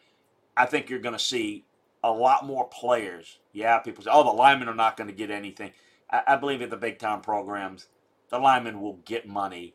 I 0.57 0.66
think 0.66 0.91
you're 0.91 0.99
going 1.01 1.16
to 1.16 1.24
see 1.24 1.64
a 2.03 2.11
lot 2.11 2.47
more 2.47 2.68
players. 2.68 3.39
Yeah, 3.53 3.78
people 3.78 4.05
say, 4.05 4.11
oh, 4.12 4.24
the 4.24 4.31
linemen 4.31 4.68
are 4.68 4.74
not 4.74 4.97
going 4.97 5.09
to 5.09 5.14
get 5.14 5.31
anything. 5.31 5.72
I, 6.11 6.22
I 6.28 6.37
believe 6.37 6.62
at 6.62 6.70
the 6.70 6.76
big 6.76 6.99
time 6.99 7.20
programs, 7.20 7.87
the 8.31 8.39
linemen 8.39 8.81
will 8.81 9.01
get 9.05 9.28
money 9.28 9.74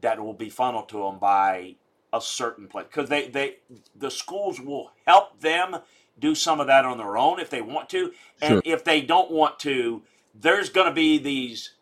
that 0.00 0.20
will 0.20 0.34
be 0.34 0.48
funneled 0.48 0.88
to 0.90 0.98
them 0.98 1.18
by 1.18 1.76
a 2.12 2.20
certain 2.20 2.66
place 2.66 2.86
because 2.86 3.08
they, 3.08 3.28
they 3.28 3.56
the 3.94 4.10
schools 4.10 4.60
will 4.60 4.90
help 5.06 5.40
them 5.40 5.76
do 6.18 6.34
some 6.34 6.60
of 6.60 6.66
that 6.66 6.84
on 6.84 6.98
their 6.98 7.16
own 7.16 7.38
if 7.38 7.50
they 7.50 7.62
want 7.62 7.88
to, 7.90 8.12
and 8.42 8.54
sure. 8.54 8.62
if 8.64 8.84
they 8.84 9.00
don't 9.00 9.30
want 9.30 9.58
to, 9.60 10.02
there's 10.34 10.68
going 10.68 10.86
to 10.86 10.92
be 10.92 11.18
these 11.18 11.74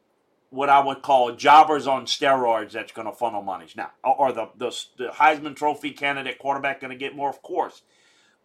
what 0.51 0.69
I 0.69 0.81
would 0.81 1.03
call 1.03 1.33
jobbers 1.33 1.87
on 1.87 2.07
steroids 2.07 2.73
that's 2.73 2.93
going 2.93 3.07
to 3.07 3.13
funnel 3.13 3.43
monies 3.43 3.75
now, 3.77 3.91
or 4.03 4.33
the, 4.33 4.49
the 4.57 4.85
the 4.97 5.09
Heisman 5.09 5.55
Trophy 5.55 5.91
candidate 5.91 6.39
quarterback 6.39 6.81
going 6.81 6.91
to 6.91 6.97
get 6.97 7.15
more, 7.15 7.29
of 7.29 7.43
course, 7.43 7.83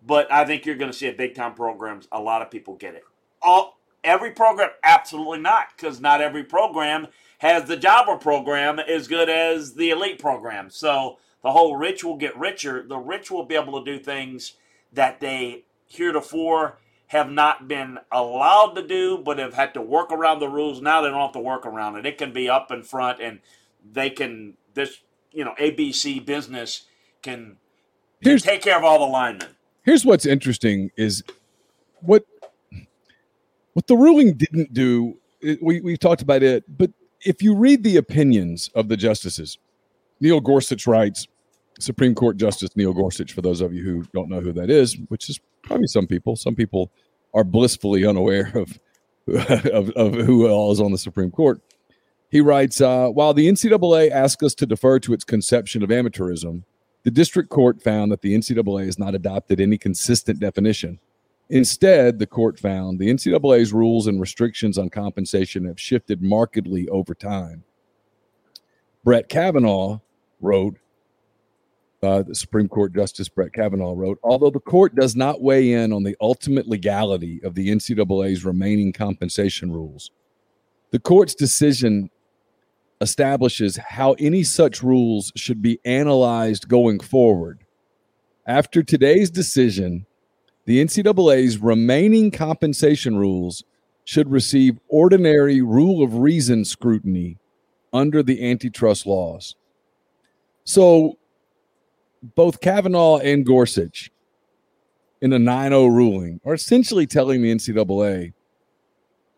but 0.06 0.32
I 0.32 0.46
think 0.46 0.66
you're 0.66 0.76
going 0.76 0.92
to 0.92 0.98
see 0.98 1.08
at 1.08 1.18
big 1.18 1.36
time 1.36 1.54
programs. 1.54 2.08
A 2.12 2.20
lot 2.20 2.42
of 2.42 2.52
people 2.52 2.76
get 2.76 2.96
it. 2.96 3.04
All 3.42 3.80
every 4.04 4.32
program, 4.32 4.70
absolutely 4.84 5.40
not, 5.40 5.68
because 5.76 6.02
not 6.02 6.22
every 6.22 6.44
program 6.44 7.08
has 7.40 7.66
the 7.66 7.78
jobber 7.78 8.18
program 8.18 8.80
as 8.80 9.08
good 9.08 9.30
as 9.30 9.76
the 9.76 9.90
elite 9.90 10.20
program. 10.20 10.70
So 10.70 11.18
the 11.42 11.52
whole 11.52 11.76
rich 11.76 12.04
will 12.04 12.18
get 12.18 12.38
richer. 12.38 12.86
The 12.88 12.98
rich 12.98 13.32
will 13.32 13.46
be 13.46 13.56
able 13.56 13.84
to 13.84 13.92
do 13.92 14.02
things 14.02 14.54
that 14.94 15.20
they 15.20 15.64
heretofore 15.88 16.80
have 17.14 17.32
not 17.32 17.68
been 17.68 18.00
allowed 18.12 18.74
to 18.74 18.86
do, 18.86 19.20
but 19.20 19.38
have 19.38 19.54
had 19.54 19.76
to 19.76 19.82
work 19.82 20.12
around 20.12 20.40
the 20.40 20.50
rules. 20.50 20.82
Now 20.82 21.02
they 21.02 21.10
don't 21.10 21.20
have 21.20 21.32
to 21.34 21.40
work 21.40 21.66
around 21.66 21.96
it. 21.96 22.06
It 22.08 22.18
can 22.18 22.34
be 22.34 22.50
up 22.50 22.72
in 22.72 22.84
front, 22.84 23.22
and 23.22 23.40
they 23.90 24.10
can 24.10 24.56
this 24.74 25.02
you 25.32 25.46
know 25.46 25.54
ABC 25.60 26.26
business 26.26 26.86
can, 27.22 27.58
can 28.24 28.40
take 28.40 28.62
care 28.62 28.78
of 28.78 28.84
all 28.84 29.00
the 29.00 29.06
linemen. 29.06 29.50
Here's 29.84 30.04
what's 30.04 30.26
interesting 30.26 30.90
is 30.98 31.24
what 32.02 32.26
what 33.74 33.86
the 33.88 33.96
ruling 33.96 34.34
didn't 34.34 34.74
do. 34.74 35.20
We 35.62 35.82
we 35.82 35.98
talked 35.98 36.24
about 36.24 36.42
it, 36.42 36.64
but 36.68 36.92
if 37.22 37.44
you 37.44 37.56
read 37.56 37.84
the 37.84 37.98
opinions 37.98 38.72
of 38.74 38.90
the 38.90 38.98
justices, 38.98 39.60
Neil 40.20 40.42
Gorsuch 40.42 40.88
writes, 40.88 41.28
Supreme 41.80 42.16
Court 42.16 42.38
Justice 42.38 42.76
Neil 42.76 42.94
Gorsuch, 42.94 43.34
for 43.34 43.42
those 43.42 43.62
of 43.62 43.74
you 43.74 43.84
who 43.84 44.04
don't 44.14 44.30
know 44.30 44.42
who 44.42 44.52
that 44.54 44.70
is, 44.70 44.98
which 45.10 45.30
is 45.30 45.40
probably 45.64 45.88
some 45.88 46.08
people. 46.08 46.36
Some 46.36 46.56
people 46.56 46.92
are 47.34 47.44
blissfully 47.44 48.06
unaware 48.06 48.52
of, 48.56 48.80
of, 49.66 49.90
of 49.92 50.14
who 50.14 50.48
all 50.48 50.72
is 50.72 50.80
on 50.80 50.92
the 50.92 50.98
Supreme 50.98 51.32
Court. 51.32 51.62
He 52.30 52.42
writes 52.42 52.82
uh, 52.82 53.10
While 53.10 53.34
the 53.34 53.48
NCAA 53.48 54.12
asked 54.12 54.44
us 54.44 54.56
to 54.56 54.66
defer 54.66 55.00
to 55.00 55.14
its 55.14 55.24
conception 55.24 55.84
of 55.84 55.90
amateurism, 55.90 56.64
the 57.04 57.12
district 57.12 57.50
court 57.50 57.82
found 57.82 58.12
that 58.12 58.22
the 58.22 58.36
NCAA 58.36 58.86
has 58.86 58.98
not 58.98 59.14
adopted 59.14 59.60
any 59.60 59.78
consistent 59.78 60.40
definition. 60.40 61.00
Instead, 61.50 62.18
the 62.18 62.26
court 62.26 62.60
found 62.60 62.98
the 62.98 63.10
NCAA's 63.10 63.74
rules 63.74 64.08
and 64.08 64.20
restrictions 64.20 64.78
on 64.78 64.90
compensation 64.90 65.66
have 65.66 65.80
shifted 65.80 66.22
markedly 66.22 66.88
over 66.90 67.14
time. 67.14 67.64
Brett 69.04 69.28
Kavanaugh 69.28 70.00
wrote 70.40 70.78
uh, 72.04 72.24
the 72.24 72.36
Supreme 72.36 72.68
Court 72.68 72.94
Justice 72.94 73.30
Brett 73.30 73.54
Kavanaugh 73.54 73.94
wrote, 73.94 74.20
although 74.24 74.50
the 74.50 74.60
court 74.60 74.96
does 74.96 75.16
not 75.16 75.42
weigh 75.42 75.74
in 75.74 75.94
on 75.94 76.04
the 76.04 76.16
ultimate 76.22 76.68
legality 76.68 77.42
of 77.44 77.56
the 77.56 77.70
NCAA's 77.70 78.46
remaining 78.46 78.92
compensation 78.92 79.72
rules, 79.72 80.12
the 80.92 81.00
court's 81.00 81.34
decision 81.34 82.10
establishes 83.02 83.78
how 83.78 84.14
any 84.14 84.44
such 84.44 84.84
rules 84.84 85.32
should 85.36 85.62
be 85.62 85.80
analyzed 85.86 86.68
going 86.68 87.00
forward. 87.00 87.64
After 88.46 88.84
today's 88.84 89.30
decision, 89.30 90.06
the 90.66 90.84
NCAA's 90.84 91.58
remaining 91.58 92.32
compensation 92.32 93.18
rules 93.18 93.64
should 94.06 94.30
receive 94.30 94.80
ordinary 94.88 95.62
rule 95.62 96.04
of 96.04 96.16
reason 96.16 96.66
scrutiny 96.66 97.38
under 97.92 98.24
the 98.24 98.50
antitrust 98.50 99.06
laws. 99.06 99.56
So 100.66 101.18
both 102.36 102.62
Kavanaugh 102.62 103.18
and 103.18 103.46
Gorsuch 103.46 104.12
in 105.22 105.34
a 105.34 105.40
9 105.40 105.72
0 105.72 105.86
ruling 105.88 106.40
are 106.46 106.54
essentially 106.54 107.06
telling 107.06 107.42
the 107.42 107.54
NCAA 107.54 108.34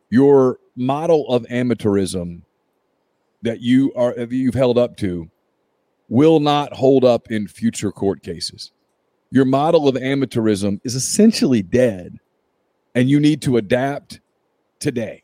your 0.10 0.60
model 0.76 1.28
of 1.30 1.44
amateurism 1.44 2.42
that 3.42 3.62
you 3.62 3.94
are 3.96 4.14
that 4.16 4.32
you've 4.32 4.56
held 4.56 4.78
up 4.78 4.98
to 4.98 5.30
will 6.10 6.40
not 6.40 6.74
hold 6.74 7.04
up 7.04 7.32
in 7.32 7.48
future 7.48 7.92
court 7.92 8.22
cases. 8.22 8.72
Your 9.32 9.46
model 9.46 9.88
of 9.88 9.96
amateurism 9.96 10.80
is 10.84 10.96
essentially 10.96 11.62
dead 11.62 12.20
and 12.94 13.10
you 13.10 13.20
need 13.20 13.42
to 13.42 13.58
adapt 13.58 14.22
today. 14.80 15.24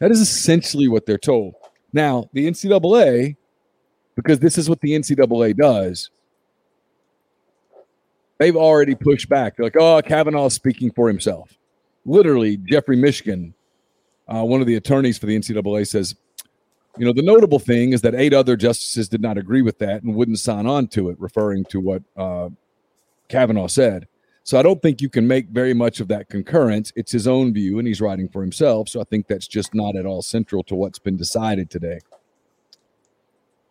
That 0.00 0.10
is 0.10 0.20
essentially 0.20 0.88
what 0.88 1.06
they're 1.06 1.16
told. 1.18 1.54
Now, 1.92 2.28
the 2.32 2.46
NCAA, 2.46 3.36
because 4.16 4.40
this 4.40 4.58
is 4.58 4.68
what 4.68 4.80
the 4.80 4.90
NCAA 4.90 5.56
does, 5.56 6.10
they've 8.38 8.56
already 8.56 8.94
pushed 8.94 9.28
back. 9.28 9.56
They're 9.56 9.66
like, 9.66 9.76
oh, 9.76 10.00
Kavanaugh's 10.02 10.54
speaking 10.54 10.90
for 10.90 11.08
himself. 11.08 11.56
Literally, 12.04 12.56
Jeffrey 12.58 12.96
Mishkin, 12.96 13.54
uh, 14.28 14.44
one 14.44 14.60
of 14.60 14.66
the 14.66 14.76
attorneys 14.76 15.18
for 15.18 15.26
the 15.26 15.38
NCAA, 15.38 15.86
says, 15.86 16.14
you 16.96 17.04
know, 17.04 17.12
the 17.12 17.22
notable 17.22 17.58
thing 17.58 17.92
is 17.92 18.02
that 18.02 18.14
eight 18.14 18.32
other 18.32 18.56
justices 18.56 19.08
did 19.08 19.20
not 19.20 19.38
agree 19.38 19.62
with 19.62 19.78
that 19.78 20.02
and 20.02 20.14
wouldn't 20.14 20.38
sign 20.38 20.66
on 20.66 20.86
to 20.88 21.08
it, 21.08 21.18
referring 21.18 21.64
to 21.66 21.80
what 21.80 22.02
uh, 22.16 22.48
Kavanaugh 23.28 23.66
said. 23.66 24.06
So 24.44 24.58
I 24.58 24.62
don't 24.62 24.80
think 24.82 25.00
you 25.00 25.08
can 25.08 25.26
make 25.26 25.48
very 25.48 25.72
much 25.72 26.00
of 26.00 26.08
that 26.08 26.28
concurrence. 26.28 26.92
It's 26.94 27.10
his 27.10 27.26
own 27.26 27.54
view, 27.54 27.78
and 27.78 27.88
he's 27.88 28.00
writing 28.00 28.28
for 28.28 28.42
himself. 28.42 28.90
So 28.90 29.00
I 29.00 29.04
think 29.04 29.26
that's 29.26 29.48
just 29.48 29.74
not 29.74 29.96
at 29.96 30.04
all 30.04 30.20
central 30.20 30.62
to 30.64 30.74
what's 30.74 30.98
been 30.98 31.16
decided 31.16 31.70
today. 31.70 31.98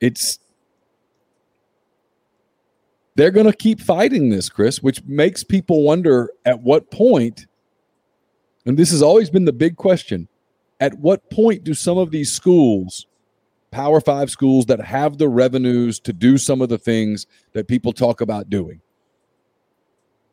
It's 0.02 0.40
they're 3.16 3.32
going 3.32 3.46
to 3.46 3.56
keep 3.56 3.80
fighting 3.80 4.30
this, 4.30 4.50
Chris, 4.50 4.82
which 4.82 5.04
makes 5.06 5.44
people 5.44 5.84
wonder 5.84 6.32
at 6.46 6.62
what 6.62 6.92
point, 6.92 7.46
and 8.66 8.78
this 8.78 8.92
has 8.92 9.02
always 9.02 9.30
been 9.30 9.46
the 9.46 9.54
big 9.54 9.76
question 9.76 10.28
at 10.84 11.00
what 11.00 11.30
point 11.30 11.64
do 11.64 11.74
some 11.74 11.98
of 11.98 12.12
these 12.12 12.30
schools, 12.30 13.08
Power 13.72 14.02
Five 14.02 14.30
schools 14.30 14.66
that 14.66 14.82
have 14.82 15.18
the 15.18 15.30
revenues 15.30 15.98
to 16.02 16.12
do 16.12 16.38
some 16.38 16.62
of 16.62 16.68
the 16.68 16.78
things 16.78 17.26
that 17.54 17.70
people 17.70 17.94
talk 17.94 18.20
about 18.20 18.50
doing, 18.50 18.82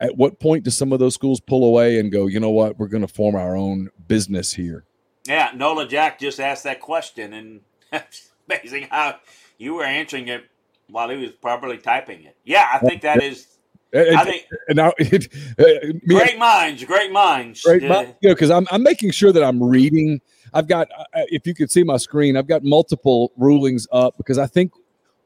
at 0.00 0.16
what 0.16 0.40
point 0.40 0.64
do 0.64 0.70
some 0.70 0.92
of 0.92 0.98
those 0.98 1.14
schools 1.14 1.40
pull 1.40 1.64
away 1.64 2.00
and 2.00 2.10
go, 2.10 2.26
you 2.26 2.40
know 2.40 2.50
what, 2.50 2.78
we're 2.80 2.88
going 2.88 3.06
to 3.06 3.12
form 3.12 3.36
our 3.36 3.54
own 3.54 3.90
business 4.08 4.52
here? 4.52 4.84
Yeah, 5.28 5.52
Nola 5.54 5.86
Jack 5.86 6.18
just 6.18 6.40
asked 6.40 6.64
that 6.64 6.80
question, 6.80 7.32
and 7.32 7.60
it's 7.92 8.30
amazing 8.48 8.88
how 8.90 9.20
you 9.56 9.74
were 9.74 9.84
answering 9.84 10.26
it 10.26 10.49
while 10.90 11.08
he 11.08 11.16
was 11.16 11.32
probably 11.32 11.78
typing 11.78 12.24
it. 12.24 12.36
Yeah, 12.44 12.68
I 12.72 12.78
think 12.78 13.02
that 13.02 13.22
is. 13.22 13.46
And, 13.92 14.16
I 14.16 14.24
think 14.24 14.46
and 14.68 14.76
now, 14.76 14.92
it, 14.98 15.28
uh, 15.58 15.98
great 16.06 16.38
minds, 16.38 16.84
great 16.84 17.10
minds. 17.10 17.62
Great 17.62 17.82
mind, 17.82 18.14
you 18.20 18.28
know, 18.28 18.34
because 18.34 18.50
I'm 18.50 18.66
I'm 18.70 18.82
making 18.82 19.10
sure 19.10 19.32
that 19.32 19.42
I'm 19.42 19.62
reading. 19.62 20.20
I've 20.52 20.68
got, 20.68 20.88
uh, 20.96 21.02
uh, 21.14 21.22
if 21.28 21.46
you 21.46 21.54
could 21.54 21.70
see 21.70 21.84
my 21.84 21.96
screen, 21.96 22.36
I've 22.36 22.46
got 22.46 22.64
multiple 22.64 23.32
rulings 23.36 23.86
up 23.92 24.16
because 24.16 24.38
I 24.38 24.46
think 24.46 24.72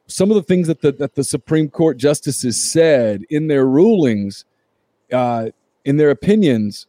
some 0.07 0.31
of 0.31 0.35
the 0.35 0.43
things 0.43 0.67
that 0.69 0.81
the 0.81 0.93
that 0.93 1.15
the 1.15 1.25
Supreme 1.25 1.69
Court 1.69 1.99
justices 1.99 2.63
said 2.63 3.25
in 3.29 3.49
their 3.49 3.67
rulings, 3.67 4.45
uh, 5.13 5.51
in 5.85 5.99
their 5.99 6.11
opinions, 6.11 6.87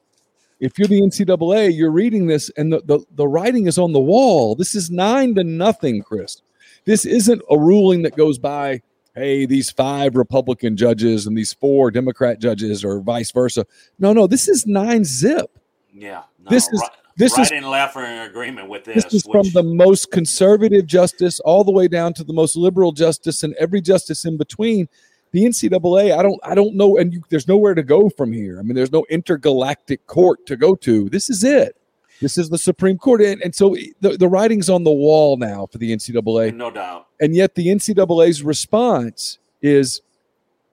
if 0.60 0.80
you're 0.80 0.88
the 0.88 1.02
NCAA, 1.02 1.76
you're 1.76 1.92
reading 1.92 2.28
this 2.28 2.50
and 2.58 2.72
the, 2.72 2.82
the, 2.86 3.00
the 3.12 3.28
writing 3.28 3.68
is 3.68 3.78
on 3.78 3.94
the 3.94 4.00
wall. 4.00 4.56
This 4.56 4.76
is 4.76 4.90
nine 4.90 5.36
to 5.36 5.44
nothing, 5.44 6.02
Chris. 6.02 6.42
This 6.86 7.06
isn't 7.06 7.42
a 7.50 7.58
ruling 7.58 8.04
that 8.04 8.16
goes 8.16 8.38
by, 8.38 8.82
hey, 9.16 9.46
these 9.46 9.72
five 9.72 10.16
Republican 10.16 10.78
judges 10.78 11.26
and 11.26 11.38
these 11.38 11.54
four 11.54 11.90
Democrat 11.92 12.40
judges 12.40 12.86
or 12.86 13.00
vice 13.00 13.32
versa. 13.32 13.66
No, 14.00 14.14
no, 14.14 14.28
this 14.28 14.48
is 14.48 14.68
nine 14.68 15.04
zip. 15.04 15.58
Yeah. 15.94 16.24
No, 16.40 16.50
this 16.50 16.68
is 16.72 16.80
right, 16.82 16.92
this 17.18 17.38
right 17.38 17.46
is 17.46 17.52
in 17.52 17.64
left 17.64 17.96
in 17.96 18.04
agreement 18.04 18.70
with 18.70 18.84
this. 18.84 19.04
This 19.04 19.14
is 19.14 19.26
which, 19.26 19.34
from 19.34 19.52
the 19.54 19.64
most 19.64 20.12
conservative 20.12 20.86
justice 20.86 21.40
all 21.40 21.64
the 21.64 21.72
way 21.72 21.88
down 21.88 22.14
to 22.16 22.24
the 22.24 22.34
most 22.34 22.56
liberal 22.56 22.92
justice 22.92 23.44
and 23.44 23.54
every 23.56 23.82
justice 23.82 24.26
in 24.26 24.38
between. 24.38 24.88
The 25.32 25.44
NCAA, 25.44 26.18
I 26.18 26.24
don't, 26.24 26.40
I 26.44 26.56
don't 26.56 26.76
know, 26.76 26.98
and 26.98 27.12
you, 27.12 27.22
there's 27.28 27.48
nowhere 27.48 27.74
to 27.74 27.84
go 27.84 28.10
from 28.10 28.32
here. 28.32 28.58
I 28.58 28.62
mean, 28.62 28.74
there's 28.74 28.94
no 28.94 29.06
intergalactic 29.10 30.06
court 30.08 30.46
to 30.46 30.56
go 30.56 30.76
to. 30.76 31.10
This 31.10 31.30
is 31.30 31.44
it. 31.44 31.76
This 32.22 32.38
is 32.38 32.50
the 32.50 32.58
Supreme 32.58 32.98
Court. 32.98 33.22
And, 33.22 33.42
and 33.42 33.54
so 33.54 33.76
the, 34.02 34.18
the 34.18 34.28
writing's 34.28 34.70
on 34.70 34.84
the 34.84 34.92
wall 34.92 35.38
now 35.38 35.68
for 35.68 35.78
the 35.78 35.92
NCAA. 35.92 36.56
No 36.56 36.72
doubt. 36.72 37.08
And 37.20 37.36
yet 37.36 37.56
the 37.56 37.68
NCAA's 37.68 38.44
response 38.44 39.40
is 39.62 40.02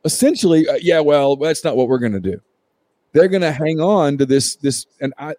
essentially, 0.04 0.68
uh, 0.68 0.78
yeah, 0.80 1.00
well, 1.00 1.36
that's 1.36 1.64
not 1.64 1.76
what 1.76 1.88
we're 1.88 1.98
going 1.98 2.12
to 2.12 2.20
do. 2.20 2.40
They're 3.12 3.28
going 3.28 3.42
to 3.42 3.52
hang 3.52 3.80
on 3.80 4.18
to 4.18 4.26
this, 4.26 4.56
this, 4.56 4.86
and 5.00 5.12
I, 5.18 5.34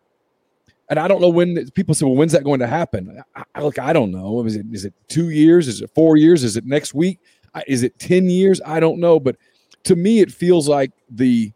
and 0.90 1.00
I 1.00 1.08
don't 1.08 1.22
know 1.22 1.30
when 1.30 1.70
people 1.72 1.96
say, 1.96 2.06
well, 2.06 2.16
when's 2.16 2.34
that 2.34 2.44
going 2.44 2.60
to 2.60 2.68
happen? 2.68 3.24
I, 3.36 3.62
look, 3.62 3.80
I 3.80 3.94
don't 3.94 4.12
know. 4.12 4.46
Is 4.46 4.56
it, 4.58 4.66
is 4.72 4.86
it 4.86 4.94
two 5.08 5.30
years? 5.30 5.68
Is 5.68 5.82
it 5.82 5.90
four 5.96 6.18
years? 6.18 6.44
Is 6.44 6.58
it 6.58 6.66
next 6.66 6.94
week? 6.94 7.20
Is 7.68 7.84
it 7.84 7.98
10 8.00 8.30
years? 8.30 8.62
I 8.66 8.80
don't 8.80 9.00
know. 9.00 9.20
But 9.20 9.38
to 9.84 9.96
me, 9.96 10.20
it 10.20 10.32
feels 10.32 10.68
like 10.68 10.92
the, 11.10 11.52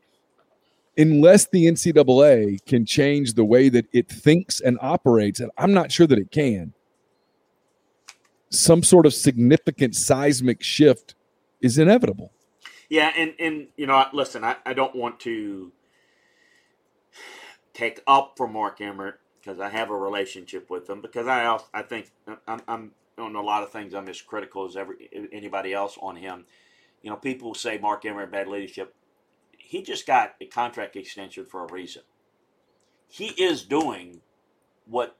unless 0.98 1.48
the 1.48 1.66
NCAA 1.66 2.66
can 2.66 2.86
change 2.86 3.34
the 3.34 3.46
way 3.46 3.70
that 3.70 3.86
it 3.94 4.10
thinks 4.10 4.60
and 4.60 4.78
operates, 4.82 5.40
and 5.40 5.52
I'm 5.58 5.74
not 5.74 5.92
sure 5.92 6.08
that 6.08 6.18
it 6.18 6.32
can, 6.32 6.74
some 8.50 8.84
sort 8.84 9.06
of 9.06 9.14
significant 9.14 9.96
seismic 9.96 10.64
shift 10.64 11.16
is 11.62 11.78
inevitable. 11.78 12.32
Yeah, 12.90 13.12
and 13.18 13.34
and 13.40 13.68
you 13.76 13.86
know, 13.86 14.06
listen, 14.14 14.44
I, 14.44 14.56
I 14.66 14.74
don't 14.74 14.96
want 14.96 15.20
to 15.22 15.72
take 17.74 18.02
up 18.08 18.34
for 18.38 18.48
Mark 18.48 18.82
Emmert 18.82 19.20
because 19.40 19.60
I 19.60 19.70
have 19.70 19.90
a 19.92 19.96
relationship 19.96 20.70
with 20.70 20.90
him. 20.90 21.02
Because 21.02 21.28
I 21.28 21.58
I 21.74 21.82
think 21.82 22.12
I'm, 22.48 22.62
I'm 22.68 22.92
on 23.18 23.36
a 23.36 23.42
lot 23.42 23.64
of 23.64 23.72
things 23.72 23.94
I'm 23.94 24.08
as 24.08 24.22
critical 24.22 24.66
as 24.66 24.76
every 24.76 25.10
anybody 25.32 25.74
else 25.74 25.98
on 26.02 26.16
him. 26.16 26.46
You 27.02 27.12
know, 27.12 27.18
people 27.18 27.54
say 27.54 27.78
Mark 27.78 28.06
Emmert 28.06 28.32
bad 28.32 28.48
leadership. 28.48 28.94
He 29.68 29.82
just 29.82 30.08
got 30.08 30.36
a 30.40 30.46
contract 30.46 30.96
extension 30.96 31.46
for 31.46 31.66
a 31.66 31.72
reason. 31.72 32.04
He 33.10 33.28
is 33.42 33.64
doing 33.64 34.22
what 34.86 35.18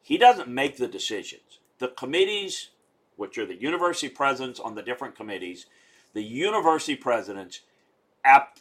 he 0.00 0.16
doesn't 0.16 0.48
make 0.48 0.78
the 0.78 0.88
decisions. 0.88 1.60
The 1.78 1.88
committees, 1.88 2.70
which 3.16 3.36
are 3.36 3.44
the 3.44 3.60
university 3.60 4.08
presidents 4.08 4.58
on 4.58 4.76
the 4.76 4.82
different 4.82 5.14
committees, 5.14 5.66
the 6.14 6.22
university 6.22 6.96
presidents, 6.96 7.60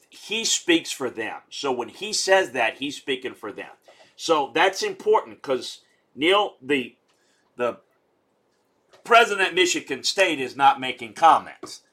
he 0.10 0.44
speaks 0.44 0.92
for 0.92 1.10
them. 1.10 1.38
So 1.50 1.72
when 1.72 1.90
he 1.90 2.12
says 2.12 2.52
that, 2.52 2.80
he's 2.80 2.98
speaking 2.98 3.36
for 3.36 3.54
them. 3.54 3.72
So 4.18 4.52
that's 4.54 4.84
important 4.84 5.42
because 5.42 5.80
Neal, 6.14 6.56
the 6.62 6.96
the 7.56 7.78
president 9.06 9.50
of 9.50 9.56
Michigan 9.56 10.04
State 10.04 10.42
is 10.42 10.58
not 10.58 10.82
making 10.82 11.14
comments. 11.14 11.84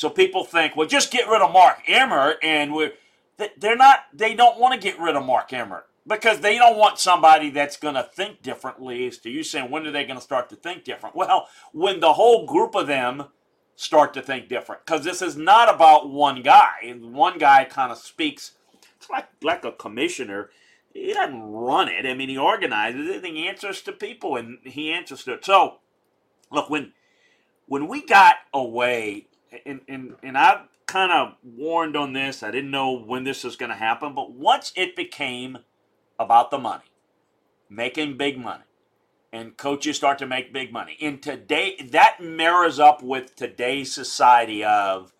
So 0.00 0.08
people 0.08 0.44
think, 0.44 0.76
well, 0.76 0.88
just 0.88 1.10
get 1.10 1.28
rid 1.28 1.42
of 1.42 1.52
Mark 1.52 1.82
Emmert, 1.86 2.38
and 2.42 2.72
we're 2.72 2.94
they're 3.58 3.76
not. 3.76 3.98
They 4.14 4.32
don't 4.34 4.58
want 4.58 4.72
to 4.72 4.80
get 4.80 4.98
rid 4.98 5.14
of 5.14 5.26
Mark 5.26 5.52
Emmert 5.52 5.88
because 6.06 6.40
they 6.40 6.56
don't 6.56 6.78
want 6.78 6.98
somebody 6.98 7.50
that's 7.50 7.76
going 7.76 7.96
to 7.96 8.04
think 8.04 8.40
differently. 8.40 9.06
As 9.06 9.18
to 9.18 9.28
you 9.28 9.42
saying, 9.42 9.70
when 9.70 9.86
are 9.86 9.90
they 9.90 10.04
going 10.04 10.16
to 10.16 10.24
start 10.24 10.48
to 10.48 10.56
think 10.56 10.84
different? 10.84 11.16
Well, 11.16 11.48
when 11.72 12.00
the 12.00 12.14
whole 12.14 12.46
group 12.46 12.74
of 12.74 12.86
them 12.86 13.24
start 13.76 14.14
to 14.14 14.22
think 14.22 14.48
different, 14.48 14.86
because 14.86 15.04
this 15.04 15.20
is 15.20 15.36
not 15.36 15.68
about 15.68 16.08
one 16.08 16.40
guy. 16.40 16.94
One 16.98 17.36
guy 17.36 17.66
kind 17.66 17.92
of 17.92 17.98
speaks. 17.98 18.52
It's 18.96 19.10
like 19.10 19.28
like 19.42 19.66
a 19.66 19.72
commissioner. 19.72 20.48
He 20.94 21.12
doesn't 21.12 21.42
run 21.42 21.88
it. 21.88 22.06
I 22.06 22.14
mean, 22.14 22.30
he 22.30 22.38
organizes 22.38 23.06
it 23.06 23.22
and 23.22 23.36
he 23.36 23.46
answers 23.46 23.82
to 23.82 23.92
people, 23.92 24.36
and 24.36 24.60
he 24.64 24.90
answers 24.90 25.24
to 25.24 25.34
it. 25.34 25.44
So, 25.44 25.80
look 26.50 26.70
when 26.70 26.94
when 27.66 27.86
we 27.86 28.02
got 28.02 28.36
away 28.54 29.26
and, 29.66 29.80
and, 29.88 30.14
and 30.22 30.38
I 30.38 30.62
kind 30.86 31.12
of 31.12 31.34
warned 31.44 31.96
on 31.96 32.12
this. 32.12 32.42
I 32.42 32.50
didn't 32.50 32.70
know 32.70 32.92
when 32.92 33.24
this 33.24 33.44
was 33.44 33.56
going 33.56 33.70
to 33.70 33.76
happen, 33.76 34.14
but 34.14 34.32
once 34.32 34.72
it 34.76 34.96
became 34.96 35.58
about 36.18 36.50
the 36.50 36.58
money, 36.58 36.84
making 37.68 38.16
big 38.16 38.38
money, 38.38 38.64
and 39.32 39.56
coaches 39.56 39.96
start 39.96 40.18
to 40.18 40.26
make 40.26 40.52
big 40.52 40.72
money, 40.72 40.96
in 40.98 41.20
today 41.20 41.76
that 41.90 42.18
mirrors 42.20 42.80
up 42.80 43.02
with 43.02 43.36
today's 43.36 43.94
society 43.94 44.64
of, 44.64 45.12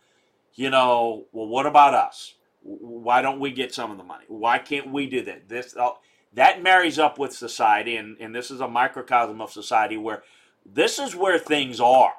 you 0.55 0.71
know, 0.71 1.27
well, 1.33 1.47
what 1.47 1.67
about 1.67 1.95
us? 1.95 2.35
Why 2.63 3.23
don't 3.23 3.41
we 3.41 3.53
get 3.53 3.73
some 3.73 3.91
of 3.91 3.97
the 3.97 4.05
money? 4.05 4.25
Why 4.29 4.59
can't 4.59 4.93
we 4.93 5.09
do 5.09 5.23
that? 5.23 5.49
This 5.49 5.77
uh, 5.77 5.91
that 6.35 6.63
marries 6.63 6.99
up 6.99 7.19
with 7.19 7.33
society, 7.33 7.97
and, 7.97 8.17
and 8.21 8.35
this 8.35 8.51
is 8.51 8.61
a 8.61 8.69
microcosm 8.69 9.41
of 9.41 9.51
society 9.51 9.97
where 9.97 10.23
this 10.67 10.99
is 10.99 11.17
where 11.17 11.39
things 11.39 11.81
are. 11.81 12.13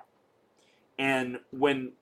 And 0.97 1.39
when 1.51 1.93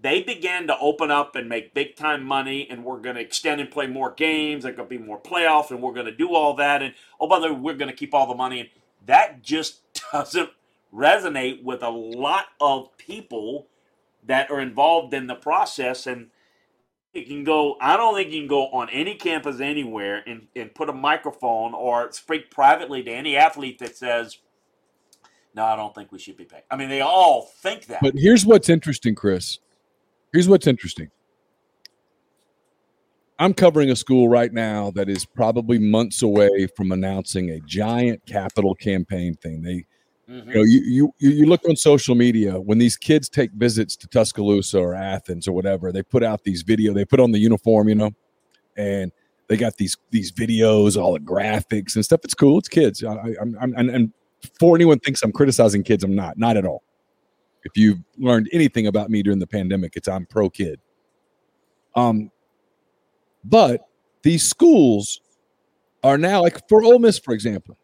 they 0.00 0.22
began 0.22 0.66
to 0.66 0.78
open 0.78 1.10
up 1.10 1.36
and 1.36 1.48
make 1.48 1.74
big 1.74 1.96
time 1.96 2.24
money 2.24 2.66
and 2.70 2.84
we're 2.84 3.00
going 3.00 3.16
to 3.16 3.20
extend 3.20 3.60
and 3.60 3.70
play 3.70 3.86
more 3.86 4.12
games 4.12 4.62
there's 4.62 4.76
going 4.76 4.88
to 4.88 4.98
be 4.98 5.02
more 5.02 5.20
playoffs 5.20 5.70
and 5.70 5.82
we're 5.82 5.92
going 5.92 6.06
to 6.06 6.14
do 6.14 6.34
all 6.34 6.54
that 6.54 6.82
and 6.82 6.94
oh 7.20 7.26
by 7.26 7.38
the 7.38 7.52
way 7.52 7.60
we're 7.60 7.74
going 7.74 7.90
to 7.90 7.96
keep 7.96 8.14
all 8.14 8.26
the 8.26 8.34
money 8.34 8.60
and 8.60 8.68
that 9.06 9.42
just 9.42 9.80
doesn't 10.12 10.50
resonate 10.94 11.62
with 11.62 11.82
a 11.82 11.90
lot 11.90 12.46
of 12.60 12.96
people 12.96 13.66
that 14.24 14.50
are 14.50 14.60
involved 14.60 15.12
in 15.14 15.26
the 15.26 15.34
process 15.34 16.06
and 16.06 16.28
you 17.12 17.24
can 17.24 17.44
go 17.44 17.76
i 17.80 17.96
don't 17.96 18.14
think 18.14 18.30
you 18.30 18.40
can 18.40 18.48
go 18.48 18.68
on 18.68 18.88
any 18.90 19.14
campus 19.14 19.60
anywhere 19.60 20.22
and, 20.26 20.46
and 20.54 20.74
put 20.74 20.88
a 20.88 20.92
microphone 20.92 21.74
or 21.74 22.10
speak 22.12 22.50
privately 22.50 23.02
to 23.02 23.10
any 23.10 23.36
athlete 23.36 23.78
that 23.78 23.96
says 23.96 24.38
no 25.54 25.64
i 25.64 25.76
don't 25.76 25.94
think 25.94 26.12
we 26.12 26.18
should 26.18 26.36
be 26.36 26.44
paid 26.44 26.62
i 26.70 26.76
mean 26.76 26.88
they 26.88 27.00
all 27.00 27.42
think 27.42 27.86
that. 27.86 28.00
But 28.00 28.14
here's 28.16 28.46
what's 28.46 28.68
interesting 28.68 29.14
chris 29.14 29.58
Here's 30.32 30.48
what's 30.48 30.66
interesting. 30.66 31.10
I'm 33.38 33.54
covering 33.54 33.90
a 33.90 33.96
school 33.96 34.28
right 34.28 34.52
now 34.52 34.92
that 34.92 35.08
is 35.08 35.24
probably 35.24 35.78
months 35.78 36.22
away 36.22 36.68
from 36.76 36.92
announcing 36.92 37.50
a 37.50 37.60
giant 37.60 38.24
capital 38.24 38.74
campaign 38.74 39.34
thing. 39.34 39.62
They, 39.62 39.84
mm-hmm. 40.32 40.48
you 40.48 40.54
know, 40.54 40.62
you, 40.62 41.12
you 41.18 41.30
you 41.30 41.46
look 41.46 41.68
on 41.68 41.74
social 41.74 42.14
media 42.14 42.60
when 42.60 42.78
these 42.78 42.96
kids 42.96 43.28
take 43.28 43.50
visits 43.52 43.96
to 43.96 44.06
Tuscaloosa 44.06 44.78
or 44.78 44.94
Athens 44.94 45.48
or 45.48 45.52
whatever. 45.52 45.90
They 45.90 46.04
put 46.04 46.22
out 46.22 46.44
these 46.44 46.62
video. 46.62 46.94
They 46.94 47.04
put 47.04 47.18
on 47.20 47.32
the 47.32 47.38
uniform, 47.38 47.88
you 47.88 47.96
know, 47.96 48.12
and 48.76 49.10
they 49.48 49.56
got 49.56 49.76
these 49.76 49.96
these 50.10 50.30
videos, 50.30 50.96
all 50.96 51.12
the 51.12 51.20
graphics 51.20 51.96
and 51.96 52.04
stuff. 52.04 52.20
It's 52.22 52.34
cool. 52.34 52.58
It's 52.58 52.68
kids. 52.68 53.02
I, 53.02 53.34
I'm, 53.40 53.56
I'm 53.60 53.74
and, 53.76 53.90
and 53.90 54.12
for 54.58 54.76
anyone 54.76 55.00
thinks 55.00 55.22
I'm 55.22 55.32
criticizing 55.32 55.82
kids, 55.82 56.04
I'm 56.04 56.14
not. 56.14 56.38
Not 56.38 56.56
at 56.56 56.64
all. 56.64 56.84
If 57.64 57.76
you've 57.76 57.98
learned 58.18 58.48
anything 58.52 58.86
about 58.86 59.10
me 59.10 59.22
during 59.22 59.38
the 59.38 59.46
pandemic, 59.46 59.96
it's 59.96 60.08
I'm 60.08 60.26
pro 60.26 60.50
kid. 60.50 60.80
Um, 61.94 62.30
but 63.44 63.86
these 64.22 64.48
schools 64.48 65.20
are 66.02 66.18
now 66.18 66.42
like 66.42 66.68
for 66.68 66.82
Ole 66.82 66.98
Miss, 66.98 67.18
for 67.18 67.34
example. 67.34 67.76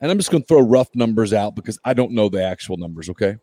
And 0.00 0.10
I'm 0.10 0.18
just 0.18 0.30
going 0.30 0.42
to 0.42 0.46
throw 0.46 0.60
rough 0.60 0.94
numbers 0.94 1.32
out 1.32 1.56
because 1.56 1.78
I 1.84 1.92
don't 1.92 2.12
know 2.12 2.28
the 2.28 2.42
actual 2.42 2.76
numbers, 2.76 3.08
okay? 3.10 3.36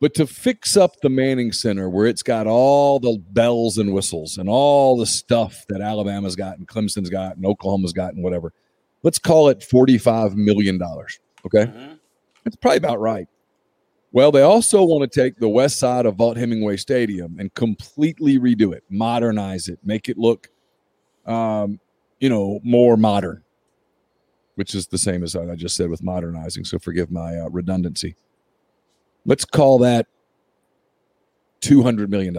But 0.00 0.14
to 0.14 0.26
fix 0.26 0.76
up 0.76 1.00
the 1.00 1.08
Manning 1.08 1.52
Center 1.52 1.88
where 1.88 2.06
it's 2.06 2.24
got 2.24 2.48
all 2.48 2.98
the 2.98 3.18
bells 3.30 3.78
and 3.78 3.92
whistles 3.92 4.38
and 4.38 4.48
all 4.48 4.96
the 4.96 5.06
stuff 5.06 5.64
that 5.68 5.80
Alabama's 5.80 6.34
got 6.34 6.58
and 6.58 6.66
Clemson's 6.66 7.08
got 7.08 7.36
and 7.36 7.46
Oklahoma's 7.46 7.92
got 7.92 8.12
and 8.14 8.24
whatever, 8.24 8.52
let's 9.04 9.20
call 9.20 9.48
it 9.48 9.60
$45 9.60 10.34
million, 10.34 10.82
okay? 10.82 11.66
Mm-hmm. 11.66 11.94
That's 12.42 12.56
probably 12.56 12.78
about 12.78 12.98
right. 12.98 13.28
Well, 14.12 14.30
they 14.30 14.42
also 14.42 14.84
want 14.84 15.10
to 15.10 15.20
take 15.20 15.38
the 15.38 15.48
west 15.48 15.78
side 15.78 16.04
of 16.04 16.16
Vaught-Hemingway 16.16 16.76
Stadium 16.76 17.36
and 17.38 17.52
completely 17.54 18.38
redo 18.38 18.74
it, 18.74 18.84
modernize 18.90 19.68
it, 19.68 19.78
make 19.82 20.10
it 20.10 20.18
look, 20.18 20.50
um, 21.24 21.80
you 22.20 22.28
know, 22.28 22.60
more 22.62 22.98
modern, 22.98 23.42
which 24.56 24.74
is 24.74 24.86
the 24.86 24.98
same 24.98 25.22
as 25.22 25.34
I 25.34 25.54
just 25.54 25.76
said 25.76 25.88
with 25.88 26.02
modernizing. 26.02 26.64
So 26.64 26.78
forgive 26.78 27.10
my 27.10 27.38
uh, 27.38 27.48
redundancy. 27.48 28.14
Let's 29.24 29.46
call 29.46 29.78
that 29.78 30.06
$200 31.62 32.08
million 32.10 32.36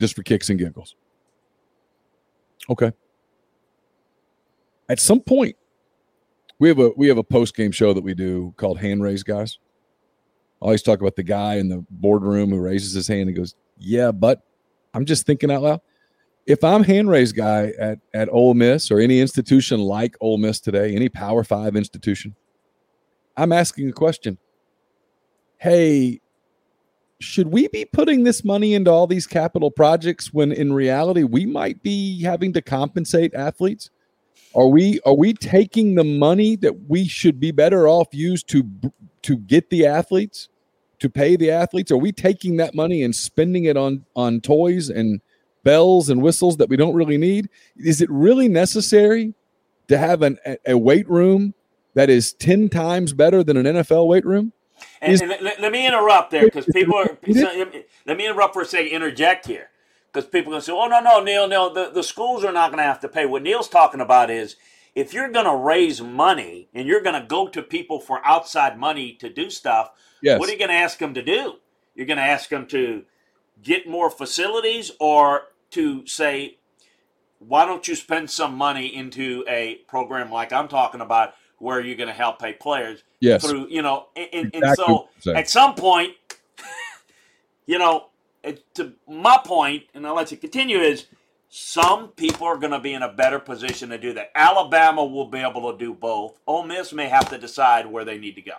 just 0.00 0.16
for 0.16 0.24
kicks 0.24 0.50
and 0.50 0.58
giggles. 0.58 0.96
Okay. 2.68 2.90
At 4.88 4.98
some 4.98 5.20
point, 5.20 5.54
we 6.58 6.68
have 6.68 6.78
a 6.78 6.90
we 6.96 7.08
have 7.08 7.18
a 7.18 7.24
post 7.24 7.56
game 7.56 7.72
show 7.72 7.92
that 7.92 8.02
we 8.02 8.14
do 8.14 8.54
called 8.56 8.78
Hand 8.78 9.02
Raise 9.02 9.22
Guys 9.22 9.58
always 10.64 10.82
talk 10.82 11.00
about 11.00 11.14
the 11.14 11.22
guy 11.22 11.56
in 11.56 11.68
the 11.68 11.84
boardroom 11.90 12.50
who 12.50 12.58
raises 12.58 12.94
his 12.94 13.06
hand 13.06 13.28
and 13.28 13.36
goes, 13.36 13.54
"Yeah, 13.78 14.10
but 14.10 14.42
I'm 14.94 15.04
just 15.04 15.26
thinking 15.26 15.50
out 15.50 15.62
loud. 15.62 15.80
If 16.46 16.64
I'm 16.64 16.82
hand 16.82 17.10
raised 17.10 17.36
guy 17.36 17.72
at 17.78 17.98
at 18.14 18.28
Ole 18.32 18.54
Miss 18.54 18.90
or 18.90 18.98
any 18.98 19.20
institution 19.20 19.80
like 19.80 20.16
Ole 20.20 20.38
Miss 20.38 20.60
today, 20.60 20.94
any 20.96 21.08
Power 21.10 21.44
Five 21.44 21.76
institution, 21.76 22.34
I'm 23.36 23.52
asking 23.52 23.90
a 23.90 23.92
question. 23.92 24.38
Hey, 25.58 26.20
should 27.20 27.48
we 27.48 27.68
be 27.68 27.84
putting 27.84 28.24
this 28.24 28.42
money 28.42 28.74
into 28.74 28.90
all 28.90 29.06
these 29.06 29.26
capital 29.26 29.70
projects 29.70 30.32
when 30.32 30.50
in 30.50 30.72
reality 30.72 31.24
we 31.24 31.44
might 31.44 31.82
be 31.82 32.22
having 32.22 32.54
to 32.54 32.62
compensate 32.62 33.34
athletes? 33.34 33.90
Are 34.54 34.68
we 34.68 34.98
are 35.04 35.14
we 35.14 35.34
taking 35.34 35.94
the 35.94 36.04
money 36.04 36.56
that 36.56 36.88
we 36.88 37.06
should 37.06 37.38
be 37.38 37.50
better 37.50 37.86
off 37.86 38.08
used 38.12 38.48
to 38.48 38.64
to 39.22 39.36
get 39.36 39.68
the 39.68 39.84
athletes 39.86 40.48
to 41.04 41.10
pay 41.10 41.36
the 41.36 41.50
athletes? 41.50 41.92
Are 41.92 41.98
we 41.98 42.12
taking 42.12 42.56
that 42.56 42.74
money 42.74 43.02
and 43.02 43.14
spending 43.14 43.66
it 43.66 43.76
on 43.76 44.06
on 44.16 44.40
toys 44.40 44.88
and 44.88 45.20
bells 45.62 46.08
and 46.08 46.22
whistles 46.22 46.56
that 46.56 46.70
we 46.70 46.78
don't 46.78 46.94
really 46.94 47.18
need? 47.18 47.50
Is 47.76 48.00
it 48.00 48.10
really 48.10 48.48
necessary 48.48 49.34
to 49.88 49.98
have 49.98 50.22
an, 50.22 50.38
a 50.66 50.78
weight 50.78 51.08
room 51.08 51.52
that 51.92 52.08
is 52.08 52.32
10 52.32 52.70
times 52.70 53.12
better 53.12 53.44
than 53.44 53.58
an 53.58 53.66
NFL 53.66 54.08
weight 54.08 54.24
room? 54.24 54.54
And, 55.02 55.12
is, 55.12 55.20
and 55.20 55.30
let, 55.30 55.60
let, 55.60 55.72
me 55.72 55.86
interrupt 55.86 56.30
there 56.30 56.44
because 56.44 56.64
people 56.72 56.96
are. 56.96 57.18
let 58.06 58.16
me 58.16 58.26
interrupt 58.26 58.54
for 58.54 58.62
a 58.62 58.66
second, 58.66 58.88
interject 58.88 59.46
here. 59.46 59.68
Because 60.10 60.28
people 60.28 60.52
are 60.52 60.54
going 60.54 60.60
to 60.60 60.66
say, 60.66 60.72
oh, 60.72 60.86
no, 60.86 61.00
no, 61.00 61.22
Neal, 61.22 61.48
Neal, 61.48 61.74
the, 61.74 61.90
the 61.90 62.02
schools 62.02 62.44
are 62.44 62.52
not 62.52 62.70
going 62.70 62.78
to 62.78 62.84
have 62.84 63.00
to 63.00 63.08
pay. 63.08 63.26
What 63.26 63.42
Neal's 63.42 63.68
talking 63.68 64.00
about 64.00 64.30
is 64.30 64.56
if 64.94 65.12
you're 65.12 65.28
going 65.28 65.46
to 65.46 65.56
raise 65.56 66.00
money 66.00 66.68
and 66.72 66.86
you're 66.86 67.02
going 67.02 67.20
to 67.20 67.26
go 67.26 67.48
to 67.48 67.62
people 67.62 67.98
for 67.98 68.24
outside 68.24 68.78
money 68.78 69.12
to 69.14 69.28
do 69.28 69.50
stuff, 69.50 69.90
yes. 70.22 70.38
what 70.38 70.48
are 70.48 70.52
you 70.52 70.58
going 70.58 70.70
to 70.70 70.74
ask 70.74 70.98
them 70.98 71.14
to 71.14 71.22
do? 71.22 71.54
You're 71.94 72.06
going 72.06 72.18
to 72.18 72.22
ask 72.22 72.48
them 72.48 72.66
to 72.68 73.04
get 73.62 73.88
more 73.88 74.10
facilities 74.10 74.90
or 75.00 75.42
to 75.70 76.06
say, 76.06 76.58
why 77.38 77.64
don't 77.64 77.86
you 77.86 77.94
spend 77.94 78.30
some 78.30 78.54
money 78.56 78.94
into 78.94 79.44
a 79.48 79.76
program 79.86 80.30
like 80.30 80.52
I'm 80.52 80.68
talking 80.68 81.00
about 81.00 81.34
where 81.58 81.80
you're 81.80 81.96
going 81.96 82.08
to 82.08 82.14
help 82.14 82.40
pay 82.40 82.52
players 82.52 83.02
yes. 83.20 83.44
through, 83.44 83.68
you 83.68 83.82
know, 83.82 84.08
and, 84.16 84.26
exactly. 84.54 84.60
and 84.62 84.76
so 84.76 85.08
at 85.34 85.48
some 85.48 85.74
point, 85.74 86.12
you 87.66 87.78
know, 87.78 88.08
to 88.74 88.92
my 89.08 89.38
point, 89.44 89.84
and 89.94 90.06
I'll 90.06 90.14
let 90.14 90.30
you 90.30 90.36
continue, 90.36 90.78
is 90.78 91.06
Some 91.48 92.08
people 92.08 92.46
are 92.46 92.56
going 92.56 92.72
to 92.72 92.80
be 92.80 92.92
in 92.94 93.02
a 93.02 93.12
better 93.12 93.38
position 93.38 93.90
to 93.90 93.98
do 93.98 94.12
that. 94.14 94.32
Alabama 94.34 95.04
will 95.04 95.28
be 95.28 95.38
able 95.38 95.72
to 95.72 95.78
do 95.78 95.94
both. 95.94 96.38
Ole 96.46 96.64
Miss 96.64 96.92
may 96.92 97.08
have 97.08 97.30
to 97.30 97.38
decide 97.38 97.86
where 97.86 98.04
they 98.04 98.18
need 98.18 98.34
to 98.34 98.42
go. 98.42 98.54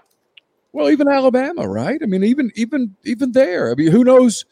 Well, 0.76 0.89
even 0.89 1.07
Alabama, 1.07 1.69
right? 1.69 1.97
I 2.03 2.05
mean, 2.05 2.26
even 2.26 2.51
even 2.55 2.97
even 3.05 3.32
there. 3.32 3.71
I 3.71 3.76
mean, 3.76 3.93
who 3.93 4.03
knows? 4.03 4.43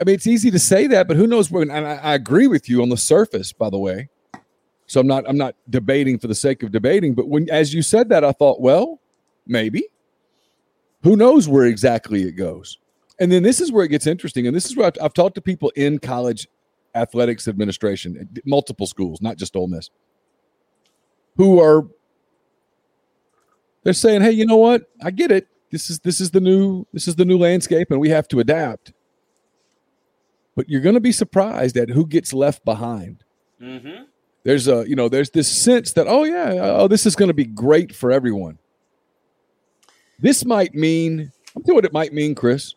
I 0.00 0.04
mean, 0.04 0.14
it's 0.14 0.26
easy 0.26 0.50
to 0.52 0.58
say 0.58 0.86
that, 0.86 1.06
but 1.06 1.18
who 1.18 1.26
knows 1.26 1.50
when? 1.50 1.70
And 1.70 1.86
I, 1.86 1.96
I 1.96 2.14
agree 2.14 2.46
with 2.46 2.66
you 2.70 2.80
on 2.80 2.88
the 2.88 2.96
surface, 2.96 3.52
by 3.52 3.68
the 3.68 3.76
way. 3.76 4.08
So 4.86 5.00
I'm 5.00 5.06
not 5.06 5.28
I'm 5.28 5.36
not 5.36 5.56
debating 5.68 6.18
for 6.18 6.28
the 6.28 6.34
sake 6.34 6.62
of 6.62 6.72
debating, 6.72 7.12
but 7.12 7.28
when 7.28 7.50
as 7.50 7.74
you 7.74 7.82
said 7.82 8.08
that, 8.08 8.24
I 8.24 8.32
thought, 8.32 8.62
well, 8.62 9.02
maybe. 9.46 9.84
Who 11.02 11.14
knows 11.14 11.46
where 11.46 11.66
exactly 11.66 12.22
it 12.22 12.32
goes? 12.32 12.78
And 13.18 13.30
then 13.30 13.42
this 13.42 13.60
is 13.60 13.70
where 13.70 13.84
it 13.84 13.88
gets 13.88 14.06
interesting, 14.06 14.46
and 14.46 14.56
this 14.56 14.64
is 14.64 14.78
where 14.78 14.86
I've, 14.86 14.96
I've 15.02 15.12
talked 15.12 15.34
to 15.34 15.42
people 15.42 15.70
in 15.76 15.98
college 15.98 16.48
athletics 16.94 17.48
administration, 17.48 18.30
multiple 18.46 18.86
schools, 18.86 19.20
not 19.20 19.36
just 19.36 19.54
Ole 19.54 19.68
Miss, 19.68 19.90
who 21.36 21.60
are 21.60 21.86
they're 23.82 23.92
saying, 23.92 24.22
"Hey, 24.22 24.32
you 24.32 24.46
know 24.46 24.56
what? 24.56 24.82
I 25.02 25.10
get 25.10 25.30
it. 25.30 25.48
This 25.70 25.90
is 25.90 26.00
this 26.00 26.20
is 26.20 26.30
the 26.30 26.40
new 26.40 26.86
this 26.92 27.08
is 27.08 27.16
the 27.16 27.24
new 27.24 27.38
landscape, 27.38 27.90
and 27.90 28.00
we 28.00 28.10
have 28.10 28.28
to 28.28 28.40
adapt." 28.40 28.92
But 30.56 30.68
you're 30.68 30.80
going 30.80 30.94
to 30.94 31.00
be 31.00 31.12
surprised 31.12 31.76
at 31.76 31.88
who 31.88 32.06
gets 32.06 32.32
left 32.32 32.64
behind. 32.64 33.24
Mm-hmm. 33.60 34.04
There's 34.42 34.68
a 34.68 34.88
you 34.88 34.96
know 34.96 35.08
there's 35.08 35.30
this 35.30 35.48
sense 35.48 35.92
that 35.92 36.06
oh 36.08 36.24
yeah 36.24 36.52
oh 36.76 36.88
this 36.88 37.06
is 37.06 37.14
going 37.14 37.28
to 37.28 37.34
be 37.34 37.44
great 37.44 37.94
for 37.94 38.10
everyone. 38.10 38.58
This 40.18 40.44
might 40.44 40.74
mean 40.74 41.32
I'm 41.54 41.62
telling 41.62 41.66
you 41.66 41.74
what 41.74 41.84
it 41.84 41.92
might 41.92 42.12
mean, 42.12 42.34
Chris. 42.34 42.74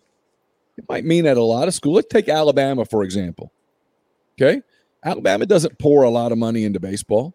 It 0.77 0.85
might 0.89 1.05
mean 1.05 1.25
at 1.25 1.37
a 1.37 1.43
lot 1.43 1.67
of 1.67 1.73
schools. 1.73 1.95
Let's 1.95 2.07
take 2.07 2.29
Alabama 2.29 2.85
for 2.85 3.03
example. 3.03 3.51
Okay. 4.39 4.61
Alabama 5.03 5.45
doesn't 5.45 5.77
pour 5.79 6.03
a 6.03 6.09
lot 6.09 6.31
of 6.31 6.37
money 6.37 6.63
into 6.63 6.79
baseball. 6.79 7.33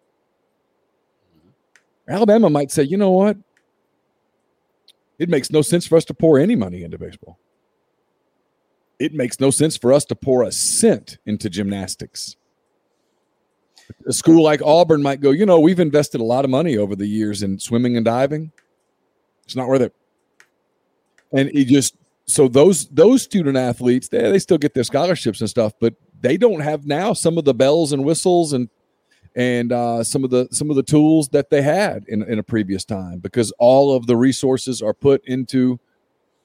Alabama 2.07 2.49
might 2.49 2.71
say, 2.71 2.83
you 2.83 2.97
know 2.97 3.11
what? 3.11 3.37
It 5.19 5.29
makes 5.29 5.51
no 5.51 5.61
sense 5.61 5.85
for 5.85 5.97
us 5.97 6.05
to 6.05 6.13
pour 6.13 6.39
any 6.39 6.55
money 6.55 6.83
into 6.83 6.97
baseball. 6.97 7.37
It 8.97 9.13
makes 9.13 9.39
no 9.39 9.51
sense 9.51 9.77
for 9.77 9.93
us 9.93 10.05
to 10.05 10.15
pour 10.15 10.43
a 10.43 10.51
cent 10.51 11.17
into 11.25 11.49
gymnastics. 11.49 12.37
A 14.07 14.13
school 14.13 14.43
like 14.43 14.61
Auburn 14.61 15.01
might 15.01 15.19
go, 15.19 15.31
you 15.31 15.45
know, 15.45 15.59
we've 15.59 15.79
invested 15.79 16.21
a 16.21 16.23
lot 16.23 16.45
of 16.45 16.51
money 16.51 16.77
over 16.77 16.95
the 16.95 17.07
years 17.07 17.43
in 17.43 17.59
swimming 17.59 17.95
and 17.95 18.05
diving. 18.05 18.51
It's 19.43 19.55
not 19.55 19.67
worth 19.67 19.81
it. 19.81 19.93
And 21.31 21.49
it 21.49 21.65
just 21.65 21.95
so 22.25 22.47
those 22.47 22.87
those 22.89 23.23
student 23.23 23.57
athletes, 23.57 24.07
they, 24.07 24.31
they 24.31 24.39
still 24.39 24.57
get 24.57 24.73
their 24.73 24.83
scholarships 24.83 25.41
and 25.41 25.49
stuff, 25.49 25.73
but 25.79 25.95
they 26.21 26.37
don't 26.37 26.59
have 26.59 26.85
now 26.85 27.13
some 27.13 27.37
of 27.37 27.45
the 27.45 27.53
bells 27.53 27.91
and 27.91 28.05
whistles 28.05 28.53
and 28.53 28.69
and 29.35 29.71
uh, 29.71 30.03
some 30.03 30.23
of 30.23 30.29
the 30.29 30.47
some 30.51 30.69
of 30.69 30.75
the 30.75 30.83
tools 30.83 31.29
that 31.29 31.49
they 31.49 31.61
had 31.61 32.05
in, 32.07 32.23
in 32.23 32.39
a 32.39 32.43
previous 32.43 32.83
time 32.83 33.19
because 33.19 33.51
all 33.59 33.95
of 33.95 34.07
the 34.07 34.17
resources 34.17 34.81
are 34.81 34.93
put 34.93 35.23
into 35.25 35.79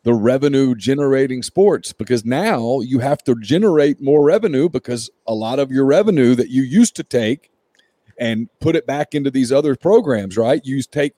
the 0.02 0.12
revenue 0.14 0.74
generating 0.74 1.42
sports 1.42 1.92
because 1.92 2.24
now 2.24 2.80
you 2.80 2.98
have 2.98 3.24
to 3.24 3.34
generate 3.40 4.02
more 4.02 4.22
revenue 4.22 4.68
because 4.68 5.10
a 5.26 5.34
lot 5.34 5.58
of 5.58 5.72
your 5.72 5.86
revenue 5.86 6.34
that 6.34 6.50
you 6.50 6.62
used 6.62 6.94
to 6.96 7.02
take 7.02 7.50
and 8.18 8.48
put 8.60 8.76
it 8.76 8.86
back 8.86 9.14
into 9.14 9.30
these 9.30 9.50
other 9.50 9.74
programs 9.74 10.36
right? 10.36 10.60
You 10.64 10.82
take 10.82 11.14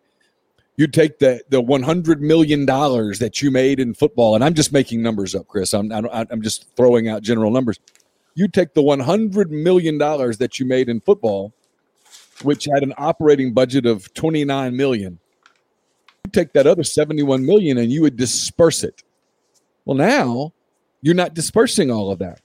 you 0.76 0.86
take 0.86 1.18
the 1.18 1.42
the 1.48 1.60
100 1.60 2.20
million 2.20 2.64
dollars 2.64 3.18
that 3.18 3.42
you 3.42 3.50
made 3.50 3.80
in 3.80 3.94
football 3.94 4.34
and 4.34 4.44
i'm 4.44 4.54
just 4.54 4.72
making 4.72 5.02
numbers 5.02 5.34
up 5.34 5.48
chris. 5.48 5.72
I'm 5.74 5.90
i'm 5.92 6.42
just 6.42 6.66
throwing 6.76 7.08
out 7.08 7.22
general 7.22 7.50
numbers 7.50 7.78
you 8.36 8.46
take 8.46 8.74
the 8.74 8.82
100 8.82 9.50
million 9.50 9.98
dollars 9.98 10.38
that 10.38 10.60
you 10.60 10.66
made 10.66 10.88
in 10.88 11.00
football 11.00 11.52
which 12.42 12.68
had 12.72 12.82
an 12.82 12.92
operating 12.98 13.52
budget 13.52 13.86
of 13.86 14.12
29 14.14 14.76
million 14.76 15.18
you 16.24 16.30
take 16.30 16.52
that 16.52 16.66
other 16.66 16.84
71 16.84 17.44
million 17.44 17.78
and 17.78 17.90
you 17.90 18.02
would 18.02 18.16
disperse 18.16 18.84
it. 18.84 19.02
Well 19.84 19.96
now 19.96 20.52
you're 21.00 21.14
not 21.14 21.34
dispersing 21.34 21.90
all 21.90 22.10
of 22.10 22.18
that 22.18 22.40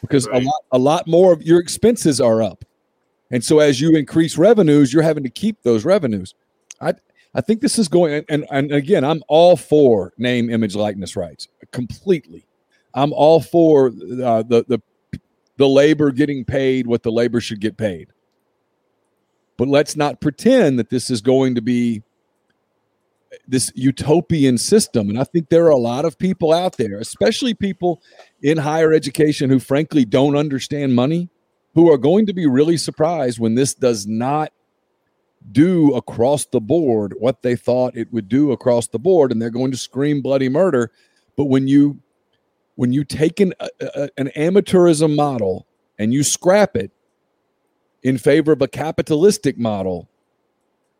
because 0.00 0.28
right. 0.28 0.42
a 0.42 0.44
lot 0.44 0.62
a 0.72 0.78
lot 0.78 1.06
more 1.06 1.32
of 1.32 1.42
your 1.42 1.58
expenses 1.58 2.20
are 2.20 2.42
up. 2.42 2.64
And 3.30 3.42
so 3.42 3.58
as 3.58 3.80
you 3.80 3.96
increase 3.96 4.38
revenues 4.38 4.92
you're 4.92 5.02
having 5.02 5.24
to 5.24 5.30
keep 5.30 5.62
those 5.62 5.84
revenues. 5.84 6.34
I 6.80 6.94
i 7.34 7.40
think 7.40 7.60
this 7.60 7.78
is 7.78 7.88
going 7.88 8.24
and 8.28 8.46
and 8.50 8.70
again 8.72 9.04
i'm 9.04 9.22
all 9.26 9.56
for 9.56 10.12
name 10.18 10.50
image 10.50 10.76
likeness 10.76 11.16
rights 11.16 11.48
completely. 11.72 12.46
I'm 12.94 13.12
all 13.14 13.40
for 13.40 13.86
uh, 13.86 14.42
the 14.42 14.64
the 14.68 14.82
the 15.56 15.68
labor 15.68 16.10
getting 16.10 16.44
paid 16.44 16.86
what 16.86 17.02
the 17.02 17.12
labor 17.12 17.40
should 17.40 17.60
get 17.60 17.76
paid. 17.76 18.08
But 19.56 19.68
let's 19.68 19.96
not 19.96 20.20
pretend 20.20 20.78
that 20.78 20.90
this 20.90 21.10
is 21.10 21.20
going 21.20 21.54
to 21.54 21.60
be 21.60 22.02
this 23.46 23.72
utopian 23.74 24.58
system. 24.58 25.08
And 25.08 25.18
I 25.18 25.24
think 25.24 25.48
there 25.48 25.66
are 25.66 25.70
a 25.70 25.76
lot 25.76 26.04
of 26.04 26.18
people 26.18 26.52
out 26.52 26.76
there, 26.76 26.98
especially 26.98 27.54
people 27.54 28.02
in 28.42 28.58
higher 28.58 28.92
education 28.92 29.50
who 29.50 29.58
frankly 29.58 30.04
don't 30.04 30.36
understand 30.36 30.94
money, 30.94 31.28
who 31.74 31.90
are 31.90 31.98
going 31.98 32.26
to 32.26 32.34
be 32.34 32.46
really 32.46 32.76
surprised 32.76 33.38
when 33.38 33.54
this 33.54 33.74
does 33.74 34.06
not 34.06 34.52
do 35.50 35.94
across 35.94 36.46
the 36.46 36.60
board 36.60 37.14
what 37.18 37.42
they 37.42 37.56
thought 37.56 37.96
it 37.96 38.12
would 38.12 38.28
do 38.28 38.52
across 38.52 38.88
the 38.88 38.98
board. 38.98 39.32
And 39.32 39.40
they're 39.40 39.50
going 39.50 39.72
to 39.72 39.78
scream 39.78 40.22
bloody 40.22 40.48
murder. 40.48 40.92
But 41.36 41.44
when 41.46 41.68
you 41.68 42.00
when 42.74 42.92
you 42.92 43.04
take 43.04 43.40
an, 43.40 43.52
a, 43.60 44.08
an 44.16 44.30
amateurism 44.36 45.14
model 45.14 45.66
and 45.98 46.12
you 46.12 46.22
scrap 46.22 46.76
it 46.76 46.90
in 48.02 48.18
favor 48.18 48.52
of 48.52 48.62
a 48.62 48.68
capitalistic 48.68 49.58
model, 49.58 50.08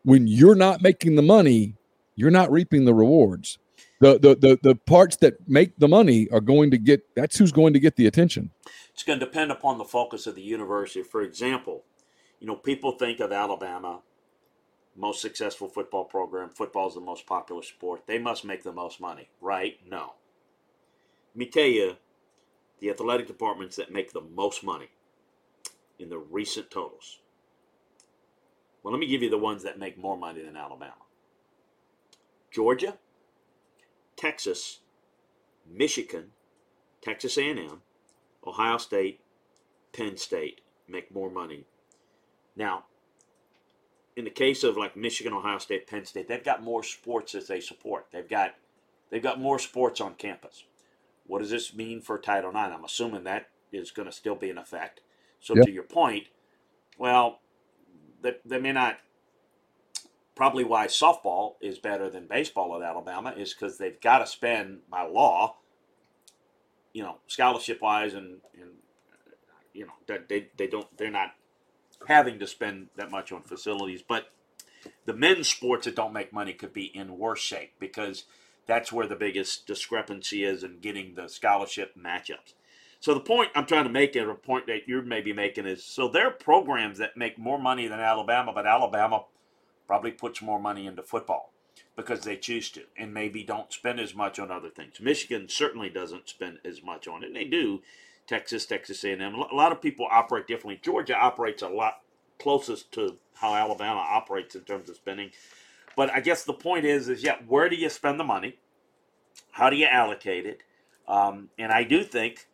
when 0.03 0.27
you're 0.27 0.55
not 0.55 0.81
making 0.81 1.15
the 1.15 1.21
money, 1.21 1.75
you're 2.15 2.31
not 2.31 2.51
reaping 2.51 2.85
the 2.85 2.93
rewards. 2.93 3.57
The, 3.99 4.19
the, 4.19 4.35
the, 4.35 4.59
the 4.61 4.75
parts 4.75 5.15
that 5.17 5.47
make 5.47 5.77
the 5.77 5.87
money 5.87 6.27
are 6.29 6.41
going 6.41 6.71
to 6.71 6.77
get 6.77 7.15
that's 7.15 7.37
who's 7.37 7.53
going 7.53 7.73
to 7.73 7.79
get 7.79 7.95
the 7.95 8.05
attention. 8.05 8.51
It's 8.93 9.03
going 9.03 9.19
to 9.19 9.25
depend 9.25 9.51
upon 9.51 9.77
the 9.77 9.85
focus 9.85 10.27
of 10.27 10.35
the 10.35 10.41
university. 10.41 11.03
For 11.03 11.21
example, 11.21 11.83
you 12.39 12.47
know, 12.47 12.55
people 12.55 12.91
think 12.91 13.21
of 13.21 13.31
Alabama, 13.31 14.01
most 14.95 15.21
successful 15.21 15.69
football 15.69 16.03
program. 16.03 16.49
Football 16.49 16.89
is 16.89 16.95
the 16.95 17.01
most 17.01 17.25
popular 17.25 17.63
sport. 17.63 18.03
They 18.05 18.19
must 18.19 18.43
make 18.43 18.63
the 18.63 18.73
most 18.73 18.99
money, 18.99 19.29
right? 19.39 19.77
No. 19.89 20.15
Let 21.33 21.39
me 21.39 21.45
tell 21.47 21.65
you 21.65 21.97
the 22.79 22.89
athletic 22.89 23.27
departments 23.27 23.75
that 23.77 23.91
make 23.91 24.13
the 24.13 24.21
most 24.21 24.63
money 24.63 24.89
in 25.97 26.09
the 26.09 26.19
recent 26.19 26.69
totals. 26.69 27.19
Well, 28.83 28.93
let 28.93 28.99
me 28.99 29.07
give 29.07 29.23
you 29.23 29.29
the 29.29 29.37
ones 29.37 29.63
that 29.63 29.79
make 29.79 29.97
more 29.97 30.17
money 30.17 30.43
than 30.43 30.57
Alabama. 30.57 30.93
Georgia, 32.51 32.97
Texas, 34.15 34.79
Michigan, 35.67 36.31
Texas 37.01 37.37
A&M, 37.37 37.81
Ohio 38.45 38.77
State, 38.77 39.21
Penn 39.91 40.17
State 40.17 40.61
make 40.87 41.13
more 41.13 41.31
money. 41.31 41.65
Now, 42.55 42.83
in 44.15 44.25
the 44.25 44.29
case 44.29 44.63
of 44.63 44.77
like 44.77 44.95
Michigan, 44.95 45.33
Ohio 45.33 45.57
State, 45.57 45.87
Penn 45.87 46.05
State, 46.05 46.27
they've 46.27 46.43
got 46.43 46.61
more 46.61 46.83
sports 46.83 47.31
that 47.31 47.47
they 47.47 47.59
support. 47.59 48.07
They've 48.11 48.29
got 48.29 48.53
they've 49.09 49.23
got 49.23 49.39
more 49.39 49.57
sports 49.57 49.99
on 49.99 50.13
campus. 50.15 50.65
What 51.25 51.39
does 51.39 51.49
this 51.49 51.73
mean 51.73 52.01
for 52.01 52.17
Title 52.19 52.49
IX? 52.49 52.73
I'm 52.73 52.83
assuming 52.83 53.23
that 53.23 53.47
is 53.71 53.91
going 53.91 54.07
to 54.07 54.11
still 54.11 54.35
be 54.35 54.49
in 54.49 54.57
effect. 54.57 55.01
So 55.39 55.55
yep. 55.55 55.65
to 55.65 55.71
your 55.71 55.83
point, 55.83 56.27
well, 56.97 57.39
they, 58.21 58.35
they 58.45 58.59
may 58.59 58.71
not. 58.71 58.97
Probably 60.35 60.63
why 60.63 60.87
softball 60.87 61.55
is 61.61 61.77
better 61.77 62.09
than 62.09 62.25
baseball 62.25 62.75
at 62.75 62.81
Alabama 62.81 63.35
is 63.37 63.53
because 63.53 63.77
they've 63.77 64.01
got 64.01 64.17
to 64.17 64.25
spend 64.25 64.79
by 64.89 65.03
law, 65.03 65.57
you 66.91 67.03
know, 67.03 67.17
scholarship 67.27 67.79
wise, 67.83 68.15
and, 68.15 68.39
and 68.59 68.71
you 69.73 69.85
know 69.85 69.93
that 70.07 70.29
they, 70.29 70.47
they 70.57 70.65
don't 70.65 70.87
they're 70.97 71.11
not 71.11 71.35
having 72.07 72.39
to 72.39 72.47
spend 72.47 72.87
that 72.95 73.11
much 73.11 73.31
on 73.31 73.43
facilities. 73.43 74.01
But 74.01 74.29
the 75.05 75.13
men's 75.13 75.47
sports 75.47 75.85
that 75.85 75.95
don't 75.95 76.13
make 76.13 76.33
money 76.33 76.53
could 76.53 76.73
be 76.73 76.85
in 76.85 77.17
worse 77.17 77.39
shape 77.39 77.73
because 77.79 78.23
that's 78.65 78.91
where 78.91 79.07
the 79.07 79.15
biggest 79.15 79.67
discrepancy 79.67 80.43
is 80.43 80.63
in 80.63 80.79
getting 80.79 81.15
the 81.15 81.27
scholarship 81.27 81.93
matchups. 81.97 82.53
So 82.99 83.13
the 83.13 83.19
point 83.19 83.51
I'm 83.53 83.65
trying 83.65 83.83
to 83.83 83.89
make, 83.89 84.15
and 84.15 84.29
a 84.29 84.35
point 84.35 84.67
that 84.67 84.87
you're 84.87 85.01
maybe 85.01 85.33
making, 85.33 85.65
is 85.65 85.83
so 85.83 86.07
there 86.07 86.27
are 86.27 86.31
programs 86.31 86.97
that 86.99 87.17
make 87.17 87.37
more 87.37 87.59
money 87.59 87.87
than 87.87 87.99
Alabama, 87.99 88.53
but 88.53 88.65
Alabama 88.65 89.25
probably 89.87 90.11
puts 90.11 90.41
more 90.41 90.59
money 90.59 90.87
into 90.87 91.03
football 91.03 91.51
because 91.95 92.21
they 92.21 92.37
choose 92.37 92.71
to, 92.71 92.83
and 92.97 93.13
maybe 93.13 93.43
don't 93.43 93.73
spend 93.73 93.99
as 93.99 94.15
much 94.15 94.39
on 94.39 94.49
other 94.51 94.69
things. 94.69 95.01
Michigan 95.01 95.49
certainly 95.49 95.89
doesn't 95.89 96.29
spend 96.29 96.59
as 96.63 96.81
much 96.81 97.07
on 97.07 97.23
it. 97.23 97.27
And 97.27 97.35
they 97.35 97.43
do. 97.43 97.81
Texas, 98.25 98.65
Texas 98.65 99.03
A&M. 99.03 99.21
A 99.21 99.53
lot 99.53 99.73
of 99.73 99.81
people 99.81 100.07
operate 100.09 100.47
differently. 100.47 100.79
Georgia 100.81 101.15
operates 101.15 101.61
a 101.61 101.67
lot 101.67 102.01
closest 102.39 102.91
to 102.93 103.17
how 103.35 103.53
Alabama 103.53 103.99
operates 103.99 104.55
in 104.55 104.61
terms 104.61 104.89
of 104.89 104.95
spending. 104.95 105.31
But 105.95 106.11
I 106.11 106.19
guess 106.19 106.43
the 106.43 106.53
point 106.53 106.85
is, 106.85 107.09
is 107.09 107.23
yeah, 107.23 107.37
where 107.47 107.69
do 107.69 107.75
you 107.75 107.89
spend 107.89 108.19
the 108.19 108.23
money? 108.23 108.57
How 109.51 109.69
do 109.69 109.75
you 109.75 109.85
allocate 109.85 110.45
it? 110.45 110.63
Um, 111.07 111.49
and 111.57 111.71
I 111.71 111.83
do 111.83 112.03
think 112.03 112.47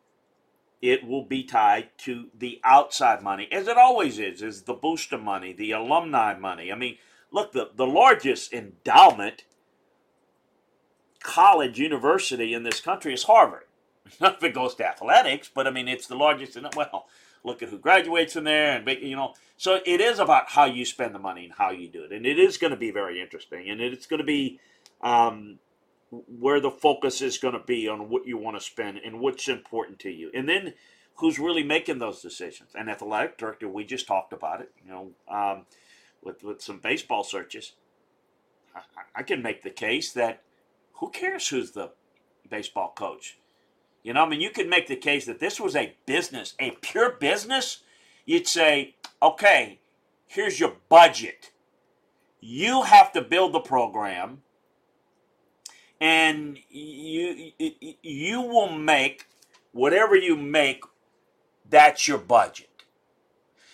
it 0.81 1.05
will 1.05 1.23
be 1.23 1.43
tied 1.43 1.89
to 1.99 2.27
the 2.37 2.59
outside 2.63 3.21
money, 3.21 3.47
as 3.51 3.67
it 3.67 3.77
always 3.77 4.17
is, 4.17 4.41
is 4.41 4.63
the 4.63 4.73
booster 4.73 5.17
money, 5.17 5.53
the 5.53 5.71
alumni 5.71 6.37
money. 6.37 6.71
I 6.71 6.75
mean, 6.75 6.97
look, 7.31 7.51
the, 7.51 7.69
the 7.75 7.87
largest 7.87 8.53
endowment 8.53 9.43
college 11.21 11.79
university 11.79 12.53
in 12.53 12.63
this 12.63 12.79
country 12.79 13.13
is 13.13 13.23
Harvard. 13.23 13.65
Not 14.21 14.37
if 14.37 14.43
it 14.43 14.53
goes 14.53 14.75
to 14.75 14.87
athletics, 14.87 15.49
but 15.53 15.67
I 15.67 15.71
mean, 15.71 15.87
it's 15.87 16.07
the 16.07 16.15
largest. 16.15 16.55
In, 16.55 16.67
well, 16.75 17.07
look 17.49 17.63
at 17.63 17.69
who 17.69 17.77
graduates 17.77 18.33
from 18.33 18.45
there, 18.45 18.77
and 18.77 18.87
you 19.01 19.15
know, 19.15 19.33
so 19.57 19.79
it 19.85 19.99
is 19.99 20.19
about 20.19 20.49
how 20.49 20.65
you 20.65 20.85
spend 20.85 21.13
the 21.13 21.19
money 21.19 21.45
and 21.45 21.53
how 21.57 21.71
you 21.71 21.89
do 21.89 22.03
it, 22.03 22.11
and 22.11 22.25
it 22.25 22.39
is 22.39 22.57
going 22.57 22.71
to 22.71 22.77
be 22.77 22.91
very 22.91 23.21
interesting, 23.21 23.69
and 23.69 23.81
it's 23.81 24.05
going 24.05 24.19
to 24.19 24.25
be 24.25 24.59
um, 25.01 25.59
where 26.11 26.59
the 26.59 26.71
focus 26.71 27.21
is 27.21 27.37
going 27.37 27.53
to 27.53 27.63
be 27.65 27.87
on 27.87 28.09
what 28.09 28.25
you 28.25 28.37
want 28.37 28.57
to 28.57 28.63
spend 28.63 28.97
and 28.97 29.19
what's 29.19 29.47
important 29.47 29.99
to 29.99 30.09
you, 30.09 30.31
and 30.33 30.47
then 30.47 30.73
who's 31.15 31.39
really 31.39 31.63
making 31.63 31.99
those 31.99 32.21
decisions. 32.21 32.71
And 32.73 32.89
athletic 32.89 33.37
director, 33.37 33.67
we 33.67 33.83
just 33.83 34.07
talked 34.07 34.31
about 34.31 34.61
it, 34.61 34.71
you 34.85 34.91
know, 34.91 35.11
um, 35.27 35.65
with 36.23 36.43
with 36.43 36.61
some 36.61 36.79
baseball 36.79 37.23
searches. 37.23 37.73
I, 38.75 38.81
I 39.15 39.23
can 39.23 39.41
make 39.41 39.63
the 39.63 39.69
case 39.69 40.11
that 40.13 40.43
who 40.93 41.09
cares 41.09 41.47
who's 41.47 41.71
the 41.71 41.91
baseball 42.49 42.93
coach? 42.95 43.37
You 44.03 44.13
know, 44.13 44.23
I 44.23 44.29
mean, 44.29 44.41
you 44.41 44.49
could 44.49 44.69
make 44.69 44.87
the 44.87 44.95
case 44.95 45.25
that 45.25 45.39
this 45.39 45.59
was 45.59 45.75
a 45.75 45.95
business, 46.05 46.53
a 46.59 46.71
pure 46.81 47.11
business. 47.11 47.83
You'd 48.25 48.47
say, 48.47 48.95
okay, 49.21 49.79
here's 50.27 50.59
your 50.59 50.73
budget. 50.87 51.51
You 52.39 52.83
have 52.83 53.11
to 53.13 53.21
build 53.21 53.53
the 53.53 53.59
program, 53.59 54.43
and 55.99 56.57
you 56.69 57.51
you 58.01 58.41
will 58.41 58.71
make 58.71 59.25
whatever 59.73 60.15
you 60.15 60.37
make. 60.37 60.83
That's 61.69 62.07
your 62.07 62.17
budget. 62.17 62.69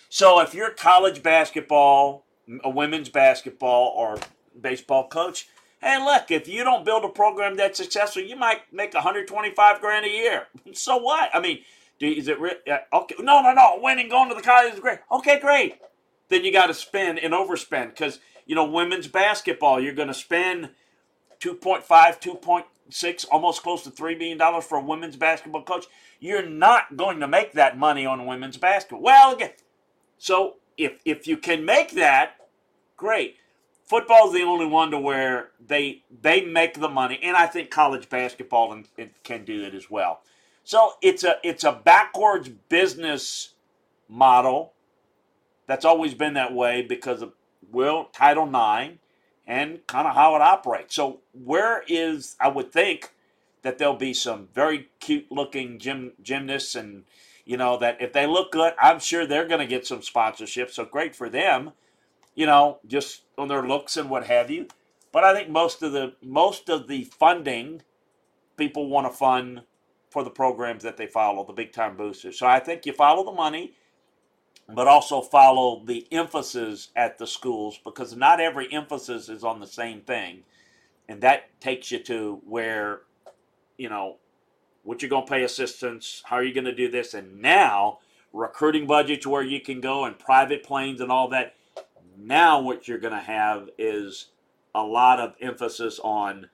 So 0.08 0.40
if 0.40 0.52
you're 0.52 0.70
college 0.70 1.22
basketball, 1.22 2.26
a 2.64 2.70
women's 2.70 3.08
basketball, 3.08 3.94
or 3.96 4.18
baseball 4.60 5.08
coach, 5.08 5.48
Hey, 5.80 6.02
look, 6.02 6.30
if 6.30 6.48
you 6.48 6.64
don't 6.64 6.84
build 6.84 7.04
a 7.04 7.08
program 7.08 7.56
that's 7.56 7.78
successful, 7.78 8.22
you 8.22 8.36
might 8.36 8.72
make 8.72 8.94
125 8.94 9.80
grand 9.80 10.06
a 10.06 10.10
year. 10.10 10.46
So 10.72 10.96
what? 10.96 11.30
I 11.32 11.40
mean, 11.40 11.60
do, 11.98 12.06
is 12.06 12.28
it 12.28 12.40
re- 12.40 12.58
okay? 12.92 13.14
No, 13.20 13.40
no, 13.40 13.52
no. 13.52 13.78
Winning, 13.80 14.08
going 14.08 14.28
to 14.28 14.34
the 14.34 14.42
college 14.42 14.74
is 14.74 14.80
great. 14.80 14.98
Okay, 15.10 15.38
great. 15.40 15.78
Then 16.28 16.44
you 16.44 16.52
got 16.52 16.66
to 16.66 16.74
spend 16.74 17.18
and 17.18 17.32
overspend 17.32 17.90
because 17.90 18.18
you 18.46 18.54
know 18.54 18.64
women's 18.64 19.08
basketball. 19.08 19.80
You're 19.80 19.94
going 19.94 20.08
to 20.08 20.14
spend 20.14 20.70
2.5, 21.40 21.86
2.6, 21.86 23.26
almost 23.30 23.62
close 23.62 23.82
to 23.84 23.90
three 23.90 24.16
million 24.16 24.38
dollars 24.38 24.64
for 24.64 24.76
a 24.78 24.82
women's 24.84 25.16
basketball 25.16 25.62
coach. 25.62 25.86
You're 26.20 26.46
not 26.46 26.96
going 26.96 27.20
to 27.20 27.28
make 27.28 27.52
that 27.52 27.78
money 27.78 28.04
on 28.04 28.26
women's 28.26 28.56
basketball. 28.56 29.02
Well, 29.02 29.34
again, 29.34 29.52
so 30.18 30.56
if 30.76 31.00
if 31.04 31.26
you 31.26 31.36
can 31.36 31.64
make 31.64 31.92
that, 31.92 32.36
great 32.96 33.36
football's 33.86 34.34
the 34.34 34.42
only 34.42 34.66
one 34.66 34.90
to 34.90 34.98
where 34.98 35.50
they 35.64 36.02
they 36.20 36.42
make 36.44 36.74
the 36.74 36.88
money, 36.88 37.18
and 37.22 37.36
I 37.36 37.46
think 37.46 37.70
college 37.70 38.08
basketball 38.08 38.72
and, 38.72 39.10
can 39.22 39.44
do 39.44 39.62
it 39.64 39.74
as 39.74 39.90
well. 39.90 40.20
So 40.64 40.94
it's 41.00 41.24
a 41.24 41.36
it's 41.42 41.64
a 41.64 41.72
backwards 41.72 42.48
business 42.48 43.50
model 44.08 44.72
that's 45.66 45.84
always 45.84 46.14
been 46.14 46.34
that 46.34 46.52
way 46.52 46.82
because 46.82 47.22
of 47.22 47.32
well 47.72 48.06
Title 48.12 48.46
IX 48.46 48.94
and 49.46 49.86
kind 49.86 50.08
of 50.08 50.14
how 50.14 50.34
it 50.34 50.42
operates. 50.42 50.94
So 50.94 51.20
where 51.32 51.84
is 51.86 52.36
I 52.40 52.48
would 52.48 52.72
think 52.72 53.12
that 53.62 53.78
there'll 53.78 53.94
be 53.94 54.14
some 54.14 54.48
very 54.54 54.88
cute 55.00 55.30
looking 55.30 55.78
gym 55.78 56.12
gymnasts 56.22 56.74
and 56.74 57.04
you 57.44 57.56
know 57.56 57.76
that 57.78 58.00
if 58.00 58.12
they 58.12 58.26
look 58.26 58.50
good, 58.52 58.74
I'm 58.80 58.98
sure 58.98 59.24
they're 59.24 59.46
going 59.46 59.60
to 59.60 59.66
get 59.66 59.86
some 59.86 60.02
sponsorship. 60.02 60.72
So 60.72 60.84
great 60.84 61.14
for 61.14 61.28
them 61.28 61.72
you 62.36 62.46
know, 62.46 62.78
just 62.86 63.22
on 63.36 63.48
their 63.48 63.66
looks 63.66 63.96
and 63.96 64.08
what 64.08 64.26
have 64.26 64.50
you. 64.50 64.68
But 65.10 65.24
I 65.24 65.34
think 65.34 65.48
most 65.48 65.82
of 65.82 65.92
the 65.92 66.14
most 66.22 66.68
of 66.68 66.86
the 66.86 67.04
funding 67.04 67.82
people 68.56 68.88
want 68.88 69.10
to 69.10 69.16
fund 69.16 69.62
for 70.10 70.22
the 70.22 70.30
programs 70.30 70.82
that 70.84 70.96
they 70.96 71.06
follow, 71.06 71.44
the 71.44 71.52
big 71.52 71.72
time 71.72 71.96
boosters. 71.96 72.38
So 72.38 72.46
I 72.46 72.60
think 72.60 72.86
you 72.86 72.92
follow 72.92 73.24
the 73.24 73.32
money, 73.32 73.72
but 74.68 74.86
also 74.86 75.20
follow 75.20 75.82
the 75.84 76.06
emphasis 76.12 76.88
at 76.94 77.18
the 77.18 77.26
schools 77.26 77.80
because 77.82 78.14
not 78.14 78.40
every 78.40 78.72
emphasis 78.72 79.28
is 79.28 79.42
on 79.42 79.60
the 79.60 79.66
same 79.66 80.00
thing. 80.02 80.44
And 81.08 81.20
that 81.22 81.60
takes 81.60 81.90
you 81.90 81.98
to 82.04 82.40
where, 82.44 83.02
you 83.78 83.88
know, 83.88 84.16
what 84.82 85.02
you're 85.02 85.10
going 85.10 85.26
to 85.26 85.30
pay 85.30 85.44
assistance, 85.44 86.22
how 86.24 86.36
are 86.36 86.44
you 86.44 86.54
going 86.54 86.64
to 86.64 86.74
do 86.74 86.90
this, 86.90 87.14
and 87.14 87.40
now 87.40 87.98
recruiting 88.32 88.86
budgets 88.86 89.26
where 89.26 89.42
you 89.42 89.60
can 89.60 89.80
go 89.80 90.04
and 90.04 90.18
private 90.18 90.62
planes 90.62 91.00
and 91.00 91.10
all 91.10 91.28
that 91.28 91.54
now 92.18 92.60
what 92.60 92.88
you're 92.88 92.98
going 92.98 93.12
to 93.12 93.18
have 93.18 93.68
is 93.78 94.26
a 94.74 94.82
lot 94.82 95.20
of 95.20 95.34
emphasis 95.40 95.98
on, 96.02 96.50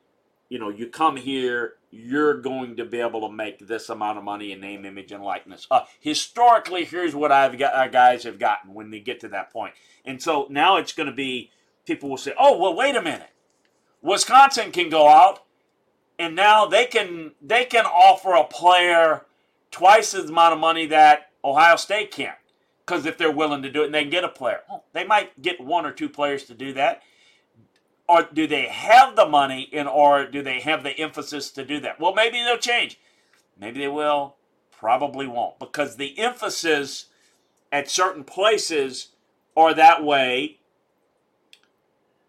you 0.49 0.59
know, 0.59 0.69
you 0.69 0.87
come 0.87 1.17
here, 1.17 1.75
you're 1.91 2.41
going 2.41 2.77
to 2.77 2.85
be 2.85 3.01
able 3.01 3.29
to 3.29 3.35
make 3.35 3.67
this 3.67 3.89
amount 3.89 4.17
of 4.17 4.25
money 4.25 4.53
in 4.53 4.61
name, 4.61 4.85
image, 4.85 5.13
and 5.13 5.23
likeness. 5.23 5.67
Uh, 5.71 5.83
historically, 6.01 6.85
here's 6.85 7.15
what 7.15 7.31
I've 7.31 7.59
got. 7.59 7.75
Our 7.75 7.89
guys 7.89 8.25
have 8.25 8.39
gotten 8.39 8.73
when 8.73 8.91
they 8.91 9.01
get 9.01 9.21
to 9.21 9.29
that 9.29 9.53
point, 9.53 9.75
and 10.05 10.21
so 10.23 10.47
now 10.49 10.77
it's 10.77 10.93
going 10.93 11.09
to 11.09 11.15
be 11.15 11.51
people 11.85 12.09
will 12.09 12.17
say, 12.17 12.33
"Oh, 12.39 12.59
well, 12.59 12.75
wait 12.75 12.97
a 12.97 13.03
minute, 13.03 13.31
Wisconsin 14.01 14.73
can 14.73 14.89
go 14.89 15.09
out, 15.09 15.45
and 16.19 16.35
now 16.35 16.65
they 16.67 16.87
can 16.87 17.33
they 17.43 17.65
can 17.65 17.85
offer 17.85 18.33
a 18.33 18.45
player 18.45 19.27
twice 19.71 20.13
the 20.13 20.23
amount 20.23 20.55
of 20.55 20.61
money 20.61 20.87
that 20.87 21.31
Ohio 21.45 21.77
State 21.77 22.11
can." 22.11 22.35
Because 22.85 23.07
if 23.07 23.17
they're 23.17 23.31
willing 23.31 23.63
to 23.63 23.71
do 23.71 23.83
it 23.83 23.87
and 23.87 23.95
they 23.95 24.05
get 24.05 24.25
a 24.25 24.29
player, 24.29 24.61
they 24.93 25.05
might 25.05 25.41
get 25.41 25.61
one 25.61 25.87
or 25.87 25.93
two 25.93 26.09
players 26.09 26.45
to 26.45 26.55
do 26.55 26.73
that. 26.75 27.03
Or 28.09 28.29
do 28.33 28.47
they 28.47 28.67
have 28.67 29.17
the 29.17 29.27
money 29.27 29.63
in, 29.63 29.87
or 29.87 30.27
do 30.27 30.43
they 30.43 30.61
have 30.61 30.83
the 30.83 30.91
emphasis 30.99 31.51
to 31.53 31.65
do 31.65 31.81
that? 31.81 32.01
Well, 32.01 32.15
maybe 32.15 32.43
they'll 32.43 32.59
change. 32.59 32.99
Maybe 33.59 33.81
they 33.81 33.89
will. 33.89 34.37
Probably 34.71 35.29
won't 35.29 35.61
because 35.61 35.97
the 35.97 36.19
emphasis 36.19 37.07
at 37.71 37.89
certain 37.89 38.25
places 38.25 39.11
are 39.57 39.73
that 39.75 40.03
way 40.03 40.59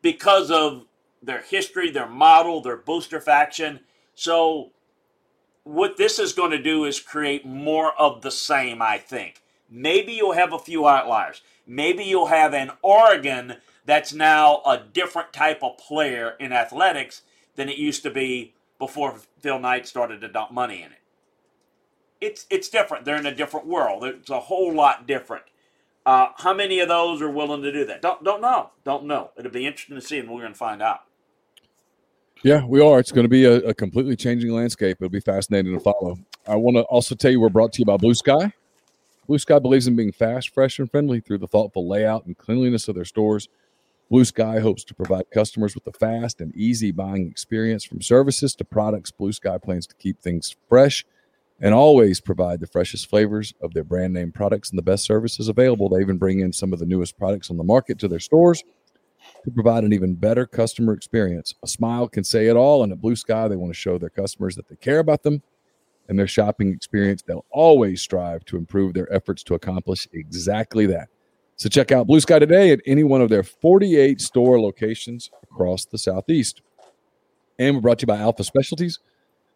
because 0.01 0.51
of 0.51 0.85
their 1.21 1.41
history, 1.41 1.89
their 1.89 2.07
model, 2.07 2.61
their 2.61 2.77
booster 2.77 3.19
faction. 3.19 3.79
So, 4.13 4.71
what 5.63 5.97
this 5.97 6.19
is 6.19 6.33
going 6.33 6.51
to 6.51 6.61
do 6.61 6.85
is 6.85 6.99
create 6.99 7.45
more 7.45 7.99
of 7.99 8.21
the 8.21 8.31
same, 8.31 8.81
I 8.81 8.99
think. 8.99 9.42
Maybe 9.75 10.13
you'll 10.13 10.33
have 10.33 10.53
a 10.53 10.59
few 10.59 10.87
outliers. 10.87 11.41
Maybe 11.65 12.03
you'll 12.03 12.27
have 12.27 12.53
an 12.53 12.71
Oregon 12.83 13.55
that's 13.85 14.13
now 14.13 14.61
a 14.67 14.77
different 14.77 15.33
type 15.33 15.63
of 15.63 15.79
player 15.79 16.35
in 16.39 16.53
athletics 16.53 17.23
than 17.55 17.69
it 17.69 17.77
used 17.77 18.03
to 18.03 18.11
be 18.11 18.53
before 18.77 19.15
Phil 19.39 19.59
Knight 19.59 19.87
started 19.87 20.21
to 20.21 20.27
dump 20.27 20.51
money 20.51 20.83
in 20.83 20.91
it. 20.91 20.99
It's 22.21 22.45
it's 22.51 22.69
different. 22.69 23.03
They're 23.03 23.17
in 23.17 23.25
a 23.25 23.33
different 23.33 23.65
world. 23.65 24.03
It's 24.05 24.29
a 24.29 24.41
whole 24.41 24.71
lot 24.71 25.07
different. 25.07 25.43
Uh, 26.05 26.27
how 26.37 26.53
many 26.53 26.79
of 26.79 26.87
those 26.87 27.21
are 27.21 27.29
willing 27.29 27.63
to 27.63 27.71
do 27.71 27.83
that? 27.85 28.01
Don't 28.01 28.23
don't 28.23 28.41
know. 28.41 28.69
Don't 28.83 29.05
know. 29.05 29.31
It'll 29.37 29.51
be 29.51 29.65
interesting 29.65 29.95
to 29.95 30.01
see, 30.01 30.19
and 30.19 30.29
we're 30.29 30.41
going 30.41 30.53
to 30.53 30.57
find 30.57 30.83
out. 30.83 31.01
Yeah, 32.43 32.63
we 32.63 32.79
are. 32.79 32.99
It's 32.99 33.11
going 33.11 33.25
to 33.25 33.29
be 33.29 33.45
a, 33.45 33.55
a 33.69 33.73
completely 33.73 34.15
changing 34.15 34.51
landscape. 34.51 34.97
It'll 35.01 35.09
be 35.09 35.19
fascinating 35.19 35.73
to 35.73 35.79
follow. 35.79 36.19
I 36.45 36.57
want 36.57 36.77
to 36.77 36.83
also 36.83 37.15
tell 37.15 37.31
you 37.31 37.39
we're 37.39 37.49
brought 37.49 37.73
to 37.73 37.79
you 37.79 37.85
by 37.85 37.97
Blue 37.97 38.13
Sky. 38.13 38.53
Blue 39.27 39.39
Sky 39.39 39.59
believes 39.59 39.87
in 39.87 39.95
being 39.95 40.11
fast, 40.11 40.49
fresh, 40.49 40.79
and 40.79 40.89
friendly 40.89 41.21
through 41.21 41.37
the 41.37 41.47
thoughtful 41.47 41.87
layout 41.87 42.25
and 42.25 42.37
cleanliness 42.37 42.87
of 42.87 42.95
their 42.95 43.05
stores. 43.05 43.47
Blue 44.09 44.25
Sky 44.25 44.59
hopes 44.59 44.83
to 44.83 44.93
provide 44.93 45.31
customers 45.31 45.75
with 45.75 45.87
a 45.87 45.93
fast 45.93 46.41
and 46.41 46.53
easy 46.55 46.91
buying 46.91 47.29
experience 47.29 47.85
from 47.85 48.01
services 48.01 48.53
to 48.55 48.65
products. 48.65 49.11
Blue 49.11 49.31
Sky 49.31 49.57
plans 49.57 49.87
to 49.87 49.95
keep 49.95 50.19
things 50.19 50.55
fresh 50.67 51.05
and 51.61 51.73
always 51.73 52.19
provide 52.19 52.59
the 52.59 52.67
freshest 52.67 53.09
flavors 53.09 53.53
of 53.61 53.73
their 53.73 53.85
brand 53.85 54.13
name 54.13 54.31
products 54.31 54.69
and 54.69 54.77
the 54.77 54.83
best 54.83 55.05
services 55.05 55.47
available. 55.47 55.87
They 55.87 56.01
even 56.01 56.17
bring 56.17 56.41
in 56.41 56.51
some 56.51 56.73
of 56.73 56.79
the 56.79 56.85
newest 56.85 57.17
products 57.17 57.49
on 57.49 57.57
the 57.57 57.63
market 57.63 57.99
to 57.99 58.09
their 58.09 58.19
stores 58.19 58.63
to 59.45 59.51
provide 59.51 59.85
an 59.85 59.93
even 59.93 60.15
better 60.15 60.45
customer 60.45 60.93
experience. 60.93 61.55
A 61.63 61.67
smile 61.67 62.09
can 62.09 62.25
say 62.25 62.47
it 62.47 62.57
all, 62.57 62.83
and 62.83 62.91
at 62.91 63.01
Blue 63.01 63.15
Sky, 63.15 63.47
they 63.47 63.55
want 63.55 63.71
to 63.71 63.79
show 63.79 63.97
their 63.97 64.09
customers 64.09 64.55
that 64.55 64.67
they 64.67 64.75
care 64.75 64.99
about 64.99 65.23
them 65.23 65.41
and 66.07 66.17
their 66.19 66.27
shopping 66.27 66.71
experience, 66.73 67.21
they'll 67.21 67.45
always 67.49 68.01
strive 68.01 68.45
to 68.45 68.57
improve 68.57 68.93
their 68.93 69.11
efforts 69.13 69.43
to 69.43 69.55
accomplish 69.55 70.07
exactly 70.13 70.85
that. 70.87 71.09
So 71.55 71.69
check 71.69 71.91
out 71.91 72.07
Blue 72.07 72.19
Sky 72.19 72.39
today 72.39 72.71
at 72.71 72.81
any 72.85 73.03
one 73.03 73.21
of 73.21 73.29
their 73.29 73.43
48 73.43 74.19
store 74.19 74.59
locations 74.59 75.29
across 75.43 75.85
the 75.85 75.97
Southeast. 75.97 76.61
And 77.59 77.75
we're 77.75 77.81
brought 77.81 77.99
to 77.99 78.03
you 78.03 78.07
by 78.07 78.17
Alpha 78.17 78.43
Specialties, 78.43 78.99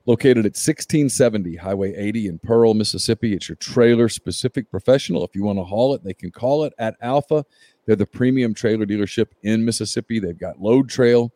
located 0.05 0.45
at 0.45 0.55
1670 0.55 1.55
Highway 1.55 1.95
80 1.95 2.27
in 2.27 2.39
Pearl, 2.39 2.73
Mississippi. 2.73 3.33
It's 3.33 3.49
your 3.49 3.55
trailer 3.55 4.07
specific 4.09 4.69
professional. 4.69 5.25
If 5.25 5.35
you 5.35 5.43
want 5.43 5.59
to 5.59 5.63
haul 5.63 5.95
it, 5.95 6.03
they 6.03 6.13
can 6.13 6.31
call 6.31 6.63
it 6.63 6.73
at 6.77 6.95
Alpha. 7.01 7.43
They're 7.85 7.95
the 7.95 8.05
premium 8.05 8.53
trailer 8.53 8.85
dealership 8.85 9.27
in 9.43 9.65
Mississippi. 9.65 10.19
They've 10.19 10.37
got 10.37 10.61
Load 10.61 10.89
Trail, 10.89 11.33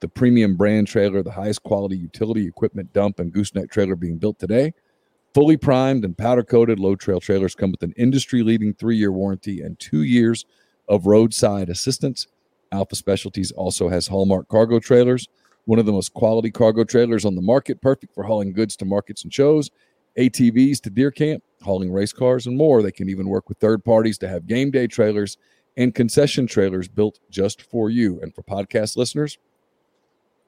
the 0.00 0.08
premium 0.08 0.56
brand 0.56 0.88
trailer, 0.88 1.22
the 1.22 1.30
highest 1.30 1.62
quality 1.62 1.96
utility 1.96 2.46
equipment 2.46 2.92
dump 2.92 3.20
and 3.20 3.32
gooseneck 3.32 3.70
trailer 3.70 3.94
being 3.94 4.18
built 4.18 4.38
today. 4.38 4.72
Fully 5.32 5.56
primed 5.56 6.04
and 6.04 6.16
powder 6.18 6.42
coated 6.42 6.80
Load 6.80 6.98
Trail 6.98 7.20
trailers 7.20 7.54
come 7.54 7.70
with 7.70 7.82
an 7.82 7.94
industry 7.96 8.42
leading 8.42 8.74
three 8.74 8.96
year 8.96 9.12
warranty 9.12 9.60
and 9.60 9.78
two 9.78 10.02
years 10.02 10.44
of 10.88 11.06
roadside 11.06 11.68
assistance. 11.68 12.26
Alpha 12.72 12.96
Specialties 12.96 13.52
also 13.52 13.88
has 13.88 14.08
Hallmark 14.08 14.48
cargo 14.48 14.80
trailers, 14.80 15.28
one 15.66 15.78
of 15.78 15.86
the 15.86 15.92
most 15.92 16.14
quality 16.14 16.50
cargo 16.50 16.82
trailers 16.84 17.24
on 17.24 17.36
the 17.36 17.42
market, 17.42 17.80
perfect 17.80 18.14
for 18.14 18.24
hauling 18.24 18.52
goods 18.52 18.76
to 18.76 18.84
markets 18.84 19.22
and 19.22 19.32
shows, 19.32 19.70
ATVs 20.18 20.80
to 20.80 20.90
deer 20.90 21.10
camp, 21.10 21.42
hauling 21.62 21.92
race 21.92 22.12
cars, 22.12 22.46
and 22.46 22.56
more. 22.56 22.82
They 22.82 22.92
can 22.92 23.08
even 23.08 23.28
work 23.28 23.48
with 23.48 23.58
third 23.58 23.84
parties 23.84 24.18
to 24.18 24.28
have 24.28 24.46
game 24.46 24.70
day 24.70 24.86
trailers 24.86 25.36
and 25.76 25.94
concession 25.94 26.46
trailers 26.46 26.88
built 26.88 27.20
just 27.30 27.62
for 27.62 27.90
you. 27.90 28.20
And 28.20 28.34
for 28.34 28.42
podcast 28.42 28.96
listeners, 28.96 29.38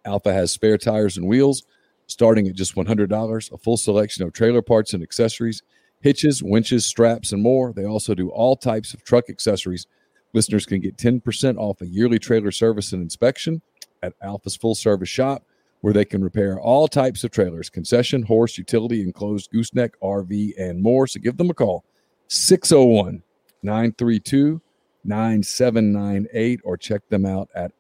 Alpha 0.04 0.32
has 0.32 0.52
spare 0.52 0.78
tires 0.78 1.16
and 1.16 1.26
wheels 1.26 1.64
starting 2.06 2.46
at 2.46 2.54
just 2.54 2.74
$100, 2.74 3.52
a 3.52 3.58
full 3.58 3.76
selection 3.76 4.24
of 4.24 4.32
trailer 4.32 4.62
parts 4.62 4.94
and 4.94 5.02
accessories, 5.02 5.62
hitches, 6.00 6.42
winches, 6.42 6.86
straps, 6.86 7.32
and 7.32 7.42
more. 7.42 7.72
They 7.72 7.86
also 7.86 8.14
do 8.14 8.28
all 8.30 8.56
types 8.56 8.94
of 8.94 9.02
truck 9.04 9.30
accessories. 9.30 9.86
Listeners 10.32 10.66
can 10.66 10.80
get 10.80 10.96
10% 10.96 11.56
off 11.58 11.80
a 11.80 11.86
yearly 11.86 12.18
trailer 12.18 12.50
service 12.50 12.92
and 12.92 13.02
inspection 13.02 13.62
at 14.02 14.14
Alpha's 14.22 14.56
full 14.56 14.74
service 14.74 15.08
shop, 15.08 15.44
where 15.80 15.92
they 15.92 16.04
can 16.04 16.22
repair 16.22 16.60
all 16.60 16.86
types 16.88 17.24
of 17.24 17.30
trailers 17.30 17.70
concession, 17.70 18.22
horse, 18.22 18.58
utility, 18.58 19.02
enclosed 19.02 19.50
gooseneck, 19.50 19.98
RV, 20.00 20.52
and 20.58 20.82
more. 20.82 21.06
So 21.06 21.20
give 21.20 21.36
them 21.36 21.50
a 21.50 21.54
call 21.54 21.84
601 22.28 23.22
932 23.62 24.60
9798 25.04 26.60
or 26.64 26.76
check 26.76 27.02
them 27.08 27.26
out 27.26 27.48
at 27.54 27.72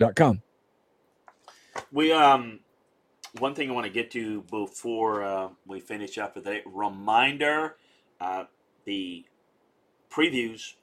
alphaofms.com. 0.00 0.42
We 1.92 2.12
um 2.12 2.60
one 3.38 3.54
thing 3.54 3.70
I 3.70 3.74
want 3.74 3.86
to 3.86 3.92
get 3.92 4.10
to 4.12 4.42
before 4.42 5.22
uh, 5.22 5.48
we 5.66 5.80
finish 5.80 6.18
up 6.18 6.34
today 6.34 6.62
reminder 6.64 7.76
uh, 8.20 8.44
the 8.84 9.24
previews, 10.10 10.74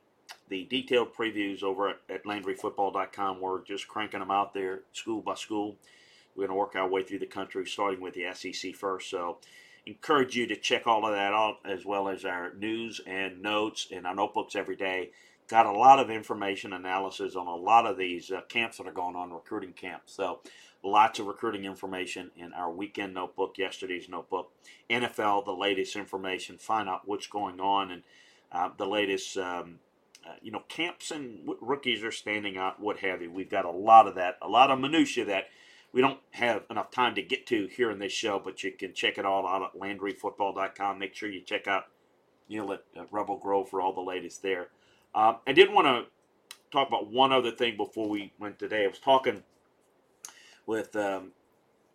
the 0.47 0.65
detailed 0.65 1.13
previews 1.13 1.63
over 1.63 1.89
at 1.89 2.23
LandryFootball.com. 2.23 3.41
We're 3.41 3.63
just 3.63 3.87
cranking 3.87 4.19
them 4.19 4.31
out 4.31 4.53
there 4.53 4.81
school 4.93 5.21
by 5.21 5.35
school. 5.35 5.75
We're 6.35 6.47
going 6.47 6.55
to 6.55 6.59
work 6.59 6.75
our 6.75 6.87
way 6.87 7.03
through 7.03 7.19
the 7.19 7.25
country, 7.25 7.65
starting 7.65 8.01
with 8.01 8.13
the 8.13 8.25
SEC 8.33 8.75
first. 8.75 9.09
So, 9.09 9.39
encourage 9.85 10.35
you 10.35 10.47
to 10.47 10.55
check 10.55 10.85
all 10.85 11.05
of 11.05 11.13
that 11.13 11.33
out, 11.33 11.57
as 11.65 11.85
well 11.85 12.07
as 12.07 12.25
our 12.25 12.53
news 12.53 13.01
and 13.07 13.41
notes 13.41 13.87
and 13.91 14.05
our 14.05 14.15
notebooks 14.15 14.55
every 14.55 14.75
day. 14.75 15.11
Got 15.47 15.67
a 15.67 15.71
lot 15.71 15.99
of 15.99 16.09
information 16.09 16.73
analysis 16.73 17.35
on 17.35 17.47
a 17.47 17.55
lot 17.55 17.85
of 17.85 17.97
these 17.97 18.31
uh, 18.31 18.41
camps 18.49 18.77
that 18.77 18.87
are 18.87 18.91
going 18.91 19.15
on, 19.15 19.31
recruiting 19.31 19.73
camps. 19.73 20.13
So, 20.13 20.39
Lots 20.85 21.17
of 21.17 21.25
recruiting 21.25 21.65
information 21.65 22.29
in 22.37 22.53
our 22.53 22.71
weekend 22.71 23.15
notebook, 23.15 23.57
yesterday's 23.57 24.07
notebook, 24.07 24.51
NFL, 24.87 25.43
the 25.43 25.51
latest 25.51 25.95
information, 25.95 26.59
find 26.59 26.87
out 26.87 27.07
what's 27.07 27.25
going 27.25 27.59
on 27.59 27.89
and 27.89 28.03
uh, 28.51 28.69
the 28.77 28.85
latest, 28.85 29.35
um, 29.35 29.79
uh, 30.23 30.35
you 30.43 30.51
know, 30.51 30.61
camps 30.69 31.09
and 31.09 31.49
rookies 31.59 32.03
are 32.03 32.11
standing 32.11 32.55
out, 32.55 32.79
what 32.79 32.99
have 32.99 33.23
you. 33.23 33.31
We've 33.31 33.49
got 33.49 33.65
a 33.65 33.71
lot 33.71 34.07
of 34.07 34.13
that, 34.13 34.37
a 34.43 34.47
lot 34.47 34.69
of 34.69 34.79
minutia 34.79 35.25
that 35.25 35.45
we 35.91 36.01
don't 36.01 36.19
have 36.31 36.65
enough 36.69 36.91
time 36.91 37.15
to 37.15 37.23
get 37.23 37.47
to 37.47 37.65
here 37.65 37.89
in 37.89 37.97
this 37.97 38.13
show, 38.13 38.37
but 38.37 38.63
you 38.63 38.71
can 38.71 38.93
check 38.93 39.17
it 39.17 39.25
all 39.25 39.47
out 39.47 39.63
at 39.63 39.81
LandryFootball.com. 39.81 40.99
Make 40.99 41.15
sure 41.15 41.31
you 41.31 41.41
check 41.41 41.67
out 41.67 41.85
Neal 42.47 42.71
at, 42.73 42.83
Rebel 43.09 43.37
Grove 43.37 43.69
for 43.69 43.81
all 43.81 43.93
the 43.93 44.01
latest 44.01 44.43
there. 44.43 44.67
Um, 45.15 45.37
I 45.47 45.53
did 45.53 45.71
want 45.71 45.87
to 45.87 46.05
talk 46.71 46.87
about 46.87 47.11
one 47.11 47.31
other 47.31 47.51
thing 47.51 47.77
before 47.77 48.07
we 48.07 48.33
went 48.37 48.59
today. 48.59 48.83
I 48.83 48.87
was 48.87 48.99
talking– 48.99 49.43
with 50.65 50.95
um, 50.95 51.31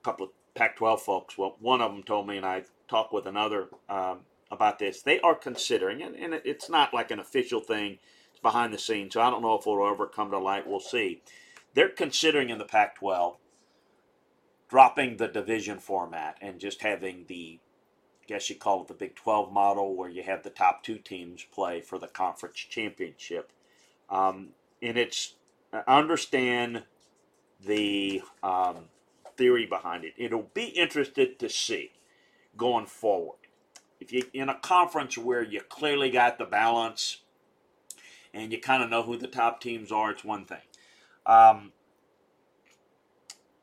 a 0.01 0.05
couple 0.05 0.27
of 0.27 0.33
Pac-12 0.55 1.01
folks. 1.01 1.39
Well, 1.39 1.57
one 1.61 1.81
of 1.81 1.93
them 1.93 2.03
told 2.03 2.27
me, 2.27 2.37
and 2.37 2.47
I 2.47 2.65
talked 2.89 3.13
with 3.13 3.27
another 3.27 3.69
um, 3.89 4.21
about 4.51 4.79
this. 4.79 5.03
They 5.03 5.21
are 5.21 5.35
considering, 5.35 6.03
and, 6.03 6.15
and 6.17 6.35
it's 6.45 6.69
not 6.69 6.95
like 6.95 7.11
an 7.11 7.21
official 7.21 7.61
thing; 7.61 7.99
it's 8.31 8.41
behind 8.41 8.73
the 8.73 8.79
scenes. 8.79 9.15
So 9.15 9.21
I 9.21 9.31
don't 9.31 9.43
know 9.43 9.55
if 9.55 9.63
it'll 9.63 9.89
ever 9.89 10.07
come 10.07 10.31
to 10.31 10.39
light. 10.39 10.67
We'll 10.67 10.81
see. 10.81 11.23
They're 11.75 11.89
considering 11.89 12.51
in 12.51 12.59
the 12.59 12.65
Pac-12 12.65 13.37
dropping 14.69 15.17
the 15.17 15.29
division 15.29 15.79
format 15.79 16.37
and 16.41 16.61
just 16.61 16.83
having 16.83 17.25
the 17.27 17.59
guess 18.31 18.49
you 18.49 18.55
call 18.55 18.83
it 18.83 18.87
the 18.87 18.95
Big 18.95 19.17
12 19.17 19.53
model, 19.53 19.97
where 19.97 20.09
you 20.09 20.23
have 20.23 20.45
the 20.45 20.51
top 20.51 20.85
two 20.85 20.99
teams 20.99 21.45
play 21.53 21.81
for 21.81 21.99
the 21.99 22.07
conference 22.07 22.55
championship. 22.55 23.53
Um, 24.09 24.51
and 24.81 24.97
it's 24.97 25.35
I 25.73 25.83
understand 25.99 26.85
the 27.65 28.23
um, 28.41 28.85
theory 29.37 29.67
behind 29.67 30.05
it. 30.05 30.15
It'll 30.17 30.49
be 30.55 30.67
interested 30.67 31.41
to 31.41 31.49
see 31.49 31.91
going 32.57 32.87
forward. 32.87 33.39
If 33.99 34.13
you 34.13 34.23
in 34.33 34.49
a 34.49 34.55
conference 34.55 35.19
where 35.19 35.43
you 35.43 35.61
clearly 35.63 36.11
got 36.11 36.39
the 36.39 36.45
balance 36.45 37.23
and 38.33 38.53
you 38.53 38.61
kind 38.61 38.81
of 38.81 38.91
know 38.91 39.03
who 39.03 39.17
the 39.17 39.27
top 39.27 39.61
teams 39.61 39.91
are, 39.91 40.13
it's 40.13 40.25
one 40.25 40.45
thing. 40.45 40.59
Um, 41.27 41.73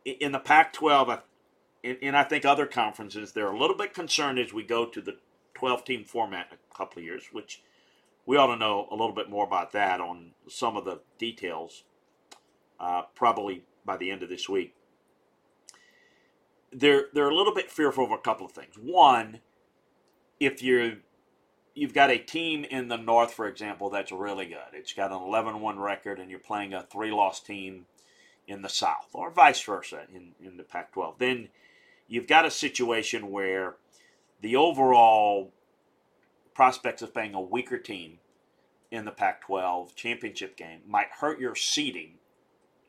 in 0.03 0.33
the 0.33 0.39
Pac-12, 0.39 1.21
and 2.01 2.17
I 2.17 2.23
think 2.23 2.45
other 2.45 2.65
conferences, 2.65 3.33
they're 3.33 3.51
a 3.51 3.57
little 3.57 3.77
bit 3.77 3.93
concerned 3.93 4.39
as 4.39 4.53
we 4.53 4.63
go 4.63 4.85
to 4.85 5.01
the 5.01 5.17
12-team 5.55 6.05
format 6.05 6.47
in 6.51 6.57
a 6.57 6.77
couple 6.77 6.99
of 6.99 7.05
years, 7.05 7.29
which 7.31 7.61
we 8.25 8.37
ought 8.37 8.47
to 8.47 8.57
know 8.57 8.87
a 8.91 8.95
little 8.95 9.13
bit 9.13 9.29
more 9.29 9.45
about 9.45 9.71
that 9.71 9.99
on 9.99 10.31
some 10.47 10.77
of 10.77 10.85
the 10.85 10.99
details. 11.17 11.83
Uh, 12.79 13.01
probably 13.15 13.63
by 13.85 13.97
the 13.97 14.11
end 14.11 14.21
of 14.21 14.29
this 14.29 14.47
week. 14.47 14.75
They're 16.71 17.05
they're 17.13 17.29
a 17.29 17.35
little 17.35 17.55
bit 17.55 17.71
fearful 17.71 18.05
of 18.05 18.11
a 18.11 18.17
couple 18.19 18.45
of 18.45 18.51
things. 18.51 18.75
One, 18.79 19.39
if 20.39 20.61
you're 20.61 20.97
you've 21.73 21.93
got 21.93 22.11
a 22.11 22.19
team 22.19 22.65
in 22.65 22.87
the 22.87 22.97
north, 22.97 23.33
for 23.33 23.47
example, 23.47 23.89
that's 23.89 24.11
really 24.11 24.45
good. 24.45 24.73
It's 24.73 24.93
got 24.93 25.11
an 25.11 25.17
11-1 25.17 25.77
record, 25.77 26.19
and 26.19 26.29
you're 26.29 26.39
playing 26.39 26.73
a 26.73 26.83
three-loss 26.83 27.39
team 27.39 27.85
in 28.47 28.63
the 28.63 28.69
south, 28.69 29.09
or 29.13 29.29
vice 29.29 29.61
versa 29.61 30.01
in, 30.13 30.31
in 30.43 30.57
the 30.57 30.63
Pac-12. 30.63 31.19
Then 31.19 31.49
you've 32.07 32.27
got 32.27 32.45
a 32.45 32.51
situation 32.51 33.31
where 33.31 33.75
the 34.41 34.55
overall 34.55 35.53
prospects 36.53 37.01
of 37.01 37.13
playing 37.13 37.33
a 37.33 37.41
weaker 37.41 37.77
team 37.77 38.19
in 38.91 39.05
the 39.05 39.11
Pac-12 39.11 39.95
championship 39.95 40.55
game 40.55 40.79
might 40.87 41.07
hurt 41.19 41.39
your 41.39 41.55
seeding 41.55 42.13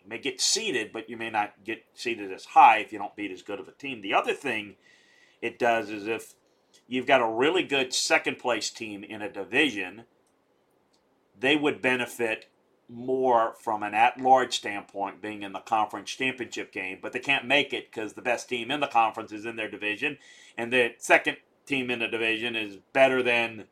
You 0.02 0.08
may 0.08 0.18
get 0.18 0.40
seeded, 0.40 0.92
but 0.92 1.10
you 1.10 1.16
may 1.16 1.30
not 1.30 1.64
get 1.64 1.84
seeded 1.94 2.32
as 2.32 2.46
high 2.46 2.78
if 2.78 2.92
you 2.92 2.98
don't 2.98 3.16
beat 3.16 3.32
as 3.32 3.42
good 3.42 3.60
of 3.60 3.68
a 3.68 3.72
team. 3.72 4.00
The 4.00 4.14
other 4.14 4.32
thing 4.32 4.76
it 5.42 5.58
does 5.58 5.90
is 5.90 6.06
if 6.06 6.34
you've 6.86 7.06
got 7.06 7.20
a 7.20 7.28
really 7.28 7.62
good 7.62 7.92
second 7.92 8.38
place 8.38 8.70
team 8.70 9.04
in 9.04 9.22
a 9.22 9.30
division, 9.30 10.04
they 11.38 11.56
would 11.56 11.82
benefit 11.82 12.46
more 12.88 13.54
from 13.60 13.82
an 13.82 13.94
at 13.94 14.20
large 14.20 14.56
standpoint 14.56 15.20
being 15.20 15.42
in 15.42 15.52
the 15.52 15.60
conference 15.60 16.10
championship 16.10 16.72
game, 16.72 16.98
but 17.02 17.12
they 17.12 17.18
can't 17.18 17.46
make 17.46 17.72
it 17.72 17.90
because 17.90 18.14
the 18.14 18.22
best 18.22 18.48
team 18.48 18.70
in 18.70 18.80
the 18.80 18.86
conference 18.86 19.30
is 19.32 19.44
in 19.44 19.56
their 19.56 19.70
division, 19.70 20.18
and 20.56 20.72
the 20.72 20.94
second 20.98 21.36
team 21.66 21.90
in 21.90 21.98
the 21.98 22.08
division 22.08 22.56
is 22.56 22.78
better 22.92 23.22
than 23.22 23.64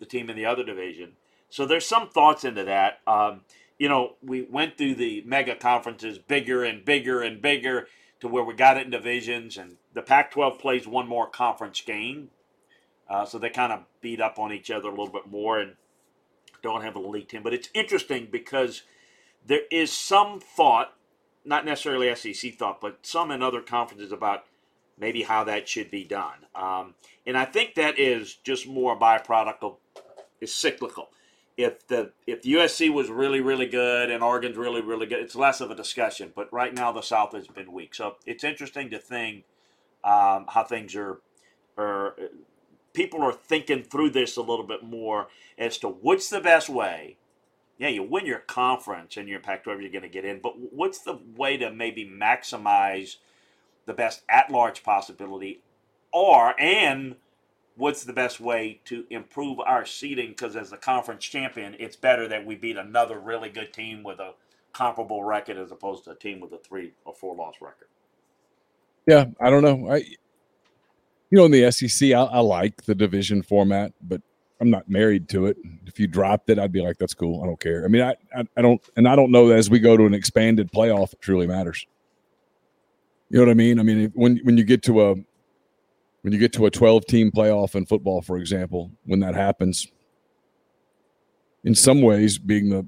the 0.00 0.06
team 0.06 0.28
in 0.28 0.36
the 0.36 0.46
other 0.46 0.64
division. 0.64 1.12
So 1.48 1.66
there's 1.66 1.86
some 1.86 2.08
thoughts 2.08 2.44
into 2.44 2.64
that. 2.64 3.00
Um, 3.06 3.42
you 3.78 3.88
know, 3.88 4.16
we 4.22 4.42
went 4.42 4.76
through 4.76 4.96
the 4.96 5.22
mega 5.24 5.54
conferences 5.54 6.18
bigger 6.18 6.64
and 6.64 6.84
bigger 6.84 7.22
and 7.22 7.40
bigger 7.40 7.86
to 8.20 8.28
where 8.28 8.44
we 8.44 8.54
got 8.54 8.76
it 8.76 8.84
in 8.84 8.90
divisions, 8.90 9.56
and 9.56 9.76
the 9.94 10.02
Pac 10.02 10.32
12 10.32 10.58
plays 10.58 10.86
one 10.86 11.08
more 11.08 11.28
conference 11.28 11.80
game. 11.80 12.30
Uh, 13.08 13.24
so 13.24 13.38
they 13.38 13.50
kind 13.50 13.72
of 13.72 13.80
beat 14.00 14.20
up 14.20 14.38
on 14.38 14.52
each 14.52 14.70
other 14.70 14.88
a 14.88 14.90
little 14.90 15.10
bit 15.10 15.28
more 15.28 15.58
and 15.58 15.74
don't 16.62 16.82
have 16.82 16.96
a 16.96 17.00
elite 17.00 17.28
team. 17.28 17.42
But 17.42 17.54
it's 17.54 17.70
interesting 17.74 18.28
because 18.30 18.82
there 19.46 19.62
is 19.70 19.92
some 19.92 20.40
thought, 20.40 20.94
not 21.44 21.64
necessarily 21.64 22.14
SEC 22.14 22.54
thought, 22.54 22.80
but 22.80 22.98
some 23.02 23.30
in 23.30 23.42
other 23.42 23.60
conferences 23.60 24.12
about 24.12 24.44
maybe 24.98 25.22
how 25.22 25.44
that 25.44 25.68
should 25.68 25.90
be 25.90 26.04
done. 26.04 26.46
Um, 26.54 26.94
and 27.26 27.36
I 27.36 27.44
think 27.44 27.74
that 27.74 27.98
is 27.98 28.34
just 28.34 28.66
more 28.66 28.94
a 28.94 28.96
byproduct 28.96 29.62
of 29.62 29.76
is 30.40 30.54
cyclical 30.54 31.10
if 31.60 31.86
the 31.88 32.12
if 32.26 32.42
USC 32.42 32.92
was 32.92 33.10
really 33.10 33.40
really 33.40 33.66
good 33.66 34.10
and 34.10 34.22
Oregon's 34.22 34.56
really 34.56 34.80
really 34.80 35.06
good, 35.06 35.20
it's 35.20 35.36
less 35.36 35.60
of 35.60 35.70
a 35.70 35.74
discussion. 35.74 36.32
But 36.34 36.52
right 36.52 36.72
now 36.72 36.92
the 36.92 37.02
South 37.02 37.32
has 37.32 37.46
been 37.46 37.72
weak, 37.72 37.94
so 37.94 38.16
it's 38.26 38.44
interesting 38.44 38.90
to 38.90 38.98
think 38.98 39.44
um, 40.04 40.46
how 40.48 40.64
things 40.64 40.94
are. 40.96 41.20
Are 41.78 42.16
people 42.92 43.22
are 43.22 43.32
thinking 43.32 43.82
through 43.82 44.10
this 44.10 44.36
a 44.36 44.42
little 44.42 44.66
bit 44.66 44.82
more 44.82 45.28
as 45.58 45.78
to 45.78 45.88
what's 45.88 46.28
the 46.28 46.40
best 46.40 46.68
way. 46.68 47.16
Yeah, 47.78 47.88
you 47.88 48.02
win 48.02 48.26
your 48.26 48.40
conference 48.40 49.16
and 49.16 49.28
your 49.28 49.40
Pac-12, 49.40 49.80
you're 49.80 49.90
going 49.90 50.02
to 50.02 50.08
get 50.08 50.24
in. 50.24 50.40
But 50.40 50.54
what's 50.58 51.00
the 51.00 51.18
way 51.36 51.56
to 51.56 51.72
maybe 51.72 52.04
maximize 52.04 53.16
the 53.86 53.94
best 53.94 54.22
at-large 54.28 54.82
possibility, 54.82 55.60
or 56.12 56.54
and 56.60 57.16
what's 57.76 58.04
the 58.04 58.12
best 58.12 58.38
way 58.38 58.80
to 58.84 59.04
improve 59.08 59.58
our 59.60 59.86
seeding? 59.86 60.28
Because 60.28 60.54
as 60.56 60.70
the 60.70 60.76
conference 60.76 61.24
champion, 61.24 61.74
it's 61.78 61.96
better 61.96 62.28
that 62.28 62.44
we 62.44 62.54
beat 62.54 62.76
another 62.76 63.18
really 63.18 63.48
good 63.48 63.72
team 63.72 64.02
with 64.02 64.20
a 64.20 64.34
comparable 64.72 65.24
record 65.24 65.56
as 65.56 65.72
opposed 65.72 66.04
to 66.04 66.10
a 66.10 66.14
team 66.14 66.40
with 66.40 66.52
a 66.52 66.58
three 66.58 66.92
or 67.04 67.14
four 67.14 67.34
loss 67.34 67.54
record. 67.60 67.88
Yeah, 69.06 69.26
I 69.40 69.50
don't 69.50 69.62
know. 69.62 69.90
I 69.90 70.04
you 71.30 71.38
know, 71.38 71.44
in 71.44 71.52
the 71.52 71.70
SEC, 71.70 72.10
I, 72.10 72.22
I 72.22 72.40
like 72.40 72.82
the 72.84 72.94
division 72.94 73.42
format, 73.42 73.92
but 74.02 74.20
I'm 74.60 74.68
not 74.68 74.88
married 74.88 75.28
to 75.30 75.46
it. 75.46 75.56
If 75.86 75.98
you 75.98 76.06
dropped 76.06 76.50
it, 76.50 76.58
I'd 76.58 76.72
be 76.72 76.82
like, 76.82 76.98
that's 76.98 77.14
cool. 77.14 77.42
I 77.42 77.46
don't 77.46 77.60
care. 77.60 77.84
I 77.84 77.88
mean, 77.88 78.02
I, 78.02 78.14
I, 78.36 78.44
I 78.56 78.62
don't, 78.62 78.80
and 78.96 79.08
I 79.08 79.16
don't 79.16 79.30
know 79.30 79.48
that 79.48 79.56
as 79.56 79.70
we 79.70 79.78
go 79.78 79.96
to 79.96 80.04
an 80.04 80.12
expanded 80.12 80.70
playoff, 80.70 81.12
it 81.12 81.20
truly 81.20 81.46
matters. 81.46 81.86
You 83.30 83.38
know 83.38 83.44
what 83.44 83.52
I 83.52 83.54
mean? 83.54 83.78
I 83.78 83.84
mean, 83.84 84.10
when 84.14 84.38
when 84.42 84.58
you 84.58 84.64
get 84.64 84.82
to 84.84 85.02
a 85.02 85.14
when 86.22 86.32
you 86.32 86.38
get 86.38 86.52
to 86.54 86.66
a 86.66 86.70
12 86.70 87.06
team 87.06 87.30
playoff 87.30 87.76
in 87.76 87.86
football, 87.86 88.22
for 88.22 88.36
example, 88.36 88.90
when 89.06 89.20
that 89.20 89.36
happens, 89.36 89.86
in 91.62 91.74
some 91.74 92.02
ways, 92.02 92.38
being 92.38 92.70
the 92.70 92.84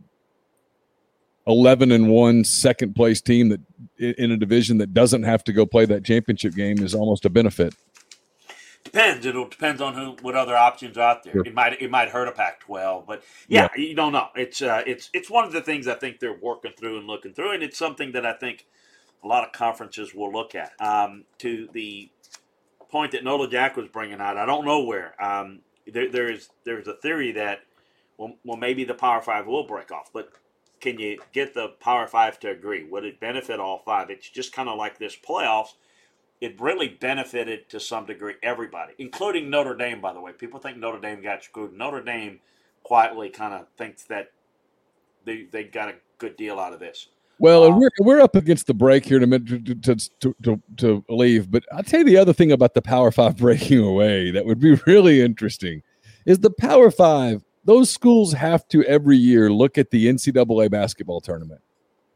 11 1.47 1.93
and 1.93 2.11
1 2.11 2.45
second 2.45 2.95
place 2.95 3.21
team 3.21 3.49
that 3.49 3.61
in 3.99 4.33
a 4.33 4.37
division 4.37 4.79
that 4.79 4.93
doesn't 4.93 5.23
have 5.23 5.45
to 5.45 5.53
go 5.53 5.65
play 5.65 5.85
that 5.87 6.05
championship 6.05 6.55
game 6.55 6.83
is 6.83 6.95
almost 6.95 7.25
a 7.25 7.31
benefit. 7.31 7.75
Depends. 8.93 9.25
It'll 9.25 9.49
depends 9.49 9.81
on 9.81 9.95
who 9.95 10.17
what 10.21 10.35
other 10.37 10.57
options 10.57 10.99
are 10.99 11.11
out 11.11 11.25
there. 11.25 11.41
It 11.45 11.55
might 11.55 11.81
it 11.81 11.91
might 11.91 12.11
hurt 12.11 12.29
a 12.29 12.33
Pac-12, 12.33 13.07
but 13.07 13.23
yeah, 13.49 13.69
you 13.75 13.95
don't 13.95 14.13
know. 14.13 14.29
It's 14.37 14.61
uh, 14.61 14.83
it's 14.87 15.09
it's 15.15 15.31
one 15.31 15.45
of 15.45 15.53
the 15.53 15.63
things 15.63 15.89
I 15.89 15.95
think 15.95 16.21
they're 16.21 16.39
working 16.39 16.73
through 16.79 16.99
and 16.99 17.07
looking 17.07 17.33
through, 17.33 17.53
and 17.53 17.63
it's 17.63 17.79
something 17.79 18.13
that 18.13 18.27
I 18.27 18.35
think 18.35 18.67
a 19.25 19.27
lot 19.27 19.45
of 19.45 19.53
conferences 19.53 20.15
will 20.15 20.31
look 20.31 20.55
at. 20.55 20.73
Um, 20.79 21.25
to 21.39 21.69
the 21.73 22.11
point 22.91 23.13
that 23.13 23.25
Nola 23.25 23.49
Jack 23.49 23.77
was 23.79 23.89
bringing 23.89 24.21
out, 24.21 24.37
I 24.37 24.45
don't 24.45 24.67
know 24.67 24.85
where. 24.85 25.15
Um, 25.23 25.61
there, 25.87 26.11
there 26.11 26.31
is 26.31 26.51
there's 26.65 26.87
a 26.87 26.95
theory 26.95 27.33
that 27.33 27.61
well, 28.19 28.35
well 28.45 28.59
maybe 28.59 28.85
the 28.85 28.95
Power 28.95 29.23
Five 29.23 29.47
will 29.47 29.67
break 29.67 29.91
off, 29.91 30.11
but 30.13 30.33
can 30.81 30.99
you 30.99 31.19
get 31.33 31.55
the 31.55 31.69
Power 31.81 32.07
Five 32.07 32.39
to 32.41 32.51
agree? 32.51 32.85
Would 32.85 33.07
it 33.07 33.21
benefit 33.21 33.59
all 33.59 33.83
five? 33.87 34.11
It's 34.11 34.29
just 34.29 34.53
kind 34.53 34.69
of 34.69 34.77
like 34.77 34.99
this 34.99 35.17
playoffs 35.17 35.75
it 36.43 36.61
really 36.61 36.89
benefited 36.89 37.69
to 37.69 37.79
some 37.79 38.05
degree 38.05 38.35
everybody, 38.43 38.95
including 38.99 39.49
Notre 39.49 39.77
Dame, 39.77 40.01
by 40.01 40.13
the 40.13 40.21
way. 40.21 40.33
People 40.33 40.59
think 40.59 40.77
Notre 40.77 40.99
Dame 40.99 41.23
got 41.23 41.45
screwed. 41.45 41.73
Notre 41.73 42.03
Dame 42.03 42.41
quietly 42.83 43.31
kind 43.31 43.55
of 43.55 43.67
thinks 43.79 44.03
that 44.05 44.33
they, 45.25 45.45
they 45.53 45.63
got 45.63 45.89
a 45.89 45.95
good 46.19 46.37
deal 46.37 46.59
out 46.59 46.73
of 46.73 46.81
this. 46.81 47.07
Well, 47.39 47.63
um, 47.65 47.79
we're, 47.79 47.91
we're 48.01 48.21
up 48.21 48.35
against 48.35 48.67
the 48.67 48.75
break 48.75 49.05
here 49.05 49.19
in 49.19 49.23
a 49.23 49.27
minute 49.29 49.83
to, 49.85 49.95
to, 49.95 50.35
to, 50.43 50.63
to 50.79 51.05
leave. 51.09 51.49
But 51.49 51.63
I'll 51.71 51.85
tell 51.85 52.01
you 52.01 52.07
the 52.07 52.17
other 52.17 52.33
thing 52.33 52.51
about 52.51 52.75
the 52.75 52.83
Power 52.83 53.13
Five 53.13 53.37
breaking 53.39 53.79
away 53.79 54.33
that 54.33 54.45
would 54.45 54.59
be 54.59 54.75
really 54.85 55.21
interesting 55.21 55.81
is 56.27 56.41
the 56.41 56.51
Power 56.51 56.91
Five. 56.91 57.45
Those 57.65 57.89
schools 57.89 58.33
have 58.33 58.67
to 58.69 58.83
every 58.83 59.17
year 59.17 59.49
look 59.49 59.79
at 59.79 59.93
the 59.93 60.07
NCAA 60.07 60.73
basketball 60.73 61.21
tournament, 61.21 61.61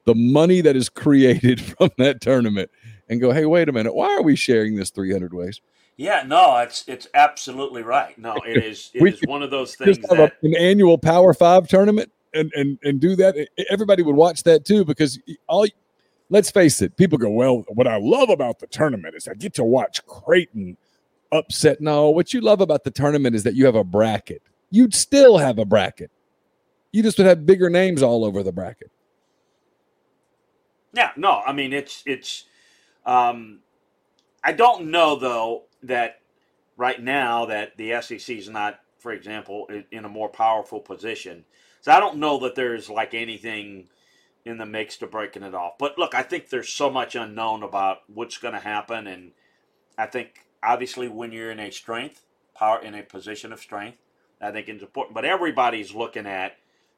the 0.07 0.15
money 0.15 0.63
that 0.63 0.77
is 0.77 0.89
created 0.89 1.61
from 1.79 1.91
that 1.99 2.21
tournament 2.21 2.71
and 3.09 3.21
go, 3.21 3.33
hey, 3.33 3.45
wait 3.45 3.69
a 3.69 3.73
minute, 3.73 3.95
why 3.95 4.09
are 4.09 4.23
we 4.23 4.35
sharing 4.35 4.77
this 4.77 4.91
300 4.91 5.35
ways? 5.35 5.61
Yeah, 5.99 6.25
no, 6.27 6.59
it's 6.59 6.85
it's 6.87 7.09
absolutely 7.15 7.83
right. 7.83 8.17
No, 8.19 8.35
it 8.47 8.63
is 8.63 8.91
it 8.93 9.03
is 9.03 9.21
one 9.27 9.43
of 9.43 9.51
those 9.51 9.75
things 9.77 9.99
that 9.99 10.19
a, 10.19 10.33
an 10.43 10.55
annual 10.55 10.99
Power 10.99 11.33
Five 11.33 11.69
tournament 11.69 12.13
and 12.35 12.53
and 12.55 12.79
and 12.85 13.01
do 13.01 13.17
that. 13.17 13.35
Everybody 13.71 14.03
would 14.03 14.17
watch 14.17 14.43
that 14.45 14.65
too 14.65 14.85
because 14.85 15.19
all. 15.49 15.67
Let's 16.29 16.51
face 16.51 16.83
it. 16.83 16.97
People 16.97 17.19
go, 17.19 17.31
well. 17.31 17.65
What 17.69 17.87
I 17.87 17.99
love 17.99 18.31
about 18.31 18.59
the 18.59 18.67
tournament 18.67 19.15
is 19.15 19.29
I 19.29 19.35
get 19.35 19.55
to 19.55 19.65
watch 19.65 20.05
Creighton 20.07 20.77
upset. 21.31 21.81
No, 21.81 22.11
what 22.11 22.35
you 22.35 22.41
love 22.41 22.61
about 22.61 22.83
the 22.83 22.91
tournament 22.91 23.37
is 23.37 23.45
that 23.45 23.55
you 23.55 23.65
have 23.65 23.77
a 23.77 23.85
bracket. 23.85 24.43
You'd 24.71 24.93
still 24.93 25.39
have 25.39 25.61
a 25.61 25.65
bracket. 25.65 26.11
You 26.91 27.05
just 27.05 27.17
would 27.19 27.29
have 27.29 27.47
bigger 27.47 27.71
names 27.71 28.03
all 28.03 28.25
over 28.25 28.43
the 28.43 28.53
bracket. 28.53 28.91
Yeah, 30.97 31.11
no, 31.17 31.43
I 31.47 31.53
mean 31.53 31.75
it's 31.75 32.03
it's 32.07 32.45
um, 33.05 33.61
I 34.43 34.53
don't 34.53 34.91
know 34.91 35.17
though 35.17 35.65
that 35.83 36.21
right 36.77 37.01
now 37.01 37.47
that 37.47 37.77
the 37.77 38.01
SEC 38.01 38.37
is 38.37 38.49
not, 38.49 38.81
for 38.99 39.13
example, 39.13 39.69
in 39.91 40.05
a 40.07 40.09
more 40.09 40.29
powerful 40.29 40.81
position. 40.81 41.45
So 41.83 41.93
I 41.93 42.01
don't 42.01 42.17
know 42.17 42.39
that 42.41 42.55
there's 42.55 42.89
like 42.89 43.15
anything 43.15 43.89
in 44.45 44.59
the 44.59 44.67
mix 44.67 44.97
to 44.99 45.07
breaking 45.07 45.43
it 45.43 45.55
off. 45.55 45.77
But 45.79 45.99
look, 45.99 46.15
I 46.15 46.23
think 46.23 46.49
there's 46.49 46.73
so 46.73 46.89
much 46.91 47.15
unknown 47.15 47.63
about 47.63 47.99
what's 48.13 48.39
going 48.39 48.55
to 48.55 48.61
happen, 48.61 49.07
and 49.07 49.33
I 49.99 50.07
think 50.07 50.47
obviously 50.63 51.09
when 51.09 51.33
you're 51.33 51.51
in 51.51 51.61
a 51.61 51.71
strength, 51.71 52.25
power 52.55 52.81
in 52.81 52.95
a 52.95 53.03
position 53.03 53.53
of 53.53 53.61
strength, 53.61 53.99
I 54.41 54.51
think 54.51 54.69
it's 54.69 54.83
important. 54.83 55.15
But 55.15 55.27
everybody's 55.27 55.95
looking 55.95 56.27
at 56.27 56.57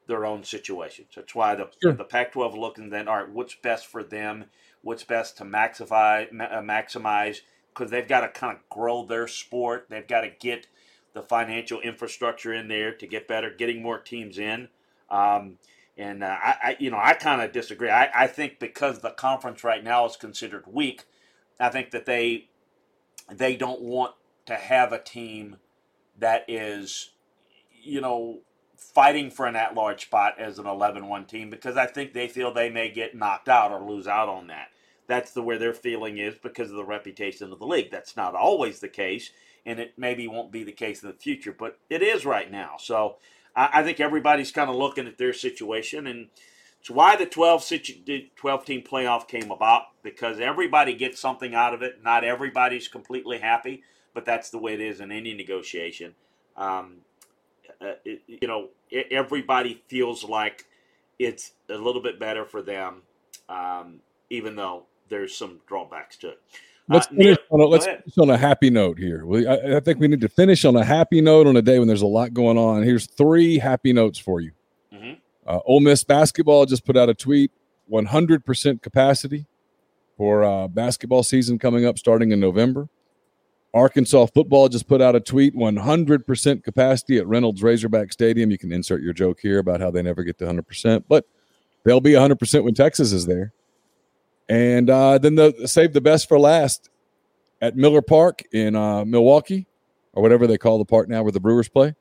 their 0.09 0.25
own 0.25 0.43
situations. 0.43 1.13
That's 1.15 1.33
why 1.33 1.55
the 1.55 1.69
sure. 1.81 1.93
the 1.93 2.03
Pac-12 2.03 2.57
looking 2.57 2.89
then, 2.89 3.07
all 3.07 3.15
right, 3.15 3.29
what's 3.29 3.55
best 3.55 3.87
for 3.87 4.03
them 4.03 4.45
what's 4.81 5.03
best 5.03 5.37
to 5.37 5.43
maximize 5.43 6.27
uh, 6.31 6.61
maximize 6.61 7.41
because 7.73 7.91
they've 7.91 8.07
got 8.07 8.21
to 8.21 8.29
kind 8.29 8.55
of 8.55 8.69
grow 8.69 9.05
their 9.05 9.27
sport. 9.27 9.85
They've 9.89 10.07
got 10.07 10.21
to 10.21 10.31
get 10.39 10.67
the 11.13 11.21
financial 11.21 11.79
infrastructure 11.81 12.53
in 12.53 12.67
there 12.67 12.93
to 12.93 13.07
get 13.07 13.27
better, 13.27 13.53
getting 13.55 13.81
more 13.81 13.99
teams 13.99 14.37
in. 14.37 14.69
Um, 15.09 15.57
and 15.97 16.23
uh, 16.23 16.37
I, 16.41 16.55
I, 16.63 16.77
you 16.79 16.91
know, 16.91 16.99
I 17.01 17.13
kind 17.13 17.41
of 17.41 17.51
disagree. 17.51 17.89
I, 17.89 18.09
I 18.13 18.27
think 18.27 18.59
because 18.59 18.99
the 18.99 19.11
conference 19.11 19.63
right 19.63 19.83
now 19.83 20.05
is 20.05 20.15
considered 20.15 20.65
weak, 20.67 21.05
I 21.59 21.69
think 21.69 21.91
that 21.91 22.05
they 22.05 22.49
they 23.31 23.55
don't 23.55 23.81
want 23.81 24.15
to 24.47 24.55
have 24.55 24.91
a 24.91 24.99
team 24.99 25.57
that 26.17 26.45
is, 26.47 27.11
you 27.71 28.01
know, 28.01 28.41
fighting 28.79 29.29
for 29.29 29.45
an 29.45 29.55
at-large 29.55 30.03
spot 30.05 30.39
as 30.39 30.57
an 30.57 30.65
11-1 30.65 31.27
team 31.27 31.49
because 31.49 31.77
I 31.77 31.85
think 31.85 32.13
they 32.13 32.27
feel 32.27 32.53
they 32.53 32.69
may 32.69 32.89
get 32.89 33.15
knocked 33.15 33.49
out 33.49 33.71
or 33.71 33.81
lose 33.81 34.07
out 34.07 34.29
on 34.29 34.47
that. 34.47 34.69
That's 35.07 35.31
the 35.31 35.41
where 35.41 35.57
their 35.57 35.73
feeling 35.73 36.17
is 36.17 36.35
because 36.35 36.69
of 36.69 36.77
the 36.77 36.85
reputation 36.85 37.51
of 37.51 37.59
the 37.59 37.65
league. 37.65 37.91
That's 37.91 38.15
not 38.15 38.35
always 38.35 38.79
the 38.79 38.87
case, 38.87 39.31
and 39.65 39.79
it 39.79 39.93
maybe 39.97 40.27
won't 40.27 40.51
be 40.51 40.63
the 40.63 40.71
case 40.71 41.01
in 41.01 41.09
the 41.09 41.15
future, 41.15 41.55
but 41.57 41.79
it 41.89 42.03
is 42.03 42.25
right 42.25 42.49
now. 42.51 42.75
So 42.79 43.17
I, 43.55 43.69
I 43.73 43.83
think 43.83 43.99
everybody's 43.99 44.51
kind 44.51 44.69
of 44.69 44.75
looking 44.75 45.07
at 45.07 45.17
their 45.17 45.33
situation, 45.33 46.05
and 46.05 46.29
it's 46.79 46.91
why 46.91 47.15
the 47.15 47.25
12, 47.25 47.63
situ- 47.63 48.27
12 48.35 48.65
team 48.65 48.81
playoff 48.83 49.27
came 49.27 49.51
about 49.51 49.83
because 50.03 50.39
everybody 50.39 50.93
gets 50.93 51.19
something 51.19 51.55
out 51.55 51.73
of 51.73 51.81
it. 51.81 52.03
Not 52.03 52.23
everybody's 52.23 52.87
completely 52.87 53.39
happy, 53.39 53.83
but 54.13 54.25
that's 54.25 54.49
the 54.51 54.59
way 54.59 54.75
it 54.75 54.81
is 54.81 54.99
in 55.01 55.11
any 55.11 55.33
negotiation. 55.33 56.13
Um, 56.55 56.97
uh, 57.81 57.93
it, 58.05 58.21
you 58.27 58.47
know, 58.47 58.69
everybody 59.11 59.81
feels 59.87 60.23
like 60.23 60.65
it's 61.17 61.51
a 61.69 61.77
little 61.77 62.01
bit 62.01 62.19
better 62.19 62.45
for 62.45 62.61
them, 62.61 63.01
um, 63.47 63.99
even 64.29 64.55
though 64.55 64.85
there's 65.09 65.35
some 65.35 65.59
drawbacks 65.67 66.17
to 66.17 66.29
it. 66.29 66.41
Let's 66.87 67.07
uh, 67.07 67.11
finish, 67.11 67.37
on, 67.51 67.61
a, 67.61 67.65
let's 67.65 67.85
finish 67.85 68.17
on 68.17 68.29
a 68.31 68.37
happy 68.37 68.69
note 68.69 68.97
here. 68.97 69.25
We, 69.25 69.45
I, 69.45 69.77
I, 69.77 69.79
think 69.79 69.99
we 69.99 70.07
need 70.07 70.21
to 70.21 70.29
finish 70.29 70.65
on 70.65 70.75
a 70.75 70.83
happy 70.83 71.21
note 71.21 71.45
on 71.45 71.55
a 71.55 71.61
day 71.61 71.77
when 71.77 71.87
there's 71.87 72.01
a 72.01 72.07
lot 72.07 72.33
going 72.33 72.57
on. 72.57 72.83
Here's 72.83 73.05
three 73.05 73.59
happy 73.59 73.93
notes 73.93 74.17
for 74.17 74.39
you. 74.39 74.51
Mm-hmm. 74.91 75.13
Uh, 75.45 75.59
Ole 75.65 75.81
Miss 75.81 76.03
basketball 76.03 76.65
just 76.65 76.85
put 76.85 76.97
out 76.97 77.09
a 77.09 77.13
tweet: 77.13 77.51
100% 77.91 78.81
capacity 78.81 79.45
for 80.17 80.43
uh, 80.43 80.67
basketball 80.67 81.23
season 81.23 81.59
coming 81.59 81.85
up 81.85 81.99
starting 81.99 82.31
in 82.31 82.39
November. 82.39 82.89
Arkansas 83.73 84.25
football 84.27 84.67
just 84.67 84.87
put 84.87 85.01
out 85.01 85.15
a 85.15 85.19
tweet 85.19 85.55
100% 85.55 86.63
capacity 86.63 87.17
at 87.17 87.27
Reynolds 87.27 87.61
Razorback 87.61 88.11
Stadium. 88.11 88.49
You 88.49 88.57
can 88.57 88.71
insert 88.71 89.01
your 89.01 89.13
joke 89.13 89.39
here 89.41 89.59
about 89.59 89.79
how 89.79 89.91
they 89.91 90.01
never 90.01 90.23
get 90.23 90.37
to 90.39 90.45
100%, 90.45 91.03
but 91.07 91.25
they'll 91.83 92.01
be 92.01 92.13
100% 92.13 92.63
when 92.63 92.73
Texas 92.73 93.11
is 93.11 93.25
there. 93.25 93.53
And 94.47 94.89
uh, 94.89 95.19
then 95.19 95.35
the 95.35 95.67
save 95.67 95.93
the 95.93 96.01
best 96.01 96.27
for 96.27 96.39
last 96.39 96.89
at 97.61 97.75
Miller 97.75 98.01
Park 98.01 98.41
in 98.51 98.75
uh, 98.75 99.05
Milwaukee, 99.05 99.67
or 100.13 100.23
whatever 100.23 100.47
they 100.47 100.57
call 100.57 100.79
the 100.79 100.85
park 100.85 101.07
now 101.07 101.21
where 101.21 101.31
the 101.31 101.39
Brewers 101.39 101.69
play. 101.69 101.93